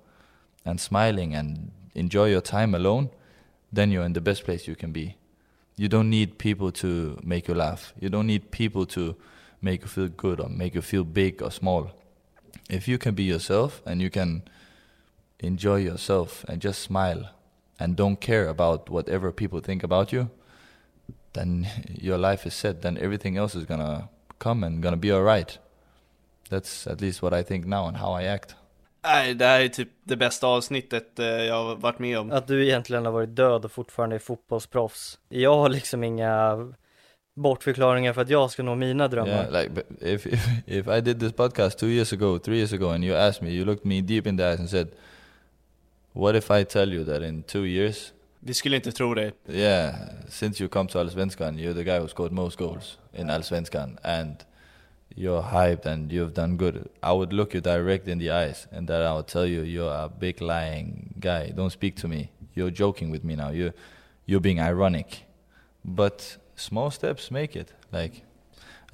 and 0.64 0.80
smiling 0.80 1.34
and 1.34 1.72
enjoy 1.94 2.30
your 2.30 2.40
time 2.40 2.74
alone, 2.74 3.10
then 3.72 3.90
you're 3.90 4.04
in 4.04 4.12
the 4.12 4.20
best 4.20 4.44
place 4.44 4.68
you 4.68 4.76
can 4.76 4.92
be. 4.92 5.16
You 5.76 5.88
don't 5.88 6.10
need 6.10 6.38
people 6.38 6.70
to 6.72 7.18
make 7.22 7.48
you 7.48 7.54
laugh. 7.54 7.92
You 7.98 8.08
don't 8.08 8.26
need 8.26 8.50
people 8.50 8.86
to 8.86 9.16
make 9.60 9.82
you 9.82 9.88
feel 9.88 10.08
good 10.08 10.40
or 10.40 10.48
make 10.48 10.74
you 10.74 10.82
feel 10.82 11.04
big 11.04 11.42
or 11.42 11.50
small. 11.50 11.90
If 12.68 12.86
you 12.86 12.98
can 12.98 13.14
be 13.14 13.24
yourself 13.24 13.82
and 13.86 14.00
you 14.00 14.10
can 14.10 14.42
enjoy 15.42 15.80
yourself 15.80 16.44
and 16.48 16.60
just 16.60 16.82
smile 16.82 17.30
and 17.78 17.96
don't 17.96 18.20
care 18.20 18.48
about 18.48 18.90
whatever 18.90 19.32
people 19.32 19.60
think 19.60 19.84
about 19.84 20.12
you, 20.12 20.26
then 21.32 21.66
your 21.88 22.18
life 22.18 22.46
is 22.46 22.54
set. 22.54 22.82
Then 22.82 22.96
everything 22.96 23.36
else 23.36 23.58
is 23.58 23.66
gonna 23.66 24.08
come 24.38 24.66
and 24.66 24.82
gonna 24.82 24.96
be 24.96 25.12
alright. 25.12 25.58
That's 26.50 26.86
at 26.86 27.00
least 27.00 27.22
what 27.22 27.32
I 27.32 27.42
think 27.42 27.66
now 27.66 27.86
and 27.86 27.96
how 27.96 28.12
I 28.20 28.24
act. 28.24 28.56
Nej, 29.04 29.34
det 29.34 29.44
här 29.44 29.60
är 29.60 29.68
typ 29.68 29.88
det 30.04 30.16
bästa 30.16 30.46
avsnittet 30.46 31.18
eh, 31.18 31.26
jag 31.26 31.64
har 31.64 31.76
varit 31.76 31.98
med 31.98 32.18
om. 32.18 32.32
Att 32.32 32.46
du 32.46 32.64
egentligen 32.66 33.04
har 33.04 33.12
varit 33.12 33.36
död 33.36 33.64
och 33.64 33.72
fortfarande 33.72 34.16
är 34.16 34.20
fotbollsproffs. 34.20 35.18
Jag 35.28 35.56
har 35.56 35.68
liksom 35.68 36.04
inga 36.04 36.58
bortförklaringar 37.34 38.12
för 38.12 38.20
att 38.20 38.30
jag 38.30 38.50
ska 38.50 38.62
nå 38.62 38.74
mina 38.74 39.08
drömmar. 39.08 39.32
Yeah, 39.32 39.62
like 39.62 39.82
if, 40.00 40.26
if 40.32 40.48
if 40.66 40.86
I 40.88 41.00
did 41.00 41.20
this 41.20 41.32
podcast 41.32 41.78
two 41.78 41.86
years 41.88 42.12
ago, 42.12 42.38
three 42.38 42.56
years 42.56 42.72
ago, 42.72 42.90
and 42.90 43.04
you 43.04 43.16
asked 43.16 43.42
me, 43.42 43.50
you 43.50 43.64
looked 43.64 43.84
me 43.84 44.00
deep 44.00 44.26
in 44.26 44.36
the 44.36 44.44
eyes 44.44 44.60
and 44.60 44.70
said, 44.70 44.88
"What 46.14 46.36
if 46.36 46.50
I 46.50 46.64
tell 46.64 46.92
you 46.92 47.04
that 47.04 47.22
in 47.22 47.42
two 47.42 47.64
years, 47.64 48.12
Vi 48.40 48.52
skulle 48.54 48.76
inte 48.76 48.92
tro 48.92 49.14
det. 49.14 49.32
yeah, 49.48 49.94
since 50.28 50.60
you 50.60 50.68
come 50.68 50.88
to 50.88 50.98
Allsvenskan, 50.98 51.58
you're 51.58 51.72
the 51.74 51.84
guy 51.84 51.98
who 51.98 52.08
scored 52.08 52.32
most 52.32 52.58
goals 52.58 52.98
in 53.14 53.30
Allsvenskan, 53.30 53.96
and 54.04 54.36
you're 55.16 55.42
hyped 55.42 55.86
and 55.86 56.10
you've 56.12 56.32
done 56.34 56.56
good. 56.56 56.88
I 57.02 57.12
would 57.12 57.32
look 57.32 57.54
you 57.54 57.60
direct 57.60 58.08
in 58.08 58.18
the 58.18 58.30
eyes, 58.30 58.66
and 58.72 58.88
then 58.88 59.00
I 59.02 59.12
would 59.14 59.26
tell 59.28 59.46
you, 59.46 59.62
you're 59.62 60.04
a 60.04 60.08
big 60.08 60.40
lying 60.40 61.14
guy. 61.20 61.52
Don't 61.56 61.70
speak 61.72 61.94
to 61.96 62.08
me. 62.08 62.30
You're 62.54 62.72
joking 62.72 63.12
with 63.12 63.24
me 63.24 63.34
now. 63.36 63.50
You're 63.50 63.74
you're 64.26 64.40
being 64.42 64.60
ironic, 64.60 65.24
but 65.84 66.38
small 66.56 66.90
steps 66.90 67.30
make 67.30 67.56
it. 67.60 67.72
Like 67.92 68.22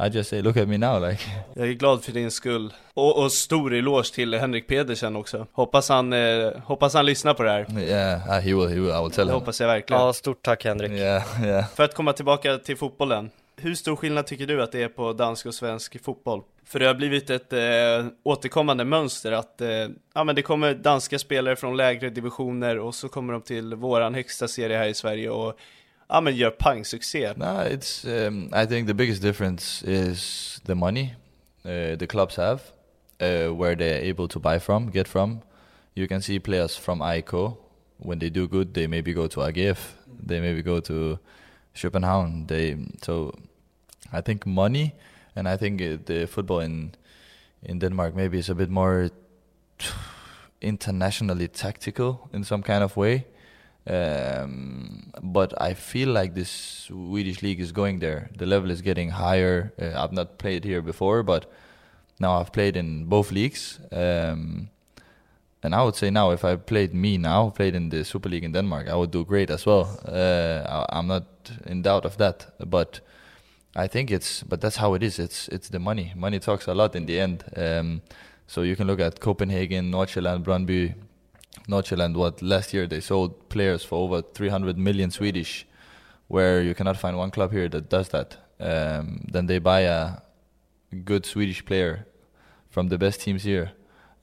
I 0.00 0.08
just 0.16 0.30
say, 0.30 0.42
look 0.42 0.56
at 0.56 0.68
me 0.68 0.78
now. 0.78 1.08
Like 1.08 1.22
Jag 1.54 1.68
är 1.68 1.72
glad 1.72 2.04
för 2.04 2.12
din 2.12 2.30
skull. 2.30 2.72
Och, 2.94 3.22
och 3.22 3.32
stor 3.32 3.74
eloge 3.74 4.14
till 4.14 4.34
Henrik 4.34 4.66
Pedersen 4.66 5.16
också. 5.16 5.46
Hoppas 5.52 5.88
han, 5.88 6.12
eh, 6.12 6.50
hoppas 6.64 6.94
han 6.94 7.06
lyssnar 7.06 7.34
på 7.34 7.42
det 7.42 7.50
här. 7.50 7.78
yeah, 7.80 8.26
uh, 8.28 8.32
he 8.32 8.54
will. 8.54 8.68
He 8.68 8.74
will. 8.74 8.90
I 8.90 9.02
will 9.02 9.10
tell 9.10 9.26
Det 9.26 9.32
him. 9.32 9.40
hoppas 9.40 9.60
jag 9.60 9.68
verkligen. 9.68 10.02
Ja, 10.02 10.12
stort 10.12 10.42
tack 10.42 10.64
Henrik. 10.64 10.90
Yeah, 10.92 11.44
yeah. 11.44 11.66
För 11.76 11.84
att 11.84 11.94
komma 11.94 12.12
tillbaka 12.12 12.58
till 12.58 12.76
fotbollen. 12.76 13.30
Hur 13.56 13.74
stor 13.74 13.96
skillnad 13.96 14.26
tycker 14.26 14.46
du 14.46 14.62
att 14.62 14.72
det 14.72 14.82
är 14.82 14.88
på 14.88 15.12
dansk 15.12 15.46
och 15.46 15.54
svensk 15.54 16.04
fotboll? 16.04 16.42
För 16.64 16.78
det 16.78 16.86
har 16.86 16.94
blivit 16.94 17.30
ett 17.30 17.52
eh, 17.52 17.58
återkommande 18.22 18.84
mönster 18.84 19.32
att 19.32 19.60
eh, 19.60 19.68
ja, 20.14 20.24
men 20.24 20.34
det 20.34 20.42
kommer 20.42 20.74
danska 20.74 21.18
spelare 21.18 21.56
från 21.56 21.76
lägre 21.76 22.10
divisioner 22.10 22.78
och 22.78 22.94
så 22.94 23.08
kommer 23.08 23.32
de 23.32 23.42
till 23.42 23.74
våran 23.74 24.14
högsta 24.14 24.48
serie 24.48 24.76
här 24.78 24.88
i 24.88 24.94
Sverige 24.94 25.30
och 25.30 25.58
ja, 26.10 26.20
men 26.20 26.36
gör 26.36 26.50
pangsuccé. 26.50 27.34
No, 27.36 27.60
it's. 27.60 28.04
Um, 28.04 28.50
I 28.52 28.66
think 28.66 28.86
the 28.86 28.94
biggest 28.94 29.22
difference 29.22 29.82
is 29.82 30.60
the 30.64 30.74
money 30.74 31.14
uh, 31.64 31.96
the 31.96 32.06
clubs 32.06 32.36
have, 32.36 32.72
uh, 33.20 33.48
where 33.54 33.74
they're 33.74 34.00
able 34.00 34.28
to 34.28 34.38
buy 34.38 34.58
from, 34.58 34.90
get 34.90 35.08
from. 35.08 35.42
You 35.94 36.08
can 36.08 36.22
see 36.22 36.38
players 36.38 36.76
from 36.76 37.00
ICO 37.00 37.58
when 37.98 38.18
they 38.18 38.30
do 38.30 38.46
good, 38.46 38.74
they 38.74 38.86
maybe 38.86 39.12
go 39.12 39.26
to 39.26 39.40
AGF, 39.40 39.78
they 40.24 40.40
maybe 40.40 40.62
go 40.62 40.80
to 40.80 41.18
Schopenhauer. 41.74 42.46
They 42.46 42.76
so, 43.02 43.34
I 44.12 44.20
think 44.20 44.46
money, 44.46 44.94
and 45.34 45.48
I 45.48 45.56
think 45.56 45.82
uh, 45.82 45.98
the 46.04 46.26
football 46.26 46.60
in 46.60 46.94
in 47.62 47.80
Denmark 47.80 48.14
maybe 48.14 48.38
is 48.38 48.48
a 48.48 48.54
bit 48.54 48.70
more 48.70 49.10
internationally 50.60 51.48
tactical 51.48 52.28
in 52.32 52.44
some 52.44 52.62
kind 52.62 52.84
of 52.84 52.96
way. 52.96 53.26
Um, 53.88 55.12
but 55.22 55.60
I 55.60 55.74
feel 55.74 56.10
like 56.10 56.34
this 56.34 56.50
Swedish 56.50 57.42
league 57.42 57.60
is 57.60 57.72
going 57.72 58.00
there. 58.00 58.30
The 58.36 58.46
level 58.46 58.70
is 58.70 58.82
getting 58.82 59.10
higher. 59.10 59.72
Uh, 59.80 59.92
I've 59.96 60.12
not 60.12 60.38
played 60.38 60.64
here 60.64 60.82
before, 60.82 61.22
but 61.22 61.50
now 62.20 62.38
I've 62.38 62.52
played 62.52 62.76
in 62.76 63.06
both 63.06 63.32
leagues. 63.32 63.78
Um, 63.90 64.68
and 65.62 65.74
I 65.74 65.82
would 65.82 65.96
say 65.96 66.10
now, 66.10 66.30
if 66.30 66.44
I 66.44 66.56
played 66.56 66.94
me 66.94 67.18
now, 67.18 67.50
played 67.50 67.74
in 67.74 67.88
the 67.88 68.04
Super 68.04 68.28
League 68.28 68.44
in 68.44 68.52
Denmark, 68.52 68.88
I 68.88 68.94
would 68.94 69.10
do 69.10 69.24
great 69.24 69.50
as 69.50 69.66
well. 69.66 69.98
Uh, 70.06 70.84
I, 70.90 70.98
I'm 70.98 71.08
not 71.08 71.24
in 71.66 71.82
doubt 71.82 72.04
of 72.04 72.16
that. 72.18 72.46
But 72.64 73.00
I 73.74 73.88
think 73.88 74.10
it's, 74.10 74.42
but 74.42 74.60
that's 74.60 74.76
how 74.76 74.94
it 74.94 75.02
is. 75.02 75.18
It's 75.18 75.48
it's 75.48 75.68
the 75.68 75.78
money. 75.78 76.12
Money 76.14 76.38
talks 76.38 76.68
a 76.68 76.74
lot 76.74 76.94
in 76.94 77.06
the 77.06 77.18
end. 77.18 77.44
Um, 77.56 78.02
so 78.46 78.62
you 78.62 78.76
can 78.76 78.86
look 78.86 79.00
at 79.00 79.20
Copenhagen, 79.20 79.90
Nordsjælland, 79.90 80.44
Brøndby. 80.44 80.94
Nordsjælland, 81.66 82.16
what 82.16 82.42
last 82.42 82.72
year 82.72 82.86
they 82.86 83.00
sold 83.00 83.48
players 83.48 83.84
for 83.84 83.98
over 83.98 84.22
300 84.22 84.76
million 84.76 85.10
Swedish, 85.10 85.66
where 86.28 86.62
you 86.62 86.74
cannot 86.74 86.96
find 86.96 87.16
one 87.16 87.30
club 87.30 87.52
here 87.52 87.68
that 87.68 87.88
does 87.88 88.08
that. 88.08 88.36
Um, 88.60 89.24
then 89.32 89.46
they 89.46 89.58
buy 89.58 89.80
a 89.80 90.18
good 91.04 91.26
Swedish 91.26 91.64
player 91.64 92.06
from 92.70 92.88
the 92.88 92.98
best 92.98 93.20
teams 93.20 93.42
here, 93.44 93.72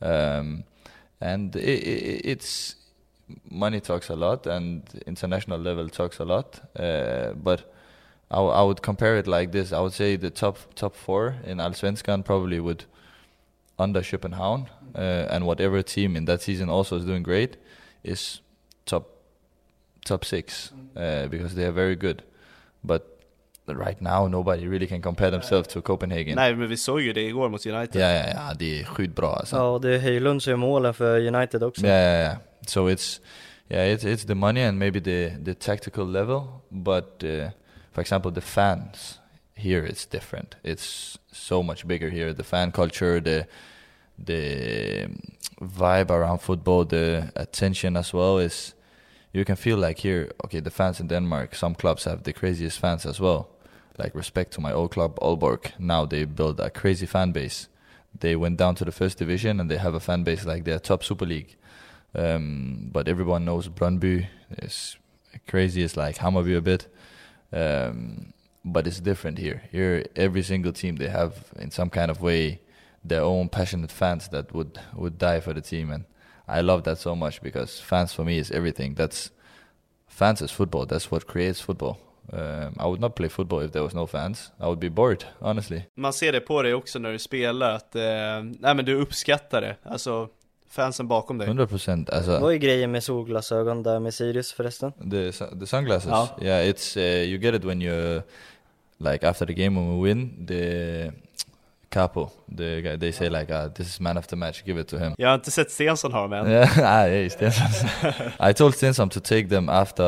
um, 0.01 0.63
and 1.21 1.55
it, 1.55 1.83
it, 1.83 2.21
it's 2.25 2.75
money 3.49 3.79
talks 3.79 4.09
a 4.09 4.15
lot, 4.15 4.47
and 4.47 4.83
international 5.07 5.59
level 5.59 5.89
talks 5.89 6.19
a 6.19 6.25
lot. 6.25 6.59
Uh, 6.77 7.33
but 7.33 7.71
I 8.31 8.63
would 8.63 8.81
compare 8.81 9.17
it 9.17 9.27
like 9.27 9.51
this: 9.51 9.71
I 9.71 9.79
would 9.79 9.93
say 9.93 10.15
the 10.15 10.29
top 10.29 10.57
top 10.75 10.95
four 10.95 11.35
in 11.45 11.59
Allsvenskan 11.59 12.25
probably 12.25 12.59
would 12.59 12.85
under 13.77 14.01
Schopenhauer, 14.03 14.65
uh, 14.95 15.35
and 15.35 15.45
whatever 15.45 15.83
team 15.83 16.15
in 16.15 16.25
that 16.25 16.41
season 16.41 16.69
also 16.69 16.97
is 16.97 17.05
doing 17.05 17.23
great 17.23 17.57
is 18.03 18.41
top 18.85 19.03
top 20.05 20.25
six 20.25 20.73
uh, 20.95 21.27
because 21.27 21.55
they 21.55 21.65
are 21.65 21.71
very 21.71 21.95
good. 21.95 22.23
But 22.83 23.01
right 23.67 24.01
now 24.01 24.27
nobody 24.27 24.67
really 24.67 24.87
can 24.87 25.01
compare 25.01 25.31
themselves 25.31 25.67
to 25.67 25.81
Copenhagen. 25.81 26.35
Nej, 26.35 26.55
men 26.55 26.69
vi 26.69 26.77
såg 26.77 27.01
ju 27.01 27.13
det 27.13 27.21
igår 27.21 27.49
mot 27.49 27.65
United. 27.65 28.01
Ja, 28.01 28.11
ja, 28.11 28.25
ja, 28.27 28.53
det 28.59 28.81
är 28.81 28.83
sjukt 28.83 29.15
bra 29.15 29.35
alltså. 29.35 29.55
Ja, 29.55 29.63
och 29.63 29.81
det 29.81 29.95
är 29.95 29.99
Højlund 29.99 30.43
som 30.43 30.51
gör 30.51 30.57
målen 30.57 30.93
för 30.93 31.27
United 31.27 31.63
också. 31.63 31.85
Yeah, 31.85 32.01
yeah, 32.01 32.19
yeah. 32.19 32.37
So 32.67 32.89
it's 32.89 33.21
yeah, 33.69 33.95
it's 33.95 34.03
it's 34.03 34.27
the 34.27 34.35
money 34.35 34.63
and 34.63 34.79
maybe 34.79 35.01
the 35.01 35.29
the 35.45 35.53
tactical 35.53 36.11
level, 36.11 36.41
but 36.69 37.23
uh, 37.23 37.49
for 37.91 38.01
example, 38.01 38.31
the 38.31 38.41
fans 38.41 39.19
here 39.55 39.85
it's 39.85 40.05
different. 40.11 40.55
It's 40.63 41.17
so 41.31 41.63
much 41.63 41.85
bigger 41.85 42.09
here. 42.09 42.33
The 42.33 42.43
fan 42.43 42.71
culture, 42.71 43.21
the 43.21 43.47
the 44.17 45.09
vibe 45.61 46.09
around 46.09 46.39
football, 46.39 46.85
the 46.85 47.31
attention 47.35 47.97
as 47.97 48.13
well 48.13 48.37
is. 48.37 48.73
You 49.33 49.43
can 49.43 49.57
feel 49.57 49.77
like 49.77 49.97
here, 49.97 50.31
okay, 50.45 50.61
the 50.61 50.71
fans 50.71 51.01
in 51.01 51.07
Denmark. 51.07 51.55
Some 51.55 51.75
clubs 51.75 52.05
have 52.05 52.23
the 52.23 52.31
craziest 52.31 52.79
fans 52.79 53.05
as 53.05 53.19
well. 53.19 53.49
Like 53.97 54.15
respect 54.15 54.53
to 54.53 54.61
my 54.61 54.71
old 54.71 54.91
club, 54.91 55.19
Aalborg. 55.19 55.71
Now 55.77 56.05
they 56.05 56.23
build 56.23 56.61
a 56.61 56.69
crazy 56.69 57.05
fan 57.05 57.33
base. 57.33 57.67
They 58.17 58.37
went 58.37 58.57
down 58.57 58.75
to 58.75 58.85
the 58.85 58.93
first 58.93 59.17
division 59.17 59.59
and 59.59 59.69
they 59.69 59.75
have 59.75 59.93
a 59.93 59.99
fan 59.99 60.23
base 60.23 60.45
like 60.45 60.63
their 60.63 60.79
top 60.79 61.03
Super 61.03 61.25
League. 61.25 61.57
Um, 62.13 62.89
but 62.93 63.09
everyone 63.09 63.43
knows 63.43 63.67
Brøndby 63.67 64.27
is 64.57 64.95
crazy. 65.47 65.83
It's 65.83 65.97
like 65.97 66.17
Hammarby 66.17 66.55
a 66.55 66.61
bit, 66.61 66.87
um, 67.51 68.33
but 68.63 68.87
it's 68.87 69.01
different 69.01 69.37
here. 69.37 69.63
Here, 69.71 70.05
every 70.15 70.43
single 70.43 70.71
team 70.71 70.95
they 70.95 71.09
have 71.09 71.51
in 71.59 71.71
some 71.71 71.89
kind 71.89 72.09
of 72.09 72.21
way 72.21 72.61
their 73.07 73.21
own 73.21 73.49
passionate 73.49 73.91
fans 73.93 74.27
that 74.29 74.51
would 74.53 74.79
would 74.95 75.17
die 75.17 75.39
for 75.41 75.53
the 75.53 75.61
team, 75.61 75.91
and 75.91 76.03
I 76.47 76.61
love 76.61 76.81
that 76.83 76.97
so 76.99 77.15
much 77.15 77.41
because 77.41 77.81
fans 77.83 78.13
for 78.13 78.23
me 78.25 78.37
is 78.39 78.51
everything. 78.51 78.95
That's 78.95 79.31
fans 80.07 80.41
is 80.41 80.51
football. 80.51 80.85
That's 80.85 81.11
what 81.11 81.25
creates 81.27 81.61
football. 81.61 81.95
Um, 82.33 82.73
I 82.79 82.85
would 82.87 82.99
not 83.01 83.15
play 83.15 83.29
football 83.29 83.61
if 83.65 83.71
there 83.71 83.83
was 83.83 83.93
no 83.93 84.07
fans. 84.07 84.51
I 84.59 84.65
would 84.65 84.79
be 84.79 84.89
bored, 84.89 85.23
honestly. 85.39 85.81
Man 85.95 86.13
ser 86.13 86.31
det 86.31 86.39
på 86.41 86.61
dig 86.63 86.73
också 86.73 86.99
när 86.99 87.11
du 87.11 87.19
spelar, 87.19 87.71
att 87.75 87.95
eh, 87.95 88.01
nej, 88.59 88.75
men 88.75 88.85
du 88.85 88.93
uppskattar 88.93 89.61
det. 89.61 89.75
Alltså, 89.83 90.29
fansen 90.69 91.07
bakom 91.07 91.37
dig. 91.37 91.47
100 91.47 91.67
procent. 91.67 92.07
Det 92.07 92.15
Alltså, 92.17 92.39
var 92.39 92.51
ju 92.51 92.57
grejer 92.57 92.87
med 92.87 93.03
solglasögon 93.03 93.83
där 93.83 93.99
med 93.99 94.13
Sirius 94.13 94.53
förresten. 94.53 94.91
The 94.91 95.31
the 95.31 95.65
sunglasses. 95.65 96.09
Ja. 96.09 96.29
Yeah, 96.41 96.69
it's 96.69 96.97
uh, 96.97 97.03
you 97.29 97.37
get 97.37 97.55
it 97.55 97.63
when 97.63 97.81
you 97.81 98.21
like 98.97 99.27
after 99.29 99.45
the 99.45 99.53
game 99.53 99.79
when 99.79 100.01
we 100.01 100.07
win 100.09 100.45
the 100.47 101.11
capo. 101.89 102.31
The 102.47 102.81
guy 102.81 102.95
they 102.97 103.11
say 103.11 103.29
like 103.29 103.51
uh, 103.51 103.69
this 103.69 103.87
is 103.87 103.99
man 103.99 104.17
of 104.17 104.27
the 104.27 104.35
match. 104.35 104.63
Give 104.65 104.77
it 104.77 104.87
to 104.87 104.99
him. 104.99 105.15
Jag 105.17 105.27
har 105.27 105.35
inte 105.35 105.51
sett 105.51 105.71
Stensson 105.71 106.11
ha 106.11 106.21
dem 106.21 106.33
än. 106.33 106.51
Yeah, 106.51 106.69
ah, 106.77 107.05
yeah, 107.05 107.29
Stensson. 107.29 107.89
I 108.49 108.53
told 108.53 108.75
Stensson 108.75 109.09
to 109.09 109.19
take 109.19 109.49
them 109.49 109.69
after 109.69 110.03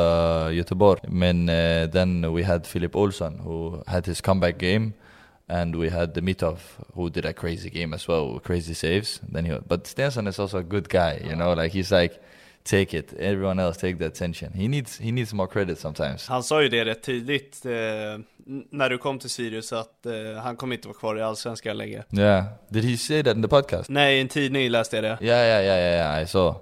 Göteborg, 0.52 0.98
and 1.04 1.50
uh, 1.50 1.86
then 1.92 2.32
we 2.32 2.42
had 2.42 2.66
Philip 2.66 2.96
Olsson 2.96 3.40
who 3.40 3.82
had 3.86 4.06
his 4.06 4.20
comeback 4.20 4.58
game, 4.58 4.92
and 5.48 5.76
we 5.76 5.90
had 5.90 6.14
Demitov 6.14 6.58
who 6.94 7.10
did 7.10 7.24
a 7.24 7.32
crazy 7.32 7.70
game 7.70 7.94
as 7.94 8.08
well, 8.08 8.40
crazy 8.40 8.74
saves. 8.74 9.20
Then 9.32 9.44
he, 9.44 9.58
but 9.66 9.84
Stensson 9.84 10.28
is 10.28 10.38
also 10.38 10.58
a 10.58 10.64
good 10.64 10.88
guy, 10.88 11.20
you 11.24 11.36
know, 11.36 11.52
like 11.54 11.72
he's 11.72 11.92
like, 11.92 12.20
take 12.68 12.98
it. 12.98 13.12
Everyone 13.12 13.62
else 13.62 13.80
take 13.80 13.98
the 13.98 14.06
attention. 14.06 14.52
He 14.52 14.68
needs 14.68 14.98
he 14.98 15.12
needs 15.12 15.32
more 15.32 15.48
credit 15.48 15.78
sometimes. 15.78 16.28
Han 16.28 16.42
sa 16.42 16.62
ju 16.62 16.68
det 16.68 16.84
rätt 16.84 17.02
tidigt 17.02 17.66
eh, 17.66 17.72
när 18.70 18.90
du 18.90 18.98
kom 18.98 19.18
till 19.18 19.30
Sirius 19.30 19.72
att 19.72 20.06
eh, 20.06 20.12
han 20.42 20.56
kommer 20.56 20.74
inte 20.74 20.88
vara 20.88 20.98
kvar 20.98 21.18
i 21.18 21.22
Allsvenskan 21.22 21.78
längre. 21.78 22.04
Yeah. 22.10 22.44
Did 22.68 22.84
he 22.84 22.96
say 22.96 23.22
that 23.22 23.36
in 23.36 23.42
the 23.42 23.48
podcast? 23.48 23.90
Nej, 23.90 24.18
i 24.18 24.20
en 24.20 24.28
tidning 24.28 24.70
läste 24.70 24.96
jag 24.96 25.04
det. 25.04 25.08
Yeah, 25.08 25.46
yeah, 25.46 25.64
yeah, 25.64 25.78
yeah, 25.78 26.14
yeah. 26.14 26.22
I 26.22 26.26
saw. 26.26 26.56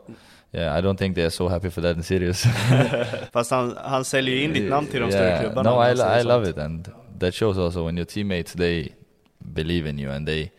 Yeah, 0.52 0.78
I 0.78 0.82
don't 0.82 0.96
think 0.96 1.16
they're 1.16 1.30
so 1.30 1.48
happy 1.48 1.70
for 1.70 1.82
that 1.82 1.96
in 1.96 2.02
Sirius. 2.02 2.44
Fast 3.32 3.50
han, 3.50 3.76
han 3.76 4.04
säljer 4.04 4.34
ju 4.34 4.42
in 4.42 4.52
ditt 4.52 4.70
namn 4.70 4.86
till 4.86 5.00
de 5.00 5.11
större 5.11 5.40
klubbarna. 5.40 5.70
No, 5.70 5.84
I, 5.84 6.20
I 6.20 6.24
love 6.24 6.44
sånt. 6.44 6.57
it, 6.57 6.59
and 6.59 6.88
that 7.20 7.34
shows 7.34 7.59
also 7.59 7.86
when 7.86 7.96
your 7.96 8.07
teammates 8.07 8.52
they 8.52 8.92
believe 9.38 9.88
in 9.90 9.98
you 9.98 10.12
and 10.12 10.26
they 10.26 10.50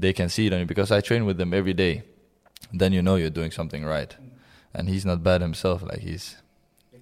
they 0.00 0.12
can 0.12 0.30
see 0.30 0.46
it 0.46 0.52
on 0.52 0.58
you 0.58 0.66
because 0.66 0.98
I 0.98 1.00
train 1.00 1.26
with 1.26 1.38
them 1.38 1.52
every 1.52 1.74
day. 1.74 2.02
Then 2.78 2.92
you 2.92 3.02
know 3.02 3.16
you're 3.16 3.34
doing 3.34 3.52
something 3.52 3.84
right, 3.84 4.16
and 4.78 4.88
he's 4.88 5.04
not 5.04 5.22
bad 5.22 5.40
himself. 5.40 5.82
Like 5.82 6.00
he's, 6.00 6.36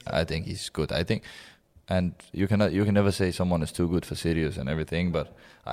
I 0.06 0.24
think 0.24 0.46
he's 0.46 0.70
good. 0.72 0.92
I 0.92 1.04
think, 1.04 1.22
and 1.88 2.12
you 2.32 2.48
cannot 2.48 2.72
you 2.72 2.84
can 2.84 2.94
never 2.94 3.12
say 3.12 3.32
someone 3.32 3.64
is 3.64 3.72
too 3.72 3.88
good 3.88 4.04
for 4.06 4.16
Sirius 4.16 4.58
and 4.58 4.68
everything, 4.68 5.12
but 5.12 5.26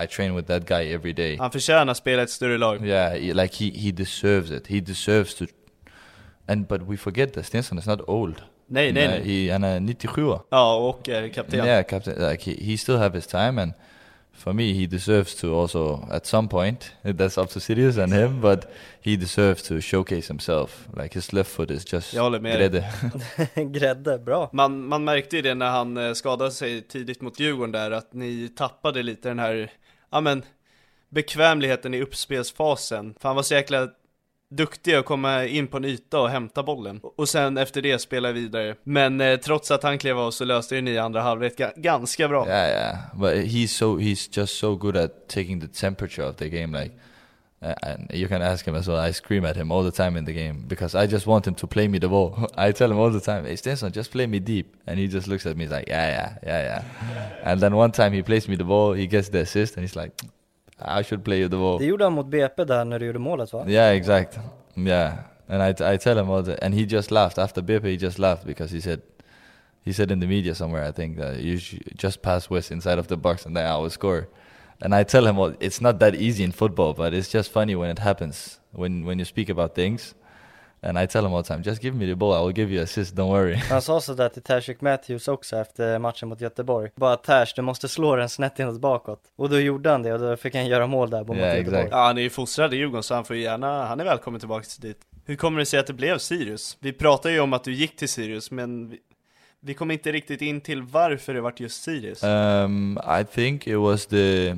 I 0.04 0.08
train 0.08 0.34
with 0.36 0.48
that 0.48 0.66
guy 0.66 0.94
every 0.94 1.14
day. 1.14 1.38
Han 1.38 1.52
förtjänar 1.52 1.94
spela 1.94 2.24
ett 2.24 2.30
större 2.30 2.58
lag. 2.58 2.86
Yeah, 2.86 3.36
like 3.36 3.56
he 3.66 3.72
he 3.80 3.92
deserves 3.92 4.52
it. 4.52 4.68
He 4.68 4.80
deserves 4.82 5.36
to. 5.36 5.46
And 6.48 6.68
but 6.68 6.82
we 6.82 6.98
forget 6.98 7.34
that 7.34 7.46
Stensson 7.46 7.78
is 7.78 7.86
not 7.86 8.00
old. 8.08 8.42
Nej, 8.68 8.92
nej, 8.94 9.06
Uh, 9.06 9.12
nej. 9.12 9.46
He 9.46 9.52
han 9.52 9.64
är 9.64 9.80
97. 9.80 10.22
Ja, 10.50 10.76
och 10.76 11.10
eh, 11.10 11.32
kapten. 11.32 11.66
Yeah, 11.66 11.84
captain. 11.86 12.30
Like 12.32 12.52
he, 12.52 12.72
he 12.72 12.78
still 12.78 12.98
have 12.98 13.18
his 13.18 13.28
time, 13.28 13.62
and 13.62 13.74
for 14.34 14.54
me, 14.54 14.74
he 14.74 14.88
deserves 14.88 15.36
to 15.36 15.56
also 15.56 16.08
at 16.12 16.26
some 16.26 16.48
point. 16.48 16.92
That's 17.04 17.38
up 17.38 17.50
to 17.50 17.60
Sirius 17.60 17.98
and 17.98 18.14
him, 18.14 18.42
but 18.42 18.72
he 19.02 19.16
deserves 19.16 19.64
to 19.64 19.82
showcase 19.82 20.28
himself. 20.28 20.88
Like 20.98 21.14
his 21.14 21.34
left 21.34 21.50
foot 21.50 21.72
is 21.72 21.94
just 21.94 22.14
Jag 22.14 22.24
håller 22.24 22.40
med 22.40 22.58
grädde. 22.58 22.94
Grädde, 23.56 24.20
bra. 24.20 24.50
Man, 24.54 24.88
man 24.88 25.04
märkte 25.04 25.36
ju 25.36 25.42
det 25.42 25.56
när 25.56 25.70
han 25.70 25.98
eh, 25.98 26.14
skadade 26.14 26.52
sig 26.52 26.82
tidigt 26.82 27.22
mot 27.22 27.40
Djurgården 27.40 27.72
där, 27.72 27.92
att 27.92 28.14
ni 28.14 28.50
tappade 28.56 29.04
lite 29.04 29.28
den 29.28 29.40
här, 29.40 29.72
ja 30.12 30.22
men, 30.22 30.44
bekvämligheten 31.10 31.94
i 31.94 32.02
uppspelsfasen. 32.02 33.16
För 33.20 33.30
han 33.30 33.36
var 33.36 33.44
så 33.44 33.54
jäkla 33.54 33.90
duktiga 34.56 35.00
att 35.00 35.06
komma 35.06 35.46
in 35.46 35.68
på 35.68 35.78
en 35.78 35.86
yta 35.86 36.20
och 36.20 36.30
hämta 36.30 36.64
bollen. 36.64 37.00
Och 37.16 37.30
sen 37.30 37.58
efter 37.58 37.82
det 37.82 38.00
spela 38.00 38.32
vidare. 38.32 38.76
Men 38.84 39.22
eh, 39.22 39.40
trots 39.40 39.72
att 39.72 39.84
han 39.84 39.98
klev 39.98 40.20
av 40.20 40.32
så 40.32 40.46
löste 40.46 40.76
ju 40.76 40.82
ni 40.82 40.98
andra 40.98 41.22
halvlek 41.22 41.62
ganska 41.76 42.28
bra. 42.28 42.48
yeah, 42.48 42.70
yeah. 42.70 42.98
But 43.16 43.34
he's 43.34 43.68
so 43.68 43.98
he's 43.98 44.38
just 44.38 44.58
so 44.58 44.76
good 44.76 44.98
at 44.98 45.28
taking 45.28 45.62
the 45.62 45.68
temperature 45.68 46.30
of 46.30 46.36
the 46.36 46.50
game. 46.50 46.82
Like, 46.82 46.92
eh, 47.62 47.74
and 47.82 48.12
you 48.14 48.28
can 48.28 48.42
ask 48.42 48.68
him 48.68 48.76
as 48.76 48.88
well. 48.88 49.10
I 49.10 49.14
scream 49.14 49.46
at 49.46 49.56
him 49.56 49.72
all 49.72 49.92
the 49.92 50.04
time 50.04 50.20
in 50.20 50.26
the 50.26 50.34
game 50.34 50.66
because 50.68 50.96
I 50.96 51.08
just 51.08 51.28
want 51.28 51.48
him 51.48 51.56
to 51.56 51.68
play 51.68 51.88
me 51.88 52.00
the 52.00 52.10
ball. 52.10 52.48
I 52.58 52.72
tell 52.72 52.92
him 52.92 53.00
all 53.00 53.12
the 53.12 53.22
time, 53.32 53.46
"Hey, 53.46 53.56
Stenson, 53.56 53.92
just 53.92 54.12
play 54.12 54.28
me 54.28 54.40
deep," 54.40 54.76
and 54.88 55.00
he 55.00 55.08
just 55.08 55.28
looks 55.28 55.46
at 55.46 55.58
me 55.58 55.64
he's 55.64 55.72
like, 55.72 55.88
"Yeah, 55.88 56.10
yeah, 56.10 56.38
yeah, 56.44 56.64
yeah." 56.70 57.52
and 57.52 57.62
then 57.62 57.76
one 57.76 57.92
time 57.92 58.14
he 58.14 58.22
plays 58.24 58.48
me 58.48 58.56
the 58.58 58.64
ball, 58.64 58.94
he 58.94 59.08
gets 59.08 59.30
the 59.30 59.40
assist, 59.40 59.78
and 59.78 59.84
he's 59.84 59.96
like, 59.96 60.12
"I 60.86 61.04
should 61.04 61.24
play 61.24 61.40
you 61.40 61.50
the 61.50 61.58
ball." 61.58 61.80
Det 61.80 61.86
gjorde 61.86 62.04
han 62.04 62.14
mot 62.14 62.26
BP 62.26 62.64
där 62.66 62.86
när 62.86 63.00
du 63.00 63.06
gjorde 63.06 63.20
målet 63.20 63.54
va? 63.54 63.66
Yeah, 63.68 63.96
exact. 63.96 64.40
Yeah, 64.76 65.14
and 65.48 65.64
I, 65.64 65.94
I 65.94 65.98
tell 65.98 66.18
him 66.18 66.30
all 66.30 66.44
the, 66.44 66.64
and 66.66 66.74
he 66.74 66.86
just 66.86 67.12
laughed 67.12 67.38
after 67.38 67.62
Bippe. 67.62 67.88
He 67.88 67.98
just 67.98 68.20
laughed 68.20 68.46
because 68.46 68.76
he 68.76 68.82
said, 68.82 69.02
he 69.86 69.94
said 69.94 70.12
in 70.12 70.20
the 70.20 70.28
media 70.28 70.56
somewhere, 70.56 70.90
I 70.90 70.92
think 70.92 71.18
that 71.18 71.40
you 71.40 71.60
just 71.96 72.22
pass 72.22 72.50
Wes 72.50 72.72
inside 72.72 73.00
of 73.00 73.08
the 73.08 73.18
box 73.18 73.46
and 73.46 73.56
then 73.56 73.66
I 73.66 73.78
will 73.78 73.90
score. 73.90 74.28
And 74.82 74.94
I 74.96 75.04
tell 75.04 75.28
him, 75.28 75.38
well, 75.38 75.56
it's 75.60 75.82
not 75.82 76.00
that 76.00 76.16
easy 76.16 76.44
in 76.44 76.52
football, 76.52 76.94
but 76.94 77.14
it's 77.14 77.30
just 77.30 77.52
funny 77.52 77.76
when 77.76 77.90
it 77.90 78.00
happens 78.00 78.60
when 78.72 79.06
when 79.06 79.20
you 79.20 79.26
speak 79.26 79.50
about 79.50 79.76
things. 79.76 80.16
And 80.84 81.00
I 81.00 81.08
tell 81.08 81.26
him 81.26 81.34
all 81.34 81.44
the 81.44 81.48
time, 81.54 81.64
just 81.64 81.82
give 81.82 81.98
me 81.98 82.06
the 82.06 82.16
ball, 82.16 82.34
I 82.44 82.46
will 82.46 82.56
give 82.56 82.74
you 82.76 82.84
assist, 82.84 83.16
don't 83.16 83.30
worry. 83.32 83.56
Han 83.56 83.82
sa 83.82 84.02
sådär 84.02 84.30
till 84.30 84.42
Tashik 84.42 84.82
Matthews 84.82 85.28
också 85.28 85.58
efter 85.58 86.00
matchen 86.00 86.30
mot 86.30 86.42
Göteborg. 86.42 86.90
Bara 86.96 87.16
Tash, 87.16 87.46
du 87.56 87.62
måste 87.62 87.88
slå 87.88 88.16
den 88.16 88.30
snett 88.30 88.60
inåt 88.60 88.80
bakåt. 88.82 89.20
Och 89.36 89.50
då 89.50 89.60
gjorde 89.60 89.90
han 89.90 90.04
det 90.04 90.14
och 90.14 90.20
då 90.20 90.38
fick 90.38 90.56
han 90.56 90.68
göra 90.68 90.88
mål 90.88 91.10
där 91.10 91.24
mot 91.24 91.38
Ja, 91.38 91.46
Göteborg. 91.46 91.78
exakt. 91.78 91.92
Ja, 91.92 92.06
han 92.06 92.18
är 92.18 92.22
ju 92.22 92.30
fostrad 92.30 92.74
i 92.74 92.78
Djurgården 92.78 93.04
så 93.04 93.16
han 93.16 93.26
får 93.26 93.36
gärna, 93.36 93.86
han 93.86 94.00
är 94.00 94.06
välkommen 94.06 94.40
tillbaka 94.40 94.64
till 94.66 94.82
dit. 94.82 94.98
Hur 95.26 95.36
kommer 95.36 95.60
det 95.60 95.66
sig 95.66 95.80
att 95.80 95.88
det 95.88 95.94
blev 95.94 96.18
Sirius? 96.18 96.78
Vi 96.80 96.94
pratade 96.94 97.34
ju 97.34 97.40
om 97.40 97.54
att 97.54 97.64
du 97.64 97.74
gick 97.74 97.96
till 97.96 98.10
Sirius, 98.10 98.52
men 98.52 98.90
vi, 98.90 98.98
vi 99.60 99.74
kom 99.74 99.92
inte 99.92 100.12
riktigt 100.12 100.42
in 100.42 100.62
till 100.62 100.82
varför 100.82 101.34
det 101.34 101.42
vart 101.42 101.60
just 101.60 101.84
Sirius. 101.84 102.24
Um, 102.24 103.00
I 103.22 103.24
think 103.36 103.68
it 103.68 103.78
was 103.78 104.06
the. 104.06 104.56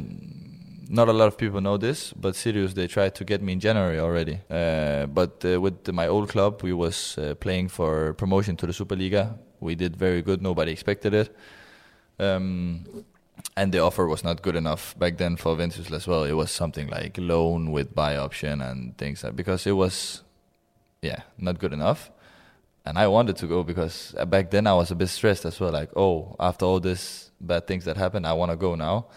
Not 0.88 1.10
a 1.10 1.14
lot 1.14 1.28
of 1.28 1.38
people 1.38 1.62
know 1.62 1.78
this, 1.78 2.14
but 2.14 2.36
Sirius 2.36 2.74
they 2.74 2.88
tried 2.88 3.16
to 3.16 3.24
get 3.24 3.42
me 3.42 3.54
in 3.54 3.60
January 3.60 4.00
already. 4.00 4.40
Uh, 4.50 5.08
but 5.08 5.44
uh, 5.44 5.60
with 5.60 5.92
my 5.92 6.08
old 6.08 6.30
club, 6.30 6.62
we 6.62 6.74
was 6.74 7.18
uh, 7.18 7.34
playing 7.36 7.70
for 7.70 8.14
promotion 8.14 8.56
to 8.58 8.68
the 8.68 8.74
Superliga. 8.74 9.38
We 9.60 9.76
did 9.76 9.96
very 9.96 10.22
good. 10.22 10.42
Nobody 10.42 10.72
expected 10.72 11.14
it. 11.14 11.36
Um, 12.20 13.06
and 13.58 13.72
the 13.72 13.80
offer 13.80 14.06
was 14.06 14.24
not 14.24 14.42
good 14.42 14.56
enough 14.56 14.98
back 14.98 15.18
then 15.18 15.38
for 15.38 15.56
Vendsyssel 15.56 15.94
as 15.94 16.08
well. 16.08 16.24
It 16.24 16.34
was 16.34 16.52
something 16.52 16.88
like 16.88 17.18
loan 17.18 17.72
with 17.72 17.96
buy 17.96 18.18
option 18.18 18.62
and 18.62 18.98
things 18.98 19.24
like 19.24 19.36
because 19.36 19.66
it 19.66 19.74
was, 19.74 20.24
yeah, 21.02 21.22
not 21.38 21.60
good 21.60 21.74
enough. 21.74 22.12
And 22.86 23.00
I 23.00 23.08
wanted 23.08 23.38
to 23.38 23.48
go 23.48 23.64
because 23.64 24.14
uh, 24.18 24.26
back 24.26 24.52
then 24.52 24.68
I 24.68 24.74
was 24.74 24.92
a 24.92 24.96
bit 24.96 25.08
stressed 25.10 25.46
as 25.46 25.60
well. 25.60 25.72
Like, 25.72 25.90
oh, 25.96 26.36
after 26.40 26.66
all 26.66 26.80
this 26.80 27.32
bad 27.42 27.66
things 27.66 27.86
that 27.86 27.98
happened, 27.98 28.28
I 28.28 28.34
want 28.34 28.52
to 28.52 28.58
go 28.58 28.76
now. 28.76 29.08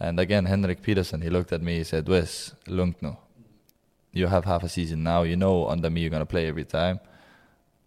And 0.00 0.18
again, 0.18 0.46
Henrik 0.46 0.82
Pedersen, 0.82 1.20
he 1.20 1.28
looked 1.30 1.52
at 1.52 1.62
me. 1.62 1.78
He 1.78 1.84
said, 1.84 2.08
"Wes, 2.08 2.54
lugnt. 2.66 3.16
You 4.12 4.26
have 4.26 4.44
half 4.44 4.64
a 4.64 4.68
season 4.68 5.02
now. 5.02 5.22
You 5.22 5.36
know 5.36 5.68
under 5.68 5.90
me 5.90 6.00
you're 6.00 6.10
gonna 6.10 6.26
play 6.26 6.48
every 6.48 6.64
time. 6.64 6.98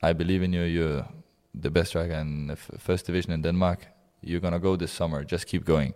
I 0.01 0.13
believe 0.13 0.43
in 0.43 0.53
you. 0.53 0.63
You're 0.63 1.05
the 1.53 1.69
best 1.69 1.89
striker 1.89 2.13
in 2.13 2.47
the 2.47 2.55
first 2.55 3.05
division 3.05 3.33
in 3.33 3.41
Denmark 3.41 3.87
you're 4.23 4.39
gonna 4.39 4.59
go 4.59 4.75
this 4.75 4.91
summer. 4.91 5.23
Just 5.23 5.47
keep 5.47 5.65
going. 5.65 5.93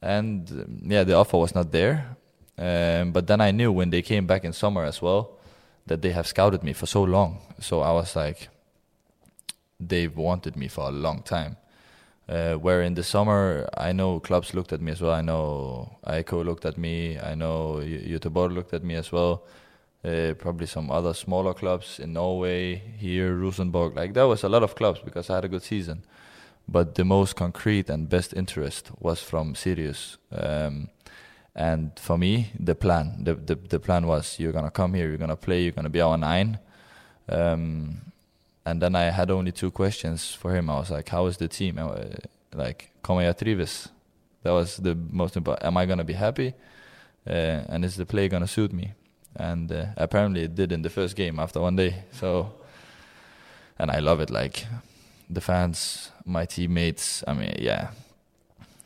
And 0.00 0.50
um, 0.50 0.80
yeah, 0.84 1.04
the 1.04 1.14
offer 1.14 1.38
was 1.38 1.54
not 1.54 1.72
there. 1.72 2.16
Um, 2.58 3.12
but 3.12 3.26
then 3.26 3.40
I 3.40 3.50
knew 3.50 3.72
when 3.72 3.90
they 3.90 4.02
came 4.02 4.26
back 4.26 4.44
in 4.44 4.52
summer 4.52 4.84
as 4.84 5.00
well 5.00 5.38
that 5.86 6.02
they 6.02 6.10
have 6.10 6.26
scouted 6.26 6.62
me 6.62 6.72
for 6.72 6.86
so 6.86 7.02
long. 7.02 7.40
So 7.60 7.80
I 7.80 7.92
was 7.92 8.14
like, 8.14 8.48
they've 9.80 10.14
wanted 10.14 10.56
me 10.56 10.68
for 10.68 10.88
a 10.88 10.92
long 10.92 11.22
time. 11.22 11.56
Uh, 12.28 12.54
where 12.54 12.82
in 12.82 12.94
the 12.94 13.02
summer, 13.02 13.68
I 13.76 13.92
know 13.92 14.20
clubs 14.20 14.54
looked 14.54 14.72
at 14.72 14.80
me 14.80 14.92
as 14.92 15.00
well. 15.00 15.12
I 15.12 15.22
know 15.22 15.98
AIK 16.06 16.32
looked 16.32 16.64
at 16.64 16.78
me. 16.78 17.18
I 17.18 17.34
know 17.34 17.80
Göteborg 17.82 18.54
looked 18.54 18.72
at 18.72 18.84
me 18.84 18.94
as 18.94 19.12
well. 19.12 19.44
Uh, 20.04 20.34
probably 20.38 20.66
some 20.66 20.90
other 20.90 21.14
smaller 21.14 21.54
clubs 21.54 22.00
in 22.00 22.12
Norway, 22.12 22.82
here, 22.98 23.34
Rosenborg. 23.34 23.96
Like 23.96 24.14
there 24.14 24.26
was 24.26 24.44
a 24.44 24.48
lot 24.48 24.62
of 24.62 24.74
clubs 24.74 25.00
because 25.00 25.30
I 25.30 25.36
had 25.36 25.44
a 25.44 25.48
good 25.48 25.62
season 25.62 26.04
but 26.68 26.94
the 26.94 27.04
most 27.04 27.36
concrete 27.36 27.90
and 27.90 28.08
best 28.08 28.34
interest 28.34 28.90
was 29.00 29.22
from 29.22 29.54
Sirius. 29.54 30.18
Um, 30.30 30.88
and 31.54 31.92
for 31.98 32.16
me, 32.16 32.52
the 32.58 32.74
plan, 32.74 33.24
the, 33.24 33.34
the, 33.34 33.54
the 33.56 33.78
plan 33.78 34.06
was 34.06 34.38
you're 34.38 34.52
gonna 34.52 34.70
come 34.70 34.94
here, 34.94 35.08
you're 35.08 35.18
gonna 35.18 35.36
play, 35.36 35.62
you're 35.62 35.72
gonna 35.72 35.90
be 35.90 36.00
our 36.00 36.16
nine. 36.16 36.58
Um, 37.28 38.11
and 38.64 38.80
then 38.80 38.94
I 38.94 39.10
had 39.10 39.30
only 39.30 39.52
two 39.52 39.70
questions 39.70 40.34
for 40.34 40.54
him. 40.54 40.70
I 40.70 40.78
was 40.78 40.90
like, 40.90 41.08
"How 41.08 41.26
is 41.26 41.36
the 41.36 41.48
team? 41.48 41.78
Uh, 41.78 42.04
like, 42.54 42.92
kommer 43.02 43.22
jag 43.22 43.38
trivs?" 43.38 43.88
That 44.42 44.52
was 44.52 44.76
the 44.76 44.96
most 45.10 45.36
important. 45.36 45.66
Am 45.66 45.76
I 45.76 45.86
gonna 45.86 46.04
be 46.04 46.14
happy? 46.14 46.54
Uh, 47.26 47.64
and 47.68 47.84
is 47.84 47.96
the 47.96 48.06
play 48.06 48.28
gonna 48.28 48.46
suit 48.46 48.72
me? 48.72 48.92
And 49.36 49.70
uh, 49.72 49.86
apparently, 49.96 50.42
it 50.42 50.54
did 50.54 50.72
in 50.72 50.82
the 50.82 50.90
first 50.90 51.16
game 51.16 51.38
after 51.38 51.60
one 51.60 51.76
day. 51.76 52.04
So, 52.12 52.52
and 53.78 53.90
I 53.90 54.00
love 54.00 54.20
it. 54.20 54.30
Like 54.30 54.66
the 55.30 55.40
fans, 55.40 56.10
my 56.24 56.44
teammates. 56.44 57.24
I 57.26 57.34
mean, 57.34 57.54
yeah, 57.58 57.90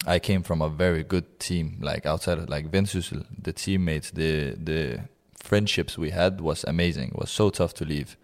I 0.07 0.19
came 0.19 0.43
from 0.43 0.63
a 0.63 0.69
very 0.69 1.03
good 1.03 1.39
team. 1.41 1.79
Like 1.81 2.07
outside 2.07 2.39
of 2.39 2.49
like 2.49 2.71
Vendsyssel, 2.71 3.25
the 3.43 3.53
teammates, 3.53 4.11
the 4.11 4.57
the 4.63 5.01
friendships 5.43 5.99
we 5.99 6.11
had 6.11 6.41
was 6.41 6.65
amazing. 6.65 7.09
It 7.09 7.19
was 7.19 7.31
so 7.31 7.51
tough 7.51 7.75
to 7.75 7.85
leave. 7.85 8.17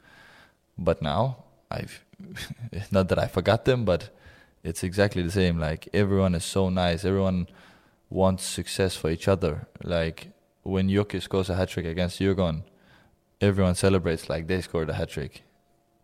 But 0.79 1.03
now 1.03 1.45
I've 1.71 2.05
not 2.91 3.09
that 3.09 3.19
I 3.19 3.27
forgot 3.27 3.65
them, 3.65 3.85
but 3.85 4.11
it's 4.63 4.83
exactly 4.83 5.23
the 5.23 5.31
same. 5.31 5.59
Like 5.59 5.89
everyone 5.93 6.35
is 6.35 6.45
so 6.45 6.69
nice. 6.69 7.05
Everyone 7.05 7.49
wants 8.11 8.45
success 8.45 8.97
for 8.97 9.11
each 9.11 9.29
other. 9.29 9.67
Like 9.83 10.29
when 10.63 10.89
Jokic 10.89 11.23
scores 11.23 11.51
a 11.51 11.55
hat 11.55 11.71
trick 11.71 11.87
against 11.87 12.21
Jurgon, 12.21 12.63
everyone 13.41 13.75
celebrates 13.75 14.29
like 14.29 14.47
they 14.47 14.61
scored 14.61 14.91
a 14.91 14.95
hat 14.95 15.11
trick 15.11 15.43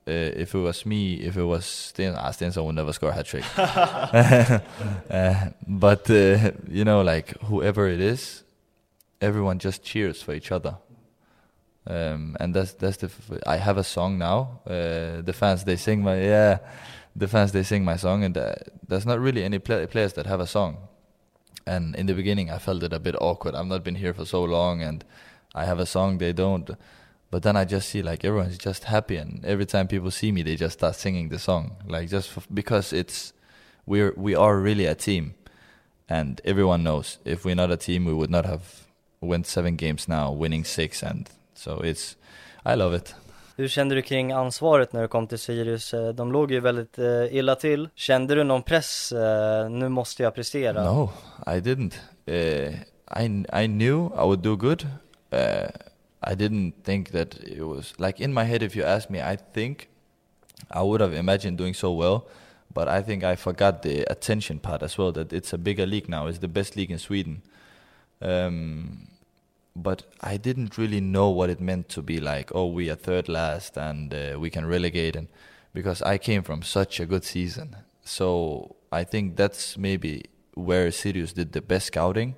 uh, 0.08 0.32
if 0.36 0.54
it 0.54 0.58
was 0.58 0.86
me, 0.86 1.14
if 1.16 1.36
it 1.36 1.42
was 1.42 1.66
Sten, 1.66 2.14
ah, 2.16 2.30
Stensson 2.30 2.64
would 2.64 2.74
never 2.74 2.92
score 2.94 3.10
a 3.10 3.12
hat 3.12 3.26
trick. 3.26 3.44
uh, 3.58 5.50
but 5.66 6.10
uh, 6.10 6.52
you 6.68 6.84
know, 6.84 7.02
like 7.02 7.38
whoever 7.42 7.86
it 7.88 8.00
is, 8.00 8.42
everyone 9.20 9.58
just 9.58 9.82
cheers 9.82 10.22
for 10.22 10.32
each 10.32 10.50
other. 10.50 10.78
Um, 11.88 12.36
and 12.38 12.54
that's 12.54 12.74
that's 12.74 12.98
the. 12.98 13.10
I 13.46 13.56
have 13.56 13.78
a 13.78 13.84
song 13.84 14.18
now. 14.18 14.60
Uh, 14.66 15.22
the 15.22 15.32
fans 15.32 15.64
they 15.64 15.76
sing 15.76 16.02
my 16.02 16.20
yeah, 16.20 16.58
the 17.16 17.26
fans 17.26 17.52
they 17.52 17.62
sing 17.62 17.84
my 17.84 17.96
song, 17.96 18.24
and 18.24 18.36
uh, 18.36 18.54
there's 18.86 19.06
not 19.06 19.18
really 19.18 19.42
any 19.42 19.58
play- 19.58 19.86
players 19.86 20.12
that 20.12 20.26
have 20.26 20.40
a 20.40 20.46
song. 20.46 20.76
And 21.66 21.96
in 21.96 22.06
the 22.06 22.14
beginning, 22.14 22.50
I 22.50 22.58
felt 22.58 22.82
it 22.82 22.92
a 22.92 22.98
bit 22.98 23.16
awkward. 23.20 23.54
I've 23.54 23.66
not 23.66 23.84
been 23.84 23.96
here 23.96 24.14
for 24.14 24.26
so 24.26 24.44
long, 24.44 24.82
and 24.82 25.04
I 25.54 25.64
have 25.64 25.78
a 25.78 25.86
song. 25.86 26.18
They 26.18 26.32
don't 26.32 26.70
but 27.30 27.42
then 27.42 27.56
I 27.56 27.64
just 27.64 27.88
see 27.90 28.02
like 28.02 28.24
everyone's 28.24 28.58
just 28.58 28.84
happy, 28.84 29.16
and 29.16 29.44
every 29.44 29.66
time 29.66 29.86
people 29.86 30.10
see 30.10 30.32
me, 30.32 30.42
they 30.42 30.56
just 30.56 30.78
start 30.78 30.94
singing 30.94 31.28
the 31.28 31.38
song, 31.38 31.76
like 31.86 32.08
just 32.08 32.36
f- 32.36 32.48
because 32.52 32.92
it's 32.92 33.32
we're 33.84 34.14
we 34.16 34.34
are 34.34 34.58
really 34.58 34.86
a 34.86 34.94
team, 34.94 35.34
and 36.08 36.40
everyone 36.44 36.82
knows 36.82 37.18
if 37.24 37.44
we're 37.44 37.54
not 37.54 37.70
a 37.70 37.76
team, 37.76 38.06
we 38.06 38.14
would 38.14 38.30
not 38.30 38.46
have 38.46 38.86
won 39.20 39.44
seven 39.44 39.76
games 39.76 40.08
now, 40.08 40.32
winning 40.32 40.64
six, 40.64 41.02
and 41.02 41.28
so 41.58 41.84
it's 41.84 42.16
I 42.64 42.76
love 42.76 42.96
it. 42.96 43.14
Hur 43.56 43.68
kände 43.68 43.94
du 43.94 44.02
kring 44.02 44.32
ansvaret 44.32 44.92
när 44.92 45.02
du 45.02 45.08
kom 45.08 45.26
till 45.26 45.38
Sirius? 45.38 45.94
Eh, 45.94 46.08
de 46.08 46.32
låg 46.32 46.52
ju 46.52 46.60
väldigt 46.60 46.98
uh, 46.98 47.34
illa 47.34 47.54
till. 47.54 47.88
Kände 47.94 48.34
du 48.34 48.44
någon 48.44 48.62
press? 48.62 49.12
Uh, 49.12 49.70
nu 49.70 49.88
måste 49.88 50.22
jag 50.22 50.34
prestera. 50.34 50.84
No, 50.84 51.10
I 51.46 51.60
didn't. 51.60 51.94
Uh, 52.26 52.74
I 53.22 53.44
I 53.62 53.66
knew 53.66 54.06
I 54.06 54.24
would 54.24 54.40
do 54.40 54.56
good. 54.56 54.86
I 56.30 56.34
didn't 56.34 56.72
think 56.84 57.10
that 57.10 57.34
it 57.34 57.62
was 57.62 57.94
like 57.98 58.24
in 58.24 58.34
my 58.34 58.44
head. 58.44 58.62
If 58.62 58.76
you 58.76 58.86
ask 58.86 59.10
me, 59.10 59.18
I 59.18 59.36
think 59.54 59.88
I 60.70 60.82
would 60.82 61.00
have 61.00 61.18
imagined 61.18 61.58
doing 61.58 61.74
so 61.74 61.92
well, 61.92 62.28
but 62.74 62.88
I 62.88 63.02
think 63.02 63.24
I 63.24 63.36
forgot 63.36 63.82
the 63.82 64.04
attention 64.10 64.58
part 64.58 64.82
as 64.82 64.98
well. 64.98 65.12
That 65.12 65.32
it's 65.32 65.52
a 65.52 65.58
bigger 65.58 65.86
league 65.86 66.08
now. 66.08 66.28
It's 66.28 66.38
the 66.38 66.48
best 66.48 66.76
league 66.76 66.92
in 66.92 66.98
Sweden. 66.98 67.42
Um, 68.20 69.08
but 69.82 70.02
I 70.20 70.36
didn't 70.36 70.76
really 70.76 71.00
know 71.00 71.30
what 71.30 71.50
it 71.50 71.60
meant 71.60 71.88
to 71.90 72.02
be 72.02 72.20
like. 72.20 72.50
Oh, 72.54 72.66
we 72.66 72.90
are 72.90 72.96
third 72.96 73.28
last 73.28 73.76
and 73.76 74.12
uh, 74.12 74.36
we 74.38 74.50
can 74.50 74.66
relegate, 74.66 75.16
and 75.16 75.28
because 75.72 76.02
I 76.02 76.18
came 76.18 76.42
from 76.42 76.62
such 76.62 77.00
a 77.00 77.06
good 77.06 77.24
season, 77.24 77.76
so 78.04 78.76
I 78.90 79.04
think 79.04 79.36
that's 79.36 79.78
maybe 79.78 80.24
where 80.54 80.90
Sirius 80.90 81.32
did 81.32 81.52
the 81.52 81.60
best 81.60 81.86
scouting. 81.86 82.34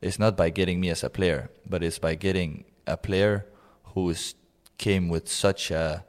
It's 0.00 0.18
not 0.18 0.36
by 0.36 0.50
getting 0.50 0.80
me 0.80 0.90
as 0.90 1.02
a 1.02 1.10
player, 1.10 1.50
but 1.66 1.82
it's 1.82 1.98
by 1.98 2.14
getting 2.14 2.64
a 2.86 2.96
player 2.96 3.46
who 3.94 4.10
is, 4.10 4.34
came 4.78 5.08
with 5.08 5.28
such 5.28 5.70
a 5.70 6.04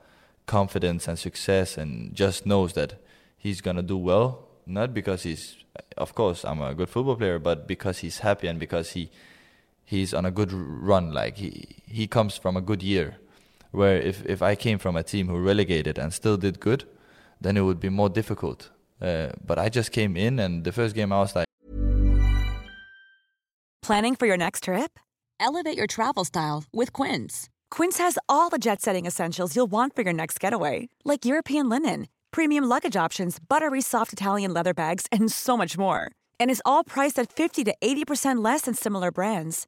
confidence 0.46 1.08
and 1.08 1.18
success 1.18 1.78
and 1.78 2.14
just 2.14 2.46
knows 2.46 2.74
that 2.74 3.02
he's 3.38 3.62
gonna 3.62 3.82
do 3.82 3.98
well, 3.98 4.48
not 4.66 4.94
because 4.94 5.24
he's, 5.24 5.56
of 5.98 6.14
course, 6.14 6.44
I'm 6.46 6.62
a 6.62 6.76
good 6.76 6.90
football 6.90 7.16
player, 7.16 7.40
but 7.40 7.68
because 7.68 8.00
he's 8.00 8.20
happy 8.20 8.48
and 8.48 8.60
because 8.60 8.92
he 8.92 9.10
he's 9.86 10.14
on 10.14 10.26
a 10.26 10.32
good 10.32 10.52
run. 10.52 11.14
Like 11.14 11.38
he 11.38 11.78
he 11.86 12.08
comes 12.08 12.38
from 12.38 12.58
a 12.58 12.62
good 12.62 12.84
year. 12.84 13.18
Where 13.72 13.98
if 13.98 14.26
if 14.26 14.42
I 14.42 14.56
came 14.56 14.80
from 14.80 14.96
a 14.96 15.04
team 15.04 15.28
who 15.28 15.38
relegated 15.38 15.98
and 15.98 16.14
still 16.14 16.38
did 16.38 16.60
good, 16.60 16.86
then 17.42 17.58
it 17.58 17.62
would 17.62 17.80
be 17.80 17.90
more 17.90 18.10
difficult. 18.10 18.72
Uh, 19.02 19.30
but 19.46 19.60
I 19.60 19.70
just 19.70 19.92
came 19.92 20.16
in, 20.16 20.40
and 20.40 20.64
the 20.64 20.72
first 20.72 20.96
game 20.96 21.12
I 21.12 21.20
was 21.20 21.36
like. 21.36 21.46
Planning 23.82 24.16
for 24.16 24.26
your 24.26 24.38
next 24.38 24.64
trip? 24.64 25.00
Elevate 25.40 25.78
your 25.78 25.88
travel 25.88 26.26
style 26.26 26.64
with 26.74 26.92
Quince. 26.92 27.50
Quince 27.70 27.98
has 28.00 28.18
all 28.28 28.50
the 28.50 28.58
jet 28.58 28.82
setting 28.82 29.06
essentials 29.06 29.56
you'll 29.56 29.72
want 29.72 29.96
for 29.96 30.02
your 30.02 30.14
next 30.14 30.40
getaway, 30.40 30.90
like 31.04 31.26
European 31.26 31.70
linen, 31.70 32.08
premium 32.32 32.64
luggage 32.64 32.96
options, 32.96 33.38
buttery 33.40 33.82
soft 33.82 34.14
Italian 34.14 34.54
leather 34.54 34.74
bags, 34.74 35.06
and 35.12 35.32
so 35.32 35.58
much 35.58 35.78
more. 35.78 36.10
And 36.40 36.50
is 36.50 36.62
all 36.66 36.84
priced 36.84 37.20
at 37.20 37.32
50 37.32 37.64
to 37.66 37.76
80% 37.82 38.44
less 38.44 38.62
than 38.62 38.74
similar 38.74 39.12
brands. 39.12 39.68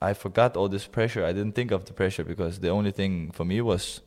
I 0.00 0.14
forgot 0.14 0.56
all 0.56 0.68
this 0.68 0.86
pressure. 0.86 1.30
I 1.30 1.32
didn't 1.32 1.52
think 1.52 1.72
of 1.72 1.84
the 1.84 1.92
pressure 1.92 2.24
because 2.24 2.60
the 2.60 2.70
only 2.70 2.92
thing 2.92 3.32
for 3.32 3.44
me 3.44 3.60
was 3.62 4.00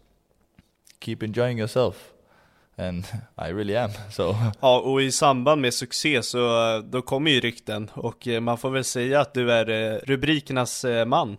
keep 0.99 1.23
enjoying 1.23 1.59
yourself. 1.59 2.13
And 2.77 3.05
I 3.37 3.51
really 3.51 3.75
am. 3.75 3.89
So 4.11 4.35
Ja, 4.59 4.79
och 4.79 5.01
i 5.01 5.11
samband 5.11 5.61
med 5.61 5.73
succé 5.73 6.23
så 6.23 6.75
eh, 6.75 6.83
då 6.83 7.01
kommer 7.01 7.31
ju 7.31 7.39
rykten 7.39 7.91
och 7.93 8.27
eh, 8.27 8.41
man 8.41 8.57
får 8.57 8.69
väl 8.69 8.83
säga 8.83 9.21
att 9.21 9.33
du 9.33 9.51
är 9.51 9.69
eh, 9.69 9.99
rubrikernas 10.03 10.85
man. 11.07 11.37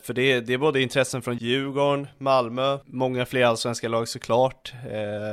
För 0.00 0.12
det 0.12 0.32
är, 0.32 0.40
det 0.40 0.54
är 0.54 0.58
både 0.58 0.82
intressen 0.82 1.22
från 1.22 1.36
Djurgården, 1.36 2.06
Malmö, 2.18 2.78
många 2.86 3.26
fler 3.26 3.44
allsvenska 3.44 3.88
lag 3.88 4.08
såklart 4.08 4.72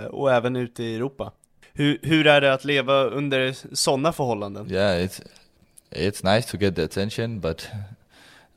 och 0.10 0.32
även 0.32 0.56
ute 0.56 0.84
i 0.84 0.96
Europa. 0.96 1.32
Hur, 1.74 2.00
hur 2.02 2.28
är 2.28 2.42
det 2.42 2.54
att 2.54 2.66
leva 2.66 3.04
under 3.04 3.56
sådana 3.76 4.14
förhållanden? 4.14 4.72
yeah, 4.72 5.06
it's 5.06 5.22
it's 5.92 6.24
nice 6.24 6.46
to 6.48 6.58
get 6.58 6.76
the 6.76 6.84
attention, 6.84 7.40
but 7.40 7.70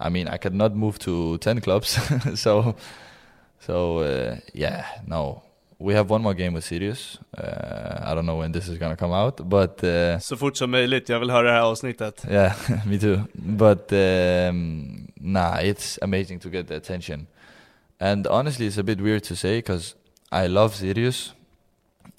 I 0.01 0.09
mean 0.09 0.28
I 0.28 0.37
could 0.37 0.55
not 0.55 0.74
move 0.74 0.99
to 1.01 1.39
ten 1.39 1.61
clubs. 1.61 1.99
so 2.35 2.74
so 3.61 3.99
uh, 3.99 4.37
yeah, 4.53 4.85
no. 5.07 5.43
We 5.78 5.95
have 5.95 6.09
one 6.09 6.22
more 6.22 6.35
game 6.35 6.55
with 6.55 6.64
Sirius. 6.64 7.18
Uh, 7.37 7.99
I 8.05 8.14
don't 8.14 8.24
know 8.24 8.37
when 8.37 8.53
this 8.53 8.68
is 8.68 8.78
gonna 8.78 8.97
come 8.97 9.12
out, 9.12 9.49
but 9.49 9.82
uh, 9.85 10.18
Så 10.20 10.37
fort 10.37 10.57
som 10.57 10.70
möjligt, 10.70 11.09
jag 11.09 11.20
vill 11.20 11.30
höra 11.30 11.43
det 11.43 11.53
här 11.53 11.62
avsnittet. 11.62 12.24
Yeah, 12.30 12.53
me 12.87 12.99
too. 12.99 13.20
But 13.35 13.93
um, 13.93 15.09
nah, 15.16 15.59
it's 15.61 15.99
amazing 16.03 16.41
to 16.41 16.49
get 16.49 16.68
the 16.68 16.76
attention. 16.76 17.26
And 18.01 18.26
honestly, 18.26 18.66
it's 18.66 18.78
a 18.78 18.82
bit 18.82 19.01
weird 19.01 19.22
to 19.24 19.37
say 19.37 19.59
because 19.59 19.95
I 20.32 20.49
love 20.49 20.74
Sirius, 20.74 21.32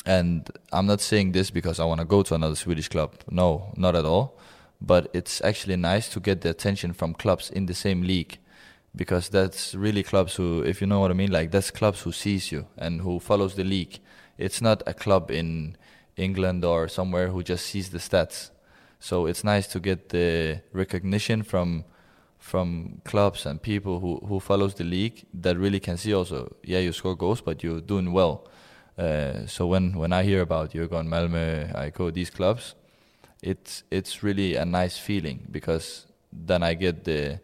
and 0.05 0.49
I'm 0.71 0.85
not 0.85 1.01
saying 1.01 1.33
this 1.33 1.51
because 1.51 1.79
I 1.81 1.85
want 1.85 1.99
to 2.01 2.05
go 2.05 2.23
to 2.23 2.35
another 2.35 2.55
Swedish 2.55 2.89
club. 2.89 3.11
No, 3.29 3.73
not 3.75 3.95
at 3.95 4.05
all. 4.05 4.37
But 4.81 5.09
it's 5.13 5.41
actually 5.41 5.77
nice 5.77 6.09
to 6.09 6.19
get 6.19 6.41
the 6.41 6.49
attention 6.49 6.93
from 6.93 7.13
clubs 7.13 7.49
in 7.49 7.65
the 7.65 7.73
same 7.73 8.01
league 8.01 8.37
because 8.95 9.29
that's 9.29 9.75
really 9.75 10.03
clubs 10.03 10.35
who, 10.35 10.61
if 10.61 10.81
you 10.81 10.87
know 10.87 10.99
what 10.99 11.11
I 11.11 11.13
mean, 11.13 11.31
like 11.31 11.51
that's 11.51 11.71
clubs 11.71 12.01
who 12.01 12.11
sees 12.11 12.51
you 12.51 12.67
and 12.77 13.01
who 13.01 13.19
follows 13.19 13.55
the 13.55 13.63
league. 13.63 13.99
It's 14.37 14.61
not 14.61 14.83
a 14.85 14.93
club 14.93 15.31
in 15.31 15.77
England 16.17 16.63
or 16.63 16.87
somewhere 16.87 17.29
who 17.29 17.43
just 17.43 17.65
sees 17.65 17.89
the 17.89 17.97
stats. 17.97 18.51
So 18.99 19.25
it's 19.25 19.43
nice 19.43 19.67
to 19.67 19.79
get 19.79 20.09
the 20.09 20.61
recognition 20.73 21.43
from 21.43 21.85
from 22.45 23.01
clubs 23.03 23.47
and 23.47 23.59
people 23.59 23.99
who, 23.99 24.17
who 24.27 24.39
follows 24.39 24.75
the 24.75 24.83
league 24.83 25.25
that 25.33 25.57
really 25.57 25.79
can 25.79 25.97
see 25.97 26.13
also, 26.13 26.55
yeah, 26.63 26.77
you 26.77 26.91
score 26.91 27.15
goals, 27.15 27.41
but 27.41 27.63
you're 27.63 27.81
doing 27.81 28.11
well. 28.11 28.47
Uh, 28.99 29.47
so 29.47 29.65
when, 29.65 29.97
when 29.97 30.13
I 30.13 30.21
hear 30.21 30.41
about 30.41 30.71
Djurgården, 30.71 31.07
Malmö, 31.07 31.75
i 31.75 31.89
go 31.89 32.11
these 32.11 32.29
clubs, 32.29 32.75
it's 33.41 33.83
it's 33.89 34.23
really 34.23 34.57
a 34.57 34.65
nice 34.65 34.97
feeling 35.01 35.39
because 35.51 36.07
then 36.47 36.63
I 36.63 36.75
get 36.75 37.03
the 37.03 37.39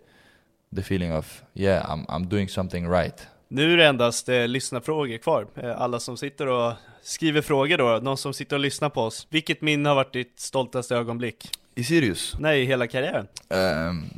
the 0.76 0.82
feeling 0.82 1.12
of 1.14 1.44
yeah, 1.54 1.86
I'm 1.90 2.06
I'm 2.10 2.28
doing 2.28 2.50
something 2.50 2.88
right. 2.90 3.28
Nu 3.48 3.74
är 3.74 3.78
det 3.78 3.86
endast 3.86 4.30
eh, 4.30 4.48
lyssnarfrågor 4.48 5.18
kvar. 5.18 5.48
Eh, 5.56 5.82
alla 5.82 6.00
som 6.00 6.18
sitter 6.18 6.48
och 6.48 6.74
skriver 7.02 7.42
frågor 7.42 7.78
då, 7.78 8.00
någon 8.04 8.18
som 8.18 8.34
sitter 8.34 8.56
och 8.56 8.60
lyssnar 8.60 8.90
på 8.90 9.02
oss. 9.02 9.28
Vilket 9.30 9.62
minne 9.62 9.90
har 9.90 9.96
varit 9.96 10.14
ditt 10.14 10.40
stoltaste 10.40 10.96
ögonblick? 10.96 11.50
I 11.76 11.84
Sirius, 11.84 12.36
Nej, 12.40 12.62
i 12.62 12.66
hela 12.66 12.88
karriären. 12.88 13.28
um, 13.50 14.10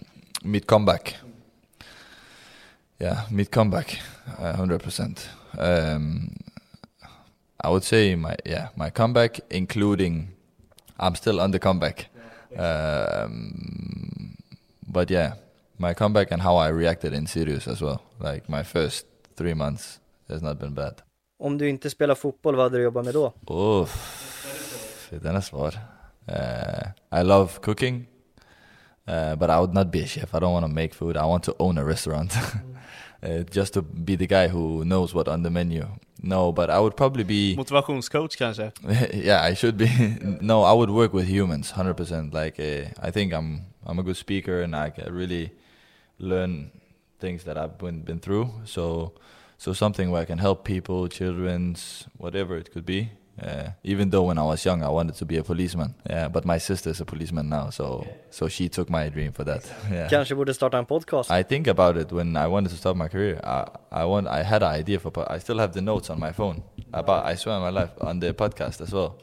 mid 0.42 0.68
comeback. 0.68 1.16
Yeah, 3.00 3.18
mid 3.32 3.52
comeback, 3.52 4.02
hundred 4.58 4.84
percent. 4.84 5.30
Um, 5.58 6.30
I 7.64 7.68
would 7.68 7.84
say 7.84 8.16
my 8.16 8.36
yeah 8.46 8.68
my 8.76 8.90
comeback, 8.90 9.40
including 9.50 10.28
I'm 11.00 11.16
still 11.16 11.40
on 11.40 11.52
the 11.52 11.60
comeback. 11.60 12.10
Um, 12.58 14.38
but 14.88 15.10
yeah, 15.12 15.34
my 15.78 15.94
comeback 15.94 16.32
and 16.32 16.42
how 16.42 16.56
I 16.58 16.70
reacted 16.72 17.14
in 17.14 17.28
Sirius 17.28 17.68
as 17.68 17.82
well. 17.82 18.02
Like 18.20 18.50
my 18.50 18.64
first 18.64 19.06
three 19.36 19.54
months 19.54 20.00
has 20.30 20.42
not 20.42 20.60
been 20.60 20.74
bad. 20.74 21.02
Om 21.40 21.58
du 21.58 21.70
inte 21.70 21.90
spelar 21.90 22.16
fotboll, 22.16 22.56
vad 22.56 22.66
hade 22.66 22.78
du 22.78 22.84
jobbat 22.84 23.06
med 23.06 23.14
då? 23.14 23.34
Uff, 23.48 25.10
den 25.22 25.36
är 25.36 25.42
svår. 25.42 25.76
Uh, 26.30 27.20
I 27.20 27.24
love 27.24 27.50
cooking, 27.62 28.08
uh, 29.08 29.36
but 29.36 29.50
I 29.50 29.58
would 29.60 29.74
not 29.74 29.92
be 29.92 30.04
a 30.04 30.08
chef. 30.08 30.34
I 30.34 30.40
don't 30.40 30.54
want 30.54 30.64
to 30.66 30.72
make 30.72 30.94
food. 30.94 31.18
I 31.18 31.26
want 31.26 31.44
to 31.44 31.56
own 31.60 31.78
a 31.78 31.84
restaurant. 31.84 32.34
uh, 33.24 33.44
just 33.52 33.74
to 33.74 33.82
be 33.82 34.16
the 34.16 34.28
guy 34.28 34.48
who 34.48 34.86
knows 34.86 35.14
what 35.14 35.28
on 35.28 35.44
the 35.44 35.50
menu. 35.50 35.86
No, 36.24 36.54
but 36.54 36.70
I 36.70 36.80
would 36.80 36.96
probably 36.96 37.24
be. 37.24 37.56
Motivationscoach 37.58 38.38
kanske? 38.38 38.72
yeah, 39.14 39.44
I 39.44 39.54
should 39.54 39.78
be. 39.78 39.88
no, 40.42 40.64
I 40.64 40.72
would 40.72 40.90
work 40.90 41.14
with 41.14 41.28
humans, 41.28 41.72
hundred 41.72 41.96
percent. 41.98 42.34
Like 42.34 42.60
uh, 42.60 43.08
I 43.08 43.12
think 43.12 43.34
I'm 43.34 43.66
I'm 43.86 44.00
a 44.00 44.04
good 44.04 44.18
speaker 44.18 44.62
and 44.62 44.76
I 44.76 44.90
can 44.90 45.14
really 45.14 45.52
learn 46.20 46.72
things 47.20 47.44
that 47.44 47.58
I've 47.58 47.78
been 47.78 48.04
been 48.04 48.20
through. 48.20 48.50
So 48.66 49.14
so 49.58 49.74
something 49.74 50.12
where 50.12 50.22
I 50.22 50.26
can 50.26 50.40
help 50.40 50.64
people, 50.64 51.08
children's, 51.10 52.08
whatever 52.18 52.58
it 52.58 52.72
could 52.72 52.86
be. 52.86 53.12
Uh, 53.42 53.72
even 53.84 54.10
though 54.12 54.28
when 54.28 54.38
I 54.38 54.44
was 54.44 54.64
young 54.66 54.84
I 54.84 54.90
wanted 54.90 55.16
to 55.16 55.26
be 55.26 55.38
a 55.38 55.44
policeman, 55.44 55.96
yeah, 56.10 56.28
but 56.30 56.46
my 56.46 56.60
sister's 56.60 57.02
a 57.02 57.06
policeman 57.06 57.50
now, 57.50 57.70
so 57.72 58.06
so 58.30 58.48
she 58.48 58.70
took 58.70 58.90
my 58.90 59.10
dream 59.10 59.32
for 59.32 59.44
that. 59.44 59.64
Yeah. 59.92 60.10
Kanske 60.10 60.36
borde 60.36 60.54
starta 60.54 60.78
en 60.78 60.86
podcast? 60.86 61.32
I 61.32 61.44
think 61.44 61.68
about 61.68 61.98
it 61.98 62.12
when 62.12 62.38
I 62.38 62.48
wanted 62.48 62.70
to 62.70 62.78
start 62.78 62.96
my 62.98 63.08
career. 63.08 63.40
I 63.44 63.66
I 63.92 64.06
want 64.06 64.28
I 64.28 64.44
had 64.44 64.62
an 64.64 64.80
idea 64.80 65.00
for 65.00 65.12
I 65.36 65.40
still 65.40 65.58
have 65.60 65.74
the 65.74 65.82
notes 65.82 66.10
on 66.10 66.20
my 66.20 66.32
phone 66.32 66.62
about 66.94 67.26
I 67.34 67.36
swear 67.38 67.56
on 67.56 67.74
my 67.74 67.82
life 67.82 67.92
on 68.02 68.20
the 68.20 68.34
podcast 68.34 68.82
as 68.82 68.92
well. 68.92 69.16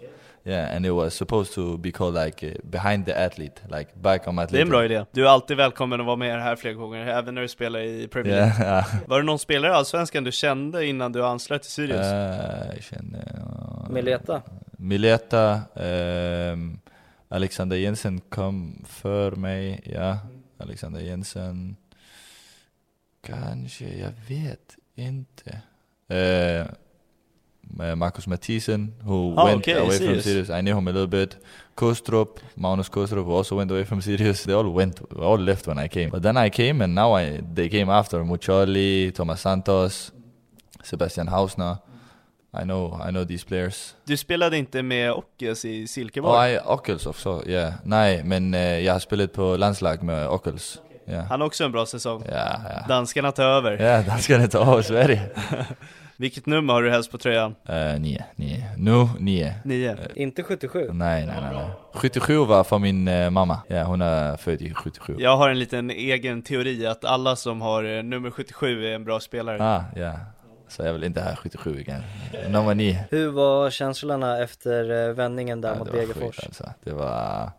Yeah, 0.45 0.76
and 0.76 0.86
it 0.86 0.91
was 0.91 1.14
supposed 1.14 1.55
to 1.55 1.76
be 1.78 1.93
called 1.93 2.14
like 2.24 2.47
uh, 2.47 2.53
behind 2.64 3.05
the 3.07 3.12
athlete, 3.12 3.61
like 3.70 3.91
back 3.95 4.28
on 4.28 4.36
Det 4.36 4.43
är 4.43 4.45
athlete. 4.45 4.62
en 4.62 4.68
bra 4.68 4.84
idé. 4.84 5.05
Du 5.12 5.24
är 5.24 5.28
alltid 5.28 5.57
välkommen 5.57 6.01
att 6.01 6.07
vara 6.07 6.16
med 6.16 6.43
här 6.43 6.57
fler 6.57 6.72
gånger, 6.72 7.07
även 7.07 7.34
när 7.34 7.43
du 7.43 7.49
spelar 7.49 7.80
i 7.80 8.09
Premier 8.09 8.36
League. 8.36 8.55
Yeah. 8.64 8.86
Var 9.07 9.18
det 9.18 9.24
någon 9.24 9.38
spelare 9.38 9.72
i 9.72 9.74
Allsvenskan 9.74 10.24
du 10.24 10.32
kände 10.32 10.86
innan 10.86 11.12
du 11.12 11.24
anslöt 11.26 11.62
till 11.62 11.70
Sirius? 11.70 12.07
Uh, 12.07 12.74
jag 12.74 12.82
känner, 12.82 13.38
uh, 13.38 13.91
Mileta? 13.91 14.43
Mileta, 14.72 15.61
ehm, 15.76 16.78
Alexander 17.28 17.76
Jensen 17.76 18.20
kom 18.20 18.84
för 18.88 19.30
mig, 19.32 19.80
ja. 19.95 20.18
Alexander 20.59 21.01
Jensen. 21.01 21.76
Kanske, 23.26 23.84
jag 23.84 24.12
vet 24.28 24.76
inte. 24.95 25.61
Uh, 26.12 26.66
Marcus 27.97 28.27
Mathisen, 28.27 28.93
who 29.05 29.35
Ah, 29.37 29.45
went 29.45 29.59
okay, 29.59 29.79
away 29.79 29.99
from 29.99 30.21
Sirius. 30.21 30.51
I 30.51 30.61
knew 30.62 30.77
him 30.79 30.89
a 30.89 30.93
little 30.93 31.07
bit. 31.07 31.37
Kostrup, 31.77 32.29
Magnus 32.57 32.89
Kostrup, 32.91 33.25
who 33.25 33.33
also 33.37 33.57
went 33.57 33.71
away 33.71 33.85
from 33.85 34.01
Sirius. 34.03 34.43
They 34.45 34.55
all 34.55 34.71
went, 34.75 35.01
all 35.18 35.39
left 35.39 35.66
when 35.66 35.79
I 35.79 35.89
came. 35.89 36.11
But 36.11 36.23
then 36.23 36.37
I 36.47 36.51
came, 36.51 36.85
and 36.85 36.95
now 36.95 37.16
I 37.18 37.41
they 37.55 37.68
came 37.68 37.89
after 37.93 38.25
Muccioli, 38.25 39.12
Thomas 39.14 39.41
Santos, 39.41 40.12
Sebastian 40.85 41.29
Hausner. 41.29 41.77
I 42.53 42.64
know, 42.64 43.01
I 43.09 43.11
know 43.11 43.25
these 43.25 43.45
players. 43.47 43.95
Du 44.05 44.16
spelade 44.16 44.57
inte 44.59 44.83
med 44.83 45.12
Ockes 45.12 45.64
i 45.64 45.87
Silkeborg? 45.87 46.51
jag 46.53 46.71
Ockels 46.71 47.07
också, 47.07 47.43
ja. 47.47 47.73
Nej, 47.85 48.25
men 48.25 48.55
eh, 48.55 48.61
jag 48.79 48.93
har 48.93 49.01
spelat 49.01 49.33
på 49.33 49.57
landslag 49.57 50.03
med 50.03 50.29
Ockels. 50.29 50.81
Ja, 51.05 51.21
Han 51.21 51.41
har 51.41 51.47
också 51.47 51.64
en 51.64 51.73
bra 51.73 51.87
säsong. 51.87 52.23
ja. 52.33 52.61
ja. 52.64 52.87
Danskarna 52.89 53.33
tar 53.33 53.45
över. 53.45 53.79
Ja, 53.83 54.03
danskarna 54.03 54.47
tar 54.49 54.73
över 54.73 54.83
Sverige. 54.83 55.23
Vilket 56.21 56.47
nummer 56.47 56.73
har 56.73 56.83
du 56.83 56.91
helst 56.91 57.11
på 57.11 57.18
tröjan? 57.18 57.55
Uh, 57.68 58.01
nio, 58.01 58.25
nio. 58.37 58.64
Nu, 58.77 59.09
nio. 59.18 59.55
Nio. 59.64 59.97
Inte 60.14 60.43
77? 60.43 60.91
Nej, 60.93 61.27
nej, 61.27 61.37
nej, 61.41 61.51
nej. 61.55 61.71
77 61.95 62.39
var 62.39 62.64
för 62.64 62.79
min 62.79 63.09
eh, 63.09 63.31
mamma. 63.31 63.61
Ja, 63.68 63.85
hon 63.85 64.03
är 64.03 64.37
född 64.37 64.62
i 64.62 64.75
77. 64.75 65.16
Jag 65.18 65.37
har 65.37 65.51
en 65.51 65.59
liten 65.59 65.91
egen 65.91 66.43
teori 66.43 66.87
att 66.87 67.05
alla 67.05 67.37
som 67.37 67.61
har 67.61 68.03
nummer 68.03 68.31
77 68.31 68.87
är 68.87 68.95
en 68.95 69.05
bra 69.05 69.21
spelare. 69.21 69.62
Ah, 69.62 69.85
ja. 69.97 70.12
Så 70.68 70.83
jag 70.83 70.93
vill 70.93 71.05
inte 71.05 71.23
ha 71.23 71.37
77 71.37 71.81
igen. 71.81 72.03
Nummer 72.49 72.75
9. 72.75 73.05
Hur 73.11 73.31
var 73.31 73.71
känslorna 73.71 74.39
efter 74.39 75.12
vändningen 75.12 75.61
där 75.61 75.73
Ja, 75.73 75.79
mot 75.79 75.93
Degerfors? 75.93 76.41
alltså. 76.45 76.71
Det 76.85 76.93
var 76.93 77.51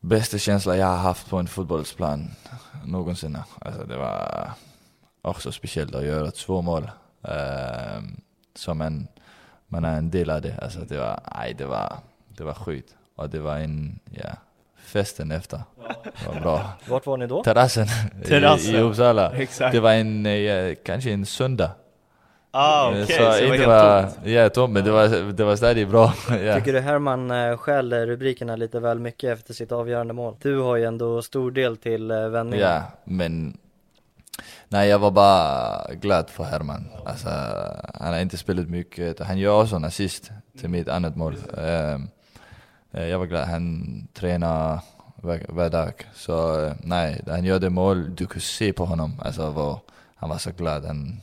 bästa 0.00 0.38
känslan 0.38 0.78
jag 0.78 0.86
har 0.86 0.96
haft 0.96 1.30
på 1.30 1.36
en 1.36 1.46
fotbollsplan 1.46 2.30
någonsin. 2.84 3.38
Alltså 3.58 3.84
det 3.84 3.96
var 3.96 4.50
också 5.22 5.52
speciellt 5.52 5.94
att 5.94 6.04
göra 6.04 6.30
två 6.30 6.62
mål. 6.62 6.90
Ehm, 7.22 8.20
som 8.54 8.80
en, 8.80 9.08
man 9.68 9.84
är 9.84 9.98
en 9.98 10.10
del 10.10 10.30
av 10.30 10.42
det. 10.42 10.58
Alltså 10.62 10.80
det 10.80 10.98
var, 10.98 11.20
nej 11.36 11.54
det 11.54 11.64
var, 11.66 11.92
det 12.28 12.44
var 12.44 12.54
sjukt. 12.54 12.94
och 13.16 13.30
det 13.30 13.38
var 13.40 13.56
en, 13.56 13.98
ja, 14.10 14.30
festen 14.78 15.30
efter. 15.30 15.60
Det 16.22 16.28
var 16.34 16.40
bra. 16.40 16.70
Vart 16.88 17.06
var 17.06 17.16
ni 17.16 17.26
då? 17.26 17.42
Terrassen, 17.42 17.86
Terrassen. 18.24 18.74
I, 18.74 18.78
i 18.78 18.80
Uppsala. 18.80 19.32
Exakt. 19.32 19.72
Det 19.72 19.80
var 19.80 19.92
en, 19.92 20.26
eh, 20.26 20.32
ja, 20.32 20.74
kanske 20.84 21.10
en 21.12 21.26
söndag. 21.26 21.70
Ah, 22.50 22.92
Eh, 22.92 23.02
okej, 23.02 23.06
så 23.06 23.32
så 23.32 23.40
det 23.40 23.46
var 23.48 23.54
inte 23.54 23.56
helt 23.56 23.66
var, 23.66 24.02
tomt. 24.02 24.26
ja 24.26 24.48
tomt, 24.48 24.72
men 24.72 24.84
det 24.84 24.90
var, 24.90 25.32
det 25.32 25.44
var 25.44 25.56
stadigt 25.56 25.88
bra. 25.88 26.12
ja. 26.30 26.54
Tycker 26.54 26.72
du 26.72 26.80
Herman 26.80 27.30
eh, 27.30 27.56
stjäl 27.56 27.92
rubrikerna 27.94 28.56
lite 28.56 28.80
väl 28.80 28.98
mycket 28.98 29.38
efter 29.38 29.54
sitt 29.54 29.72
avgörande 29.72 30.14
mål? 30.14 30.36
Du 30.42 30.58
har 30.58 30.76
ju 30.76 30.84
ändå 30.84 31.22
stor 31.22 31.50
del 31.50 31.76
till 31.76 32.10
eh, 32.10 32.28
vändningen. 32.28 32.68
Ja, 32.68 32.82
men 33.04 33.58
Nej, 34.68 34.88
jag 34.88 34.98
var 34.98 35.10
bara 35.10 35.94
glad 35.94 36.30
för 36.30 36.44
Herman. 36.44 36.88
Alltså, 37.04 37.28
han 37.94 38.12
har 38.12 38.20
inte 38.20 38.36
spelat 38.36 38.68
mycket. 38.68 39.20
Han 39.20 39.38
gör 39.38 39.62
också 39.62 39.76
en 39.76 39.84
assist 39.84 40.30
till 40.60 40.68
mitt 40.68 40.88
annat 40.88 41.16
mål. 41.16 41.36
Ehm, 41.58 42.08
eh, 42.92 43.04
jag 43.04 43.18
var 43.18 43.26
glad. 43.26 43.48
Han 43.48 44.08
tränar 44.14 44.80
varje 45.16 45.68
dag. 45.68 46.06
Så 46.14 46.64
eh, 46.64 46.72
nej, 46.82 47.22
han 47.26 47.44
gör 47.44 47.58
det 47.58 47.70
mål. 47.70 48.14
Du 48.14 48.26
kunde 48.26 48.40
se 48.40 48.72
på 48.72 48.84
honom. 48.84 49.20
Alltså, 49.24 49.50
var, 49.50 49.80
han 50.16 50.30
var 50.30 50.38
så 50.38 50.50
glad. 50.52 50.84
Han, 50.84 51.20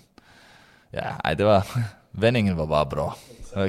ja, 0.89 1.35
det 1.37 1.43
var... 1.43 1.63
Vändningen 2.15 2.57
var 2.57 2.67
bara 2.67 2.85
bra. 2.85 3.15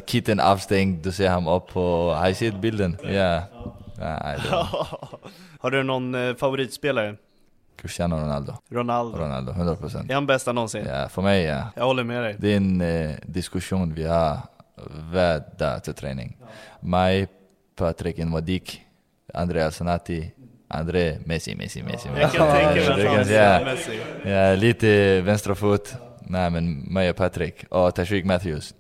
Kitten 0.06 0.40
avstängd, 0.40 1.04
du 1.04 1.12
ser 1.12 1.30
honom 1.30 1.54
upp 1.54 1.68
på... 1.68 2.14
Har 2.14 2.28
du 2.28 2.34
sett 2.34 2.60
bilden? 2.60 2.96
Ja. 3.02 3.10
ja 3.10 3.42
nej, 3.98 4.38
Har 5.60 5.70
du 5.70 5.82
någon 5.82 6.14
eh, 6.14 6.34
favoritspelare? 6.34 7.16
Cristiano 7.84 8.16
Ronaldo. 8.16 8.52
Ronaldo. 8.70 9.18
Ronaldo, 9.18 9.52
100%. 9.52 10.10
Är 10.10 10.14
han 10.14 10.26
bästa 10.26 10.52
någonsin? 10.52 10.86
Ja, 10.88 11.08
för 11.08 11.22
mig 11.22 11.42
ja. 11.44 11.62
Jag 11.76 11.84
håller 11.84 12.04
med 12.04 12.22
dig. 12.22 12.36
Det 12.38 12.52
är 12.52 12.56
en 12.56 12.80
eh, 12.80 13.10
diskussion 13.26 13.94
vi 13.94 14.04
har 14.04 14.38
varje 15.12 15.42
dag 15.58 15.84
till 15.84 15.94
träning. 15.94 16.36
Mig, 16.80 17.28
Patrik 17.76 18.18
Nwadik, 18.18 18.82
Andreas 19.34 19.76
Sanati, 19.76 20.32
André, 20.68 21.18
Messi, 21.24 21.54
Messi, 21.54 21.82
Messi. 21.82 22.08
Jag 22.16 22.32
kan 22.32 22.50
tänka 22.50 22.74
mig 22.74 23.06
att 23.06 23.28
han 23.28 23.34
ja, 23.34 23.64
Messi. 23.64 24.00
ja, 24.24 24.54
lite 24.54 25.20
vänsterfot. 25.20 25.94
Nej 26.20 26.50
men 26.50 26.78
mig 26.78 27.10
och 27.10 27.16
Patrik 27.16 27.64
och 27.70 27.94
Tashreeq 27.94 28.24
Matthews. 28.24 28.74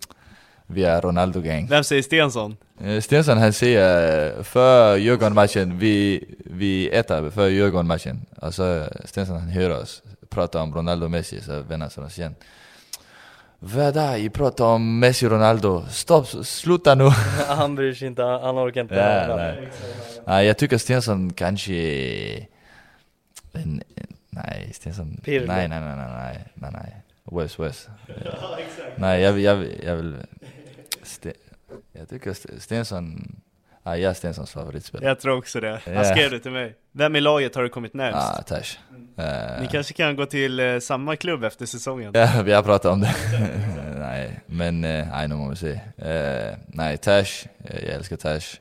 Vi 0.66 0.84
är 0.84 1.00
Ronaldo-gang. 1.00 1.66
Vem 1.70 1.84
säger 1.84 2.02
Stensson? 2.02 2.56
Eh, 2.80 3.00
Stensson 3.00 3.38
han 3.38 3.52
säger 3.52 4.42
för 4.42 4.96
Djurgården-matchen, 4.96 5.78
vi, 5.78 6.24
vi 6.38 6.88
äter 6.88 7.30
för 7.30 7.48
Djurgården-matchen. 7.48 8.26
Och 8.36 8.54
så 8.54 8.84
Stensson 9.04 9.36
han 9.36 9.48
hör 9.48 9.70
oss 9.70 10.02
prata 10.28 10.62
om 10.62 10.74
Ronaldo 10.74 11.04
och 11.04 11.10
Messi, 11.10 11.40
så 11.40 11.60
vänder 11.62 11.88
sig 11.88 12.04
oss 12.04 12.18
igen. 12.18 12.34
Vad 13.58 13.96
är 13.96 14.22
det? 14.22 14.30
pratar 14.30 14.64
om 14.64 14.98
Messi 14.98 15.26
och 15.26 15.30
Ronaldo. 15.30 15.84
Stopp, 15.90 16.26
sluta 16.26 16.94
nu. 16.94 17.04
han 17.48 17.74
bryr 17.74 17.94
sig 17.94 18.08
inte, 18.08 18.22
han 18.22 18.58
orkar 18.58 18.80
inte 18.80 18.94
ja, 18.94 19.36
nej. 19.36 19.68
nej, 20.26 20.46
jag 20.46 20.58
tycker 20.58 20.78
Stensson 20.78 21.32
kanske... 21.32 21.74
En, 23.52 23.82
nej, 24.30 24.70
Stensson... 24.72 25.20
Nej, 25.26 25.46
nej, 25.46 25.68
nej, 25.68 25.80
nej, 25.80 25.96
nej, 25.96 26.44
nej, 26.54 26.70
nej. 26.72 27.02
Wes, 27.24 27.58
Wes. 27.58 27.88
Nej, 28.96 29.22
jag, 29.22 29.40
jag, 29.40 29.66
jag 29.84 29.96
vill... 29.96 30.16
Sten, 31.04 31.32
jag 31.92 32.08
tycker 32.08 32.30
St- 32.30 32.60
Stensson... 32.60 33.36
Ja, 33.86 33.96
jag 33.96 34.10
är 34.10 34.14
Stenssons 34.14 34.50
favoritspelare. 34.50 35.08
Jag 35.08 35.20
tror 35.20 35.36
också 35.38 35.60
det. 35.60 35.80
Han 35.86 36.04
skrev 36.04 36.30
det 36.30 36.38
till 36.40 36.50
mig. 36.50 36.74
Vem 36.92 37.16
i 37.16 37.20
laget 37.20 37.54
har 37.54 37.62
du 37.62 37.68
kommit 37.68 37.94
närmst? 37.94 38.28
Ja, 38.36 38.42
Tash. 38.42 38.78
Eh, 39.16 39.60
Ni 39.60 39.68
kanske 39.70 39.94
kan 39.94 40.16
gå 40.16 40.26
till 40.26 40.60
eh, 40.60 40.78
samma 40.78 41.16
klubb 41.16 41.44
efter 41.44 41.66
säsongen? 41.66 42.12
Ja, 42.14 42.42
vi 42.44 42.52
har 42.52 42.62
pratat 42.62 42.92
om 42.92 43.00
det. 43.00 43.14
nej, 43.98 44.40
men 44.46 44.80
nej, 44.80 45.28
nu 45.28 45.34
må 45.34 45.48
vi 45.50 45.56
se. 45.56 45.80
Eh, 45.96 46.56
nej, 46.66 46.96
Tash. 46.98 47.46
Jag 47.64 47.82
älskar 47.82 48.16
Tash. 48.16 48.56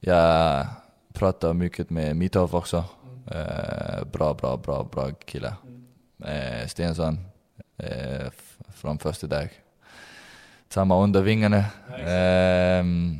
Jag 0.00 0.66
pratar 1.12 1.52
mycket 1.52 1.90
med 1.90 2.16
Mitov 2.16 2.54
också. 2.54 2.84
Bra, 4.12 4.34
bra, 4.34 4.56
bra, 4.56 4.88
bra 4.92 5.10
killar. 5.24 5.54
Stensson. 6.66 7.18
Från 8.74 8.98
första 8.98 9.26
dag. 9.26 9.48
Samma 10.72 11.02
under 11.02 11.22
vingarna. 11.22 11.64
Ehm, 12.06 13.18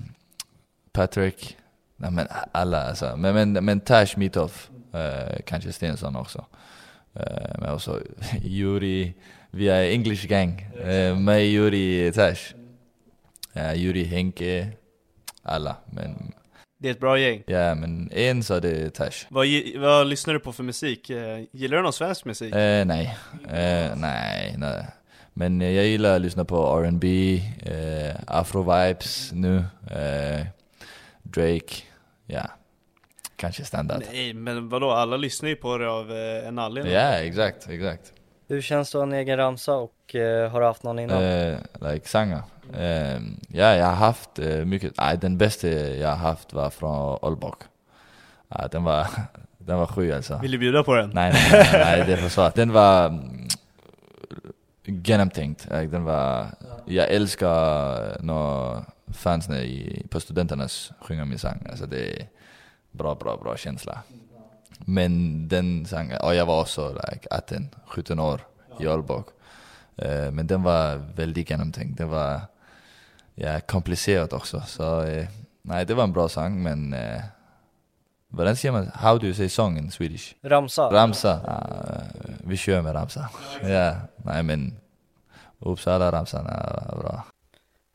Patrick. 0.93 1.57
Nej, 1.97 2.11
men 2.11 2.27
alla 2.53 2.83
alltså. 2.89 3.17
Men, 3.17 3.35
men, 3.35 3.65
men 3.65 3.81
Tash 3.81 4.17
Mitov. 4.17 4.53
Eh, 4.93 5.41
kanske 5.47 5.73
Stensson 5.73 6.17
också. 6.17 6.45
Eh, 7.15 7.59
men 7.59 7.71
också 7.73 8.01
Yuri, 8.45 9.15
vi 9.51 9.69
är 9.69 9.91
English 9.91 10.27
gang. 10.27 10.67
Uh, 10.87 11.19
mig, 11.19 11.55
Yuri, 11.55 12.13
Tash. 12.13 12.55
Uh, 13.57 13.75
Yuri, 13.75 14.05
Henke, 14.05 14.69
alla. 15.43 15.77
Men 15.87 16.33
Det 16.83 16.89
är 16.89 16.93
ett 16.93 17.01
bra 17.01 17.19
gäng. 17.19 17.43
ja, 17.47 17.75
men 17.75 18.11
en 18.13 18.43
så 18.43 18.55
är 18.55 18.61
det 18.61 18.91
Tash. 18.91 19.27
Vad, 19.29 19.47
vad 19.77 20.07
lyssnar 20.07 20.35
du 20.35 20.41
på 20.41 20.53
för 20.53 20.63
musik? 20.63 21.11
Eh, 21.11 21.41
Gillar 21.53 21.77
du 21.77 21.83
någon 21.83 21.93
svensk 21.93 22.25
musik? 22.25 22.55
Eh, 22.55 22.85
nej, 22.85 23.17
Eh, 23.49 23.97
nej, 23.97 24.55
nej. 24.59 24.87
Men 25.33 25.63
eh, 25.63 25.71
jag 25.71 25.87
gillar 25.87 26.17
att 26.17 26.21
lyssna 26.23 26.45
på 26.45 26.81
R&B, 26.81 27.35
eh, 27.63 28.15
Afro-vibes 28.27 29.35
nu, 29.35 29.65
eh, 29.91 30.47
Drake, 31.23 31.75
ja. 32.27 32.43
Kanske 33.37 33.65
standard. 33.65 34.03
Nej, 34.13 34.35
men 34.35 34.69
vadå? 34.69 34.91
Alla 34.91 35.17
lyssnar 35.17 35.49
ju 35.49 35.57
på 35.57 35.79
det 35.79 35.91
av 35.91 36.13
eh, 36.13 36.49
en 36.49 36.59
anledning. 36.59 36.93
Ja, 36.93 37.01
exakt, 37.01 37.69
exakt. 37.69 38.13
Hur 38.49 38.61
känns 38.61 38.93
det 38.93 38.99
att 38.99 39.01
ha 39.01 39.07
en 39.07 39.13
egen 39.13 39.37
ramsa 39.37 39.75
och 39.75 40.15
eh, 40.15 40.51
har 40.51 40.61
du 40.61 40.67
haft 40.67 40.83
någon 40.83 40.99
innan? 40.99 41.23
Eh, 41.23 41.59
like 41.81 42.09
sånger. 42.09 42.43
Eh, 42.75 43.21
ja, 43.49 43.75
jag 43.77 43.87
har 43.87 43.95
haft 43.95 44.39
eh, 44.39 44.65
mycket. 44.65 44.93
Nej, 44.97 45.19
den 45.19 45.39
bästa 45.39 45.69
jag 45.69 46.09
har 46.09 46.17
haft 46.17 46.53
var 46.53 46.71
från. 46.71 47.19
Ja, 48.49 48.69
den 48.73 48.85
var, 48.85 49.07
den 49.59 49.79
var 49.79 49.87
sju 49.87 50.13
alltså. 50.13 50.39
Vill 50.43 50.51
du 50.51 50.59
bjuda 50.59 50.83
på 50.83 50.95
den? 50.95 51.11
Nej, 51.15 51.33
nej, 51.33 51.51
nej, 51.53 51.85
nej 51.85 52.05
det 52.07 52.13
är 52.13 52.17
för 52.17 52.29
svårt. 52.29 52.55
Den 52.55 52.73
var 52.73 53.11
genomtänkt. 55.13 55.65
Like, 55.65 55.87
Den 55.87 56.05
var, 56.05 56.47
jag 56.87 57.11
älskar 57.11 58.17
när 58.23 58.85
fansen 59.13 59.55
i, 59.55 60.07
på 60.11 60.21
studenternas 60.21 60.93
sjunger 61.01 61.25
min 61.25 61.39
sång. 61.39 61.67
Alltså 61.71 61.87
det 61.87 62.21
är 62.21 62.29
bra, 62.91 63.15
bra, 63.15 63.37
bra 63.37 63.57
känsla. 63.57 63.99
Men 64.79 65.49
den 65.49 65.87
sången, 65.87 66.21
och 66.21 66.35
jag 66.35 66.47
var 66.47 66.61
också 66.61 66.89
like 66.89 67.29
18, 67.31 67.69
17 67.87 68.19
år 68.19 68.41
i 68.81 68.87
Aalborg. 68.87 69.25
Eh, 69.97 70.31
men 70.31 70.47
den 70.47 70.63
var 70.63 70.97
väldigt 70.97 71.51
genomtänkt. 71.51 71.99
Den 71.99 72.09
var 72.09 72.41
ja, 73.35 73.61
komplicerad 73.61 74.33
också. 74.33 74.63
Så 74.67 75.03
eh, 75.03 75.29
nej, 75.63 75.87
det 75.87 75.95
var 75.95 76.05
en 76.05 76.13
bra 76.13 76.29
sång 76.29 76.63
men 76.63 76.95
uh, 76.95 77.21
Hvordan 78.33 78.57
säger 78.57 78.73
man, 78.73 78.91
how 78.95 79.19
do 79.19 79.27
you 79.27 79.35
say 79.35 79.49
song 79.49 79.79
in 79.79 79.91
Swedish? 79.91 80.35
Ramsa? 80.43 80.91
Ramsa, 80.93 81.41
ah, 81.47 82.01
vi 82.45 82.57
kör 82.57 82.83
med 82.83 82.95
ramsa. 82.95 83.29
Ja, 83.63 83.97
nej 84.17 84.43
men 84.43 84.77
Uppsala 85.63 86.13
ramsan 86.13 86.47
är 86.47 86.97
bra. 86.97 87.25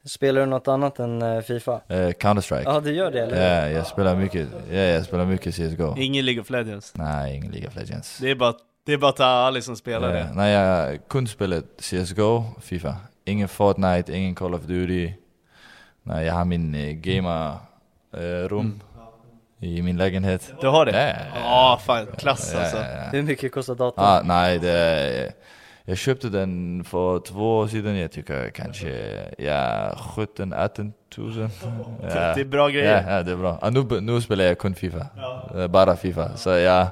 Spelar 0.06 0.42
du 0.42 0.48
något 0.48 0.68
annat 0.68 1.00
än 1.00 1.22
eh, 1.22 1.42
Fifa? 1.42 1.82
Eh, 1.88 1.98
Counter-Strike. 2.10 2.64
Ja, 2.66 2.80
du 2.80 2.92
gör 2.94 3.12
det 3.12 3.22
eller? 3.24 3.62
Ja, 3.62 3.70
jag 3.70 3.88
spelar 3.88 4.16
mycket, 4.16 4.48
ja, 4.72 4.78
jag 4.78 5.06
spelar 5.06 5.26
mycket 5.26 5.56
CSGO. 5.56 5.96
Ingen 5.98 6.26
League 6.26 6.42
of 6.42 6.50
Legends? 6.50 6.94
Nej, 6.96 7.36
ingen 7.36 7.52
League 7.52 7.68
of 7.68 7.76
Legends. 7.76 8.18
Det 8.18 8.32
är 8.32 8.36
bara, 8.36 8.54
det 8.86 8.94
är 8.94 8.98
bara 8.98 9.26
Ali 9.26 9.62
som 9.62 9.76
spelar 9.76 10.08
Ja, 10.10 10.24
det. 10.24 10.30
nej, 10.36 10.52
jag 10.54 11.08
kun 11.08 11.28
spelat 11.28 11.64
CSGO, 11.80 12.44
FIFA. 12.62 12.96
Ingen 13.26 13.48
Fortnite, 13.48 14.14
ingen 14.18 14.36
Call 14.36 14.54
of 14.56 14.62
Duty. 14.62 15.14
Nej, 16.04 16.26
jag 16.26 16.34
har 16.34 16.46
min 16.46 16.76
eh, 16.76 16.92
gamer-rum 16.94 18.82
i 19.60 19.82
min 19.82 19.98
lägenhet. 19.98 20.54
Du 20.62 20.68
har 20.68 20.86
det? 20.86 20.92
Ja, 21.36 21.40
ja, 21.44 21.80
fan, 21.86 22.08
klass 22.18 22.56
alltså. 22.56 22.78
Hur 23.12 23.22
mycket 23.22 23.52
kostar 23.52 23.76
datorn? 23.76 24.06
Ah, 24.06 24.22
nej, 24.24 24.60
det, 24.60 25.34
jag 25.90 25.98
köpte 25.98 26.30
den 26.30 26.84
för 26.84 27.20
två 27.20 27.58
år 27.58 27.68
sedan. 27.68 27.96
Jag 27.98 28.12
tycker 28.12 28.50
kanske 28.50 28.90
ja, 29.38 29.96
17 30.16 30.54
18 30.54 30.94
tusen. 31.16 31.50
Ja. 32.02 32.08
Det 32.36 32.42
är 32.42 32.46
bra 32.46 32.70
grejer. 32.70 33.04
Ja, 33.08 33.16
ja 33.18 33.24
det 33.24 33.32
är 33.32 33.36
bra. 33.36 33.60
Ah, 33.62 33.70
nu, 33.70 34.02
nu 34.02 34.22
spelar 34.22 34.46
jag 34.46 34.58
kun 34.58 34.76
Fifa. 34.76 35.08
Eh, 35.56 35.68
Bara 35.68 35.96
Fifa. 35.96 36.38
Så 36.38 36.50
jag, 36.50 36.88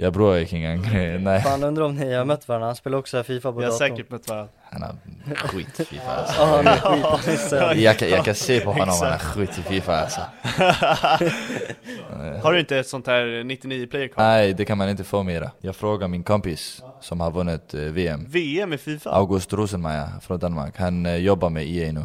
jag 0.00 0.12
bryr 0.12 0.30
mig 0.30 0.40
inte 0.42 0.56
engang. 0.56 0.90
Nej. 1.24 1.42
Fan 1.42 1.64
undrar 1.64 1.84
om 1.84 1.94
ni 1.94 2.14
har 2.14 2.24
mött 2.24 2.48
varandra, 2.48 2.66
han 2.66 2.76
spelar 2.76 2.98
också 2.98 3.22
Fifa 3.22 3.52
på 3.52 3.58
Vi 3.58 3.64
har 3.64 3.72
datorn 3.72 3.88
säkert 3.88 4.10
mött 4.10 4.28
varandra. 4.28 4.52
Han 4.70 4.82
har 4.82 4.94
skit 5.34 5.80
i 5.80 5.84
Fifa 5.84 6.10
alltså. 6.10 6.34
Ja, 6.40 6.46
han 6.46 6.66
är 6.66 7.16
skitnisse. 7.16 7.72
jag, 7.76 7.98
kan, 7.98 8.08
jag 8.08 8.24
kan 8.24 8.34
se 8.34 8.60
på 8.60 8.72
honom 8.72 8.94
han 9.00 9.10
har 9.12 9.18
skit 9.18 9.58
i 9.58 9.62
Fifa 9.62 9.96
alltså. 9.96 10.20
Har 12.42 12.52
du 12.52 12.60
inte 12.60 12.78
ett 12.78 12.88
sånt 12.88 13.06
här 13.06 13.44
99 13.44 13.86
player 13.86 14.08
card? 14.08 14.18
Nej, 14.18 14.54
det 14.54 14.64
kan 14.64 14.78
man 14.78 14.88
inte 14.88 15.04
få 15.04 15.22
mera. 15.22 15.50
Jag 15.60 15.76
frågar 15.76 16.08
min 16.08 16.22
kompis 16.22 16.82
som 17.00 17.20
har 17.20 17.30
vunnit 17.30 17.74
eh, 17.74 17.80
VM. 17.80 18.24
VM 18.28 18.72
i 18.72 18.78
Fifa? 18.78 19.10
August 19.10 19.52
Rosenmeier 19.52 20.08
från 20.20 20.38
Danmark. 20.38 20.78
Han 20.78 21.06
eh, 21.06 21.16
jobbar 21.16 21.50
med 21.50 21.66
EA 21.66 21.92
nu. 21.92 22.02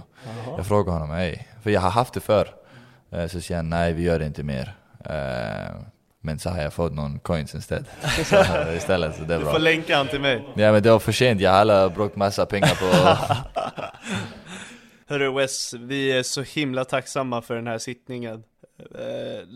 Jag 0.58 0.66
frågar 0.66 0.94
honom, 0.94 1.10
hej, 1.10 1.48
för 1.64 1.70
jag 1.70 1.82
har 1.82 1.90
haft 1.90 2.14
det 2.14 2.20
förr. 2.20 2.48
Eh, 3.12 3.28
så 3.28 3.42
säger 3.42 3.58
han, 3.58 3.70
nej 3.70 3.94
vi 3.94 4.04
gör 4.04 4.20
det 4.20 4.26
inte 4.26 4.44
mer. 4.44 4.76
Eh, 5.06 5.76
men 6.26 6.40
så 6.40 6.50
har 6.50 6.62
jag 6.62 6.74
fått 6.74 6.94
någon 6.94 7.20
coins 7.20 7.56
istället. 7.56 7.88
så, 8.26 8.36
eh, 8.36 8.76
istället, 8.78 9.16
så 9.16 9.24
det 9.24 9.34
är 9.34 9.38
Du 9.38 9.44
bra. 9.44 9.54
får 9.54 9.60
länka 9.60 9.98
han 9.98 10.08
till 10.08 10.22
mig. 10.22 10.48
Ja 10.56 10.72
men 10.72 10.84
det 10.84 10.92
var 10.92 11.00
för 11.00 11.12
sent, 11.12 11.42
jag 11.42 11.52
har 11.52 11.58
alla 11.58 11.90
brukt 11.90 12.16
massa 12.16 12.46
pengar 12.46 12.76
på... 12.76 13.18
Hörru 15.08 15.32
Wes, 15.34 15.74
vi 15.74 16.12
är 16.12 16.24
så 16.24 16.42
himla 16.42 16.86
tacksamma 16.86 17.42
för 17.42 17.56
den 17.56 17.68
här 17.68 17.78
sittningen. 17.78 18.44
Eh, 18.80 19.48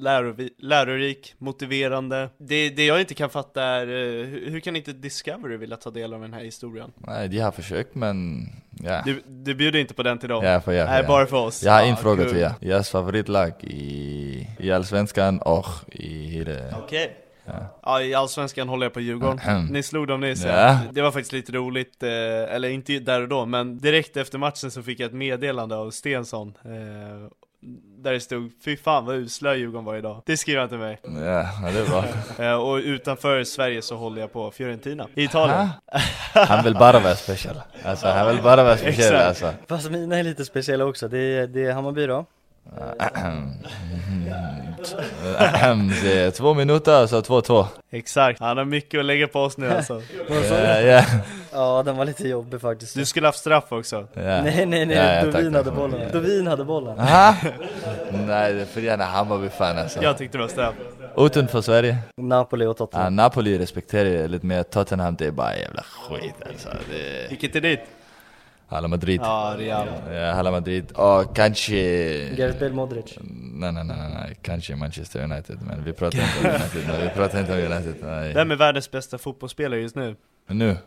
lärorik, 0.59 1.36
motiverande. 1.38 2.30
Det, 2.38 2.70
det 2.70 2.86
jag 2.86 2.99
inte 2.99 3.13
kan 3.13 3.30
fatta 3.30 3.63
är, 3.63 3.88
eh, 3.88 4.26
hur, 4.26 4.49
hur 4.51 4.59
kan 4.59 4.76
inte 4.76 4.93
Discovery 4.93 5.57
vilja 5.57 5.78
ta 5.78 5.89
del 5.89 6.13
av 6.13 6.22
den 6.22 6.34
här 6.34 6.43
historien? 6.43 6.91
Nej, 6.97 7.28
de 7.28 7.39
har 7.39 7.51
försökt 7.51 7.95
men, 7.95 8.45
ja. 8.84 9.01
Du, 9.05 9.22
du 9.28 9.55
bjuder 9.55 9.80
inte 9.80 9.93
på 9.93 10.03
den 10.03 10.18
till 10.18 10.30
dem? 10.30 10.43
Ja, 10.45 10.61
för 10.61 10.72
jag, 10.72 10.86
Nej, 10.89 11.01
ja. 11.01 11.07
bara 11.07 11.26
för 11.26 11.38
oss? 11.38 11.63
Jag 11.63 11.72
har 11.72 11.82
Ja, 11.82 11.86
en 11.88 11.97
fråga 11.97 12.24
kul. 12.24 12.32
till 12.32 12.41
er. 12.41 12.51
Deras 12.61 12.89
favoritlag 12.89 13.51
i, 13.63 14.47
i 14.59 14.72
Allsvenskan 14.72 15.39
och 15.39 15.65
i 15.91 16.26
hela... 16.26 16.78
Okej. 16.84 17.18
Ja, 17.84 18.01
i 18.01 18.13
Allsvenskan 18.13 18.70
håller 18.70 18.86
jag 18.86 18.93
på 18.93 18.99
Djurgården. 18.99 19.65
Ni 19.72 19.84
slog 19.84 20.07
dem 20.07 20.22
nyss 20.22 20.45
Ja. 20.45 20.80
Det 20.91 21.01
var 21.01 21.11
faktiskt 21.11 21.34
lite 21.34 21.51
roligt, 21.51 22.03
eh, 22.03 22.09
eller 22.55 22.70
inte 22.70 22.99
där 22.99 23.22
och 23.22 23.28
då, 23.28 23.45
men 23.45 23.78
direkt 23.78 24.18
efter 24.18 24.38
matchen 24.38 24.72
så 24.72 24.84
fick 24.84 24.99
jag 24.99 25.07
ett 25.07 25.13
meddelande 25.13 25.76
av 25.76 25.91
Stensson 25.91 26.53
eh, 26.65 27.30
Där 28.08 28.14
det 28.14 28.20
stod 28.20 28.51
'Fy 28.66 28.78
fan 28.78 29.05
vad 29.05 29.16
usla 29.16 29.55
Djurgården 29.55 29.86
var 29.86 29.95
idag' 29.95 30.22
Det 30.26 30.38
skrev 30.38 30.60
han 30.60 30.70
till 30.70 30.78
mig. 30.78 30.99
Ja, 31.03 31.49
ja, 31.64 31.72
det 31.74 31.89
bra. 31.89 32.05
eh, 32.45 32.53
Och 32.53 32.76
utanför 32.76 33.43
Sverige 33.43 33.82
så 33.82 33.95
håller 33.97 34.22
jag 34.22 34.34
på 34.34 34.51
Fiorentina, 34.51 35.08
i 35.16 35.24
Italien. 35.24 35.70
Han 36.34 36.64
vill 36.64 36.74
bara 36.74 36.99
vara 36.99 37.16
special. 37.16 37.55
Alltså, 37.84 38.08
han 38.08 38.28
vill 38.28 38.43
bara 38.43 38.64
vara 38.64 38.78
speciell 38.78 39.16
alltså. 39.16 39.53
Fast 39.68 39.89
mina 39.91 40.18
är 40.18 40.24
lite 40.24 40.45
speciella 40.45 40.86
också, 40.86 41.08
det 41.08 41.18
är, 41.18 41.47
det 41.47 41.66
är 41.66 41.74
Hammarby 41.74 42.08
då 42.08 42.26
är 42.99 44.77
två 46.38 46.54
minuter, 46.54 47.08
så 47.08 47.22
2-2. 47.22 47.66
Exakt, 47.92 48.40
han 48.40 48.58
har 48.58 48.66
mycket 48.66 49.00
att 49.00 49.06
lägga 49.06 49.28
på 49.28 49.40
oss 49.40 49.58
nu 49.58 49.70
alltså 49.78 50.02
Ja, 50.30 50.80
ja. 50.82 51.04
Ja 51.52 51.84
den 51.86 51.98
var 51.98 52.06
lite 52.06 52.28
jobbig 52.28 52.62
faktiskt 52.62 52.96
Du 52.96 53.06
skulle 53.06 53.28
haft 53.28 53.40
straff 53.40 53.66
också 53.70 54.08
Ja. 54.14 54.22
Nej 54.22 54.66
nej 54.66 54.86
nej, 54.86 54.98
Ja, 54.98 55.26
Dovin 55.26 55.56
hade 55.56 55.72
bollen 55.72 56.12
Dovin 56.12 56.48
hade 56.48 56.64
bollen. 56.66 56.96
Nej, 56.98 58.54
det 58.54 58.62
är 58.62 58.66
för 58.66 58.82
gärna 58.82 59.04
Hammarby-fan 59.06 59.78
alltså. 59.78 60.04
Jag 60.04 60.18
tyckte 60.18 60.38
det 60.38 60.42
var 60.42 60.50
straff 60.50 60.76
Utanför 61.18 61.62
Sverige? 61.62 61.98
Napoli 62.22 62.66
och 62.66 62.78
Tottenham 62.78 63.06
Ja, 63.06 63.10
Napoli 63.24 63.58
respekterar 63.60 64.10
jag 64.10 64.32
lite 64.32 64.46
mer, 64.46 64.64
Tottenham 64.64 65.16
det 65.16 65.26
är 65.26 65.32
bara 65.32 65.58
jävla 65.58 65.84
skit 65.84 66.36
alltså. 66.50 66.70
Det... 66.90 67.30
Vilket 67.30 67.56
är 67.56 67.62
ditt? 67.62 67.80
Hala 68.70 68.88
Madrid. 68.88 69.22
Ja, 69.24 69.55
Real 69.57 69.88
Ja, 70.13 70.32
Hala 70.34 70.51
Madrid. 70.51 70.91
Och 70.91 71.36
kanske... 71.36 71.76
Gareth 72.36 72.59
Bale 72.59 72.74
Modric 72.74 73.18
Nej, 73.22 73.72
nej, 73.72 73.84
nej, 73.84 73.97
nej, 74.13 74.38
kanske 74.41 74.76
Manchester 74.76 75.24
United, 75.24 75.57
men 75.61 75.84
vi 75.84 75.93
pratar 75.93 76.20
inte 76.20 76.39
om 76.49 76.55
United, 76.55 76.88
nej, 76.88 77.01
vi 77.03 77.09
pratar 77.09 77.39
inte 77.39 77.51
om 77.53 77.59
United, 77.72 77.95
nej. 78.01 78.34
Vem 78.34 78.51
är 78.51 78.55
världens 78.55 78.91
bästa 78.91 79.18
fotbollsspelare 79.18 79.80
just 79.80 79.95
nu? 79.95 80.15
Nu? 80.47 80.78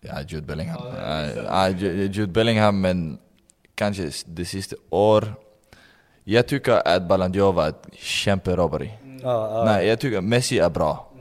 Ja, 0.00 0.20
Jude 0.28 0.46
Bellingham. 0.46 0.82
Ja, 0.86 1.26
ja, 1.46 1.68
Ju- 1.68 2.06
Jude 2.12 2.32
Bellingham, 2.32 2.80
men 2.80 3.18
kanske 3.74 4.10
det 4.26 4.44
sista 4.44 4.76
år. 4.90 5.34
Jag 6.24 6.46
tycker 6.46 6.88
att 6.88 7.08
Ballon 7.08 7.32
d'Or 7.34 7.52
var 7.52 7.68
ett 7.68 7.86
kämperobberi. 7.94 8.90
Ja, 9.22 9.58
ja. 9.58 9.64
Nej, 9.64 9.86
jag 9.86 10.00
tycker 10.00 10.20
Messi 10.20 10.58
är 10.58 10.70
bra. 10.70 11.11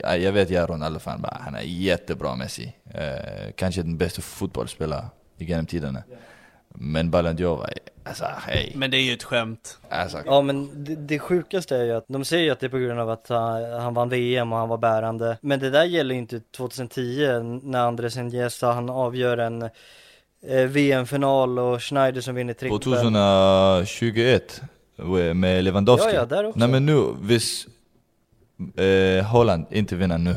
Ja, 0.00 0.16
Jag 0.16 0.32
vet 0.32 0.50
Ronaldo-fan, 0.50 1.22
bara, 1.22 1.40
han 1.44 1.54
är 1.54 1.62
jättebra 1.62 2.36
Messi. 2.36 2.72
Eh, 2.94 3.52
kanske 3.54 3.82
den 3.82 3.96
bästa 3.96 4.22
fotbollsspelaren 4.22 5.06
genom 5.36 5.66
tiderna. 5.66 6.02
Men 6.68 7.10
Ballon 7.10 7.36
d'Or 7.36 7.66
alltså 8.04 8.24
hej. 8.38 8.72
Men 8.74 8.90
det 8.90 8.96
är 8.96 9.02
ju 9.02 9.12
ett 9.12 9.22
skämt 9.22 9.78
Alltså, 9.88 10.18
Ja 10.26 10.42
men 10.42 10.84
det, 10.84 10.94
det 10.96 11.18
sjukaste 11.18 11.76
är 11.76 11.84
ju 11.84 11.92
att 11.92 12.04
de 12.08 12.24
säger 12.24 12.44
ju 12.44 12.50
att 12.50 12.60
det 12.60 12.66
är 12.66 12.70
på 12.70 12.78
grund 12.78 13.00
av 13.00 13.10
att 13.10 13.28
han, 13.28 13.72
han 13.72 13.94
vann 13.94 14.08
VM 14.08 14.52
och 14.52 14.58
han 14.58 14.68
var 14.68 14.78
bärande 14.78 15.38
Men 15.40 15.60
det 15.60 15.70
där 15.70 15.84
gäller 15.84 16.14
ju 16.14 16.20
inte 16.20 16.40
2010 16.56 17.40
när 17.62 17.80
Andres 17.80 18.16
Iniesta 18.16 18.72
han 18.72 18.90
avgör 18.90 19.38
en 19.38 19.62
eh, 20.42 20.64
VM-final 20.68 21.58
och 21.58 21.82
Schneider 21.82 22.20
som 22.20 22.34
vinner 22.34 22.54
trippel 22.54 22.78
2021 22.80 24.62
med 25.34 25.64
Lewandowski. 25.64 26.08
Ja, 26.08 26.14
ja, 26.14 26.24
där 26.26 26.44
också. 26.44 26.58
Nej 26.58 26.68
men 26.68 26.86
nu, 26.86 27.14
hvis 27.20 27.66
eh, 28.76 29.24
Holland 29.24 29.66
inte 29.70 29.96
vinner 29.96 30.18
nu, 30.18 30.36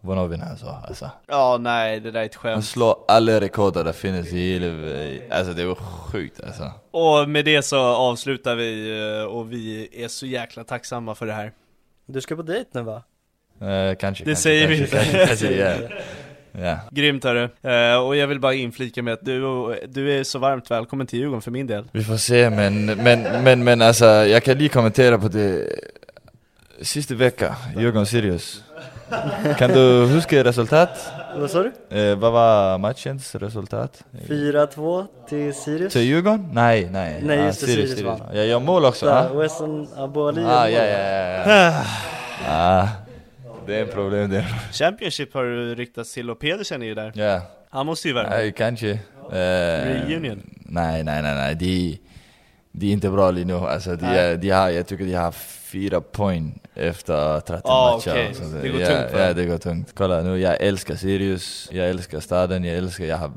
vad 0.00 0.30
vinner 0.30 0.44
han 0.44 0.56
så? 0.56 0.68
Alltså. 0.88 1.10
Ja, 1.26 1.58
nej, 1.60 2.00
det 2.00 2.10
där 2.10 2.20
är 2.20 2.24
ett 2.24 2.34
Han 2.34 2.52
skämt 2.52 2.64
slår 2.64 2.96
alla 3.08 3.40
rekord 3.40 3.74
det 3.74 3.92
finns 3.92 4.32
i 4.32 4.58
hela, 4.58 5.36
alltså 5.38 5.52
det 5.52 5.64
var 5.64 5.74
sjukt 5.74 6.40
alltså. 6.46 6.70
Och 6.90 7.28
med 7.28 7.44
det 7.44 7.62
så 7.62 7.78
avslutar 7.78 8.54
vi 8.54 9.00
eh, 9.20 9.24
och 9.24 9.52
vi 9.52 9.88
är 9.92 10.08
så 10.08 10.26
jäkla 10.26 10.64
tacksamma 10.64 11.14
för 11.14 11.26
det 11.26 11.32
här 11.32 11.52
Du 12.06 12.20
ska 12.20 12.36
på 12.36 12.42
dejt 12.42 12.70
nu 12.72 12.82
va? 12.82 13.02
Eh, 13.60 13.96
kanske, 13.96 14.24
Det 14.24 14.30
kanske, 14.30 14.34
säger 14.36 14.68
vi 14.68 14.78
kanske, 14.78 14.96
inte. 14.96 15.16
kanske, 15.18 15.46
kanske, 15.46 15.56
ja. 15.56 15.88
ja. 16.64 16.78
Grymt 16.90 17.24
hörru, 17.24 17.48
Eh, 17.62 17.96
och 17.96 18.16
jag 18.16 18.26
vill 18.26 18.40
bara 18.40 18.54
inflika 18.54 19.02
med 19.02 19.14
att 19.14 19.24
du, 19.24 19.40
du 19.88 20.18
är 20.18 20.24
så 20.24 20.38
varmt 20.38 20.70
välkommen 20.70 21.06
till 21.06 21.18
Djurgården 21.18 21.42
för 21.42 21.50
min 21.50 21.66
del 21.66 21.84
Vi 21.92 22.04
får 22.04 22.16
se 22.16 22.50
men, 22.50 22.86
men, 22.86 23.22
men, 23.44 23.64
men 23.64 23.82
alltså 23.82 24.04
jag 24.04 24.42
kan 24.42 24.58
lige 24.58 24.68
kommentera 24.68 25.18
på 25.18 25.28
det 25.28 25.68
sista 26.82 27.14
vecka, 27.14 27.56
Djurgården 27.76 28.06
Sirius. 28.06 28.62
Kan 29.58 29.70
du 29.70 30.06
huska 30.06 30.44
resultat? 30.44 31.12
Vad 31.36 31.50
sa 31.50 31.62
du? 31.90 31.98
Eh, 31.98 32.16
vad 32.18 32.32
var 32.32 32.78
matchens 32.78 33.34
resultat? 33.34 34.04
4-2 34.28 35.06
till 35.28 35.54
Sirius 35.54 35.92
Till 35.92 36.02
Djurgården? 36.02 36.48
Nej, 36.52 36.88
nej. 36.92 37.20
Nej, 37.22 37.40
Ah, 37.40 37.46
just 37.46 37.60
det, 37.60 37.66
Sirius 37.66 38.00
vann. 38.00 38.20
Jag 38.34 38.46
gör 38.46 38.60
mål 38.60 38.84
också. 38.84 39.06
Där, 39.06 39.30
Ah, 39.30 39.34
Wesson 39.34 39.88
Abu 39.96 40.20
Ali 40.28 40.44
ah 40.44 40.68
ja, 40.68 40.84
ja, 40.84 40.98
ja. 40.98 41.46
ja. 41.46 41.82
ah, 42.48 42.88
det 43.66 43.76
är 43.78 43.82
ett 43.84 43.92
problem 43.92 44.30
det. 44.30 44.46
Championship 44.72 45.34
har 45.34 45.44
du 45.44 45.74
ryktats 45.74 46.14
till 46.14 46.30
och 46.30 46.38
Pedersen 46.38 46.82
är 46.82 46.86
ju 46.86 46.94
där 46.94 47.12
Ja, 47.14 47.40
Han 47.70 47.86
måste 47.86 48.08
ju 48.08 48.14
vara 48.14 48.30
nej, 48.30 48.52
kanske. 48.52 48.90
Eh, 48.90 48.98
Reunion 50.08 50.42
Nej, 50.66 51.04
nej, 51.04 51.22
nej, 51.22 51.34
nej. 51.34 51.54
De, 51.54 51.98
de 52.72 52.86
är 52.88 52.92
inte 52.92 53.10
bra 53.10 53.30
nu. 53.30 53.54
Alltså, 53.54 53.96
de, 53.96 54.36
de 54.36 54.50
har, 54.50 54.70
jag 54.70 54.86
tycker 54.86 55.04
de 55.04 55.14
har 55.14 55.34
fyra 55.74 56.00
poäng 56.00 56.60
efter 56.74 57.40
13 57.40 57.60
Ah, 57.64 57.94
matcher. 57.94 58.10
okej. 58.10 58.34
Så 58.34 58.42
Det 58.44 58.68
går 58.68 58.80
ja, 58.80 58.86
tungt 58.86 59.20
Ja, 59.20 59.32
det 59.34 59.46
går 59.46 59.58
tungt. 59.58 59.92
Kolla 59.94 60.22
nu, 60.22 60.38
jag 60.38 60.60
älskar 60.60 60.94
Sirius, 60.96 61.68
jag 61.72 61.88
älskar 61.90 62.20
staden, 62.20 62.64
jag 62.64 62.76
älskar, 62.76 63.04
jag 63.04 63.16
har 63.16 63.32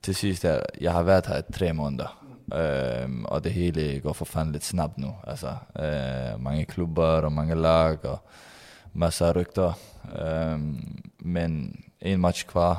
till 0.00 0.14
sist, 0.14 0.44
jag, 0.44 0.66
jag 0.78 0.92
har 0.92 1.02
varit 1.02 1.26
här 1.26 1.38
i 1.48 1.52
tre 1.52 1.72
månader. 1.72 2.10
Ehm, 2.54 3.26
och 3.26 3.42
det 3.42 3.50
hela 3.50 3.98
går 3.98 4.14
för 4.14 4.24
fan 4.24 4.52
lite 4.52 4.64
snabbt 4.66 4.96
nu. 4.96 5.12
Alltså, 5.26 5.46
uh, 5.46 6.38
många 6.38 6.64
klubbar 6.64 7.22
och 7.22 7.32
många 7.32 7.54
lag 7.54 8.04
och 8.04 8.30
massa 8.92 9.32
rykten. 9.32 9.72
Ehm, 10.18 11.02
men 11.18 11.82
en 11.98 12.20
match 12.20 12.44
kvar. 12.44 12.76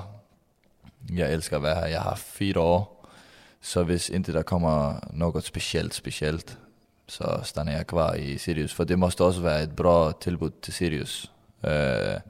Jag 1.09 1.31
älskar 1.31 1.57
att 1.57 1.63
vara 1.63 1.73
här, 1.75 1.87
jag 1.87 2.01
har 2.01 2.15
fyra 2.15 2.61
år. 2.61 2.87
Så 3.61 3.83
hvis 3.83 4.09
inte 4.09 4.31
det 4.31 4.43
kommer 4.43 4.95
något 5.13 5.45
speciellt, 5.45 5.93
speciellt 5.93 6.57
så 7.07 7.43
stannar 7.43 7.71
jag 7.71 7.87
kvar 7.87 8.15
i 8.15 8.37
Sirius. 8.37 8.73
För 8.73 8.85
det 8.85 8.97
måste 8.97 9.23
också 9.23 9.41
vara 9.41 9.59
ett 9.59 9.75
bra 9.75 10.11
tillbud 10.11 10.61
till 10.61 10.73
Sirius. 10.73 11.31
Eh, 11.61 12.21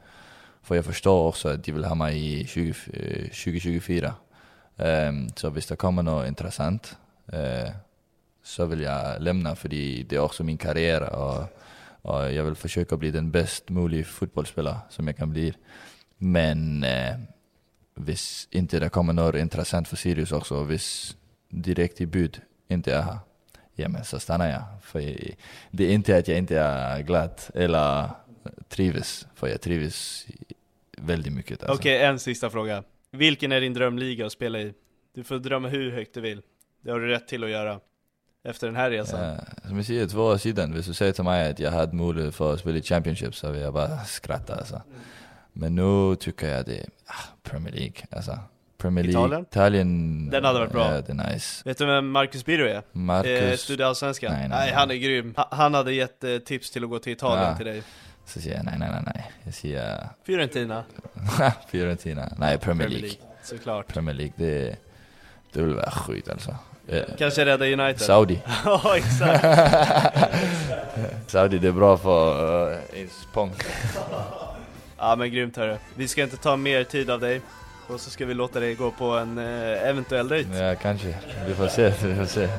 för 0.61 0.75
jag 0.75 0.85
förstår 0.85 1.27
också 1.27 1.49
att 1.49 1.63
de 1.63 1.71
vill 1.71 1.85
ha 1.85 1.95
mig 1.95 2.41
i 2.41 2.47
20, 2.47 2.73
2024. 2.73 4.13
Eh, 4.77 5.07
ehm, 5.07 5.29
så 5.35 5.47
om 5.47 5.53
det 5.53 5.75
kommer 5.75 6.03
något 6.03 6.27
intressant 6.27 6.97
eh, 7.27 7.69
så 8.43 8.65
vill 8.65 8.81
jag 8.81 9.21
lämna 9.21 9.55
för 9.55 9.69
det 9.69 10.11
är 10.11 10.19
också 10.19 10.43
min 10.43 10.57
karriär 10.57 11.13
och, 11.13 11.43
och 12.01 12.33
jag 12.33 12.43
vill 12.43 12.55
försöka 12.55 12.97
bli 12.97 13.11
den 13.11 13.31
bäst 13.31 13.69
möjliga 13.69 14.05
fotbollsspelare 14.05 14.77
som 14.89 15.07
jag 15.07 15.17
kan 15.17 15.31
bli. 15.31 15.53
Men 16.17 16.83
eh, 16.83 17.15
det 17.95 18.19
inte 18.51 18.79
det 18.79 18.89
kommer 18.89 19.13
något 19.13 19.35
intressant 19.35 19.87
för 19.87 19.95
Sirius 19.95 20.31
också, 20.31 20.59
om 20.61 20.79
direkt 21.49 22.01
i 22.01 22.05
bud 22.05 22.41
inte 22.67 22.93
är 22.93 23.01
här, 23.01 23.17
men 23.77 24.05
så 24.05 24.19
stannar 24.19 24.49
jag. 24.49 24.63
För 24.81 24.99
jag, 24.99 25.35
det 25.71 25.85
är 25.85 25.93
inte 25.93 26.17
att 26.17 26.27
jag 26.27 26.37
inte 26.37 26.59
är 26.59 27.01
glad 27.01 27.41
eller 27.53 28.09
trivs, 28.69 29.27
för 29.35 29.47
jag 29.47 29.61
trivs 29.61 30.27
väldigt 30.97 31.33
mycket. 31.33 31.63
Alltså. 31.63 31.81
Okej, 31.81 32.03
en 32.03 32.19
sista 32.19 32.49
fråga 32.49 32.83
Vilken 33.11 33.51
är 33.51 33.61
din 33.61 33.73
drömliga 33.73 34.25
att 34.25 34.31
spela 34.31 34.59
i? 34.59 34.73
Du 35.13 35.23
får 35.23 35.39
drömma 35.39 35.67
hur 35.67 35.91
högt 35.91 36.13
du 36.13 36.21
vill 36.21 36.41
Det 36.81 36.91
har 36.91 36.99
du 36.99 37.07
rätt 37.07 37.27
till 37.27 37.43
att 37.43 37.49
göra 37.49 37.79
Efter 38.43 38.67
den 38.67 38.75
här 38.75 38.89
resan 38.89 39.23
Ja, 39.23 39.37
som 39.67 39.77
jag 39.77 39.85
säger, 39.85 40.07
två 40.07 40.21
år 40.21 40.37
sedan, 40.37 40.73
hvis 40.73 40.85
du 40.85 40.93
säger 40.93 41.13
till 41.13 41.23
mig 41.23 41.51
att 41.51 41.59
jag 41.59 41.71
hade 41.71 41.95
möjlighet 41.95 42.35
för 42.35 42.53
att 42.53 42.59
spela 42.59 42.77
i 42.77 42.81
Championship 42.81 43.35
så 43.35 43.51
vill 43.51 43.61
jag 43.61 43.73
bara 43.73 44.03
skratta 44.03 44.55
alltså. 44.55 44.81
Men 45.53 45.75
nu 45.75 46.15
tycker 46.15 46.47
jag 46.47 46.65
det 46.65 46.79
är 46.79 46.85
ah, 47.05 47.49
Premier 47.49 47.73
League, 47.73 47.95
alltså. 48.11 48.39
Premier 48.77 49.03
League, 49.05 49.21
Italien? 49.25 49.45
Italien 49.51 50.29
Den 50.29 50.45
hade 50.45 50.59
varit 50.59 50.71
bra. 50.71 50.93
Ja, 50.95 51.01
det 51.01 51.09
är 51.11 51.31
nice. 51.33 51.61
Vet 51.65 51.77
du 51.77 51.85
vem 51.85 52.11
Marcus 52.11 52.45
Birro 52.45 52.65
är? 52.67 52.81
Marcus, 52.91 53.31
Eh, 53.31 53.57
Studieallsvenskan? 53.57 54.31
Nej, 54.33 54.49
Nej, 54.49 54.59
nej, 54.59 54.73
han 54.73 54.91
är 54.91 54.95
grym 54.95 55.33
Ha- 55.37 55.47
Han 55.51 55.73
hade 55.73 55.93
gett 55.93 56.23
eh, 56.23 56.37
tips 56.37 56.71
till 56.71 56.83
att 56.83 56.89
gå 56.89 56.99
till 56.99 57.13
Italien 57.13 57.47
Ja. 57.49 57.57
till 57.57 57.65
dig 57.65 57.83
så 58.25 58.41
säger 58.41 58.55
jag 58.55 58.65
nej, 58.65 58.75
nej, 58.79 58.89
nej, 58.91 59.01
nej. 59.15 59.31
Jag 59.43 59.53
säger 59.53 60.07
Fiorentina 60.25 60.83
Fiorentina. 61.71 62.29
Nej, 62.37 62.57
Premier 62.57 62.89
League. 62.89 63.09
Såklart 63.43 63.87
Premier 63.87 64.15
League, 64.15 64.33
det, 64.35 64.75
det 65.53 65.61
vill 65.61 65.73
vara 65.75 65.91
skit 65.91 66.29
alltså. 66.29 66.55
Eh, 66.87 67.03
Kanske 67.17 67.45
rädda 67.45 67.65
United 67.65 68.01
Saudi. 68.01 68.39
Ja, 68.65 68.97
exakt 68.97 69.45
Saudi, 71.27 71.57
det 71.57 71.67
är 71.67 71.71
bra 71.71 71.97
för 71.97 72.67
uh, 72.71 72.77
ens 72.93 73.27
pong. 73.33 73.51
Ja 74.97 75.15
men 75.15 75.31
grymt 75.31 75.57
hörru 75.57 75.77
Vi 75.95 76.07
ska 76.07 76.23
inte 76.23 76.37
ta 76.37 76.55
mer 76.57 76.83
tid 76.83 77.09
av 77.09 77.19
dig 77.19 77.41
Och 77.87 77.99
så 78.01 78.09
ska 78.09 78.25
vi 78.25 78.33
låta 78.33 78.59
dig 78.59 78.75
gå 78.75 78.91
på 78.91 79.05
en 79.11 79.37
eh, 79.37 79.89
eventuell 79.89 80.27
dejt. 80.27 80.57
Ja, 80.57 80.75
kanske. 80.75 81.15
Vi 81.47 81.53
får 81.53 81.67
se, 81.67 81.93
vi 82.03 82.15
får 82.15 82.25
se. 82.25 82.49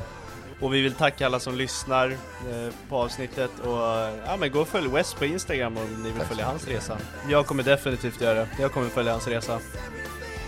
Och 0.61 0.73
vi 0.73 0.81
vill 0.81 0.93
tacka 0.93 1.25
alla 1.25 1.39
som 1.39 1.55
lyssnar 1.55 2.09
eh, 2.09 2.73
på 2.89 2.97
avsnittet 2.97 3.51
och 3.59 3.77
ja 4.25 4.37
men 4.39 4.51
gå 4.51 4.59
och 4.59 4.67
följ 4.67 4.87
West 4.87 5.17
på 5.19 5.25
Instagram 5.25 5.77
om 5.77 6.03
ni 6.03 6.11
vill 6.11 6.21
följa 6.21 6.45
hans 6.45 6.67
resa. 6.67 6.97
Jag 7.29 7.45
kommer 7.45 7.63
definitivt 7.63 8.21
göra 8.21 8.33
det. 8.33 8.47
Jag 8.59 8.71
kommer 8.71 8.89
följa 8.89 9.11
hans 9.11 9.27
resa. 9.27 9.59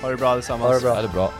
Ha 0.01 0.09
det 0.09 0.17
bra 0.17 0.29
allesammans. 0.29 0.67
Ha 0.67 0.73
det 0.73 0.81
bra. 0.81 0.93
Ha 0.95 1.01
det 1.01 1.07
bra. 1.07 1.33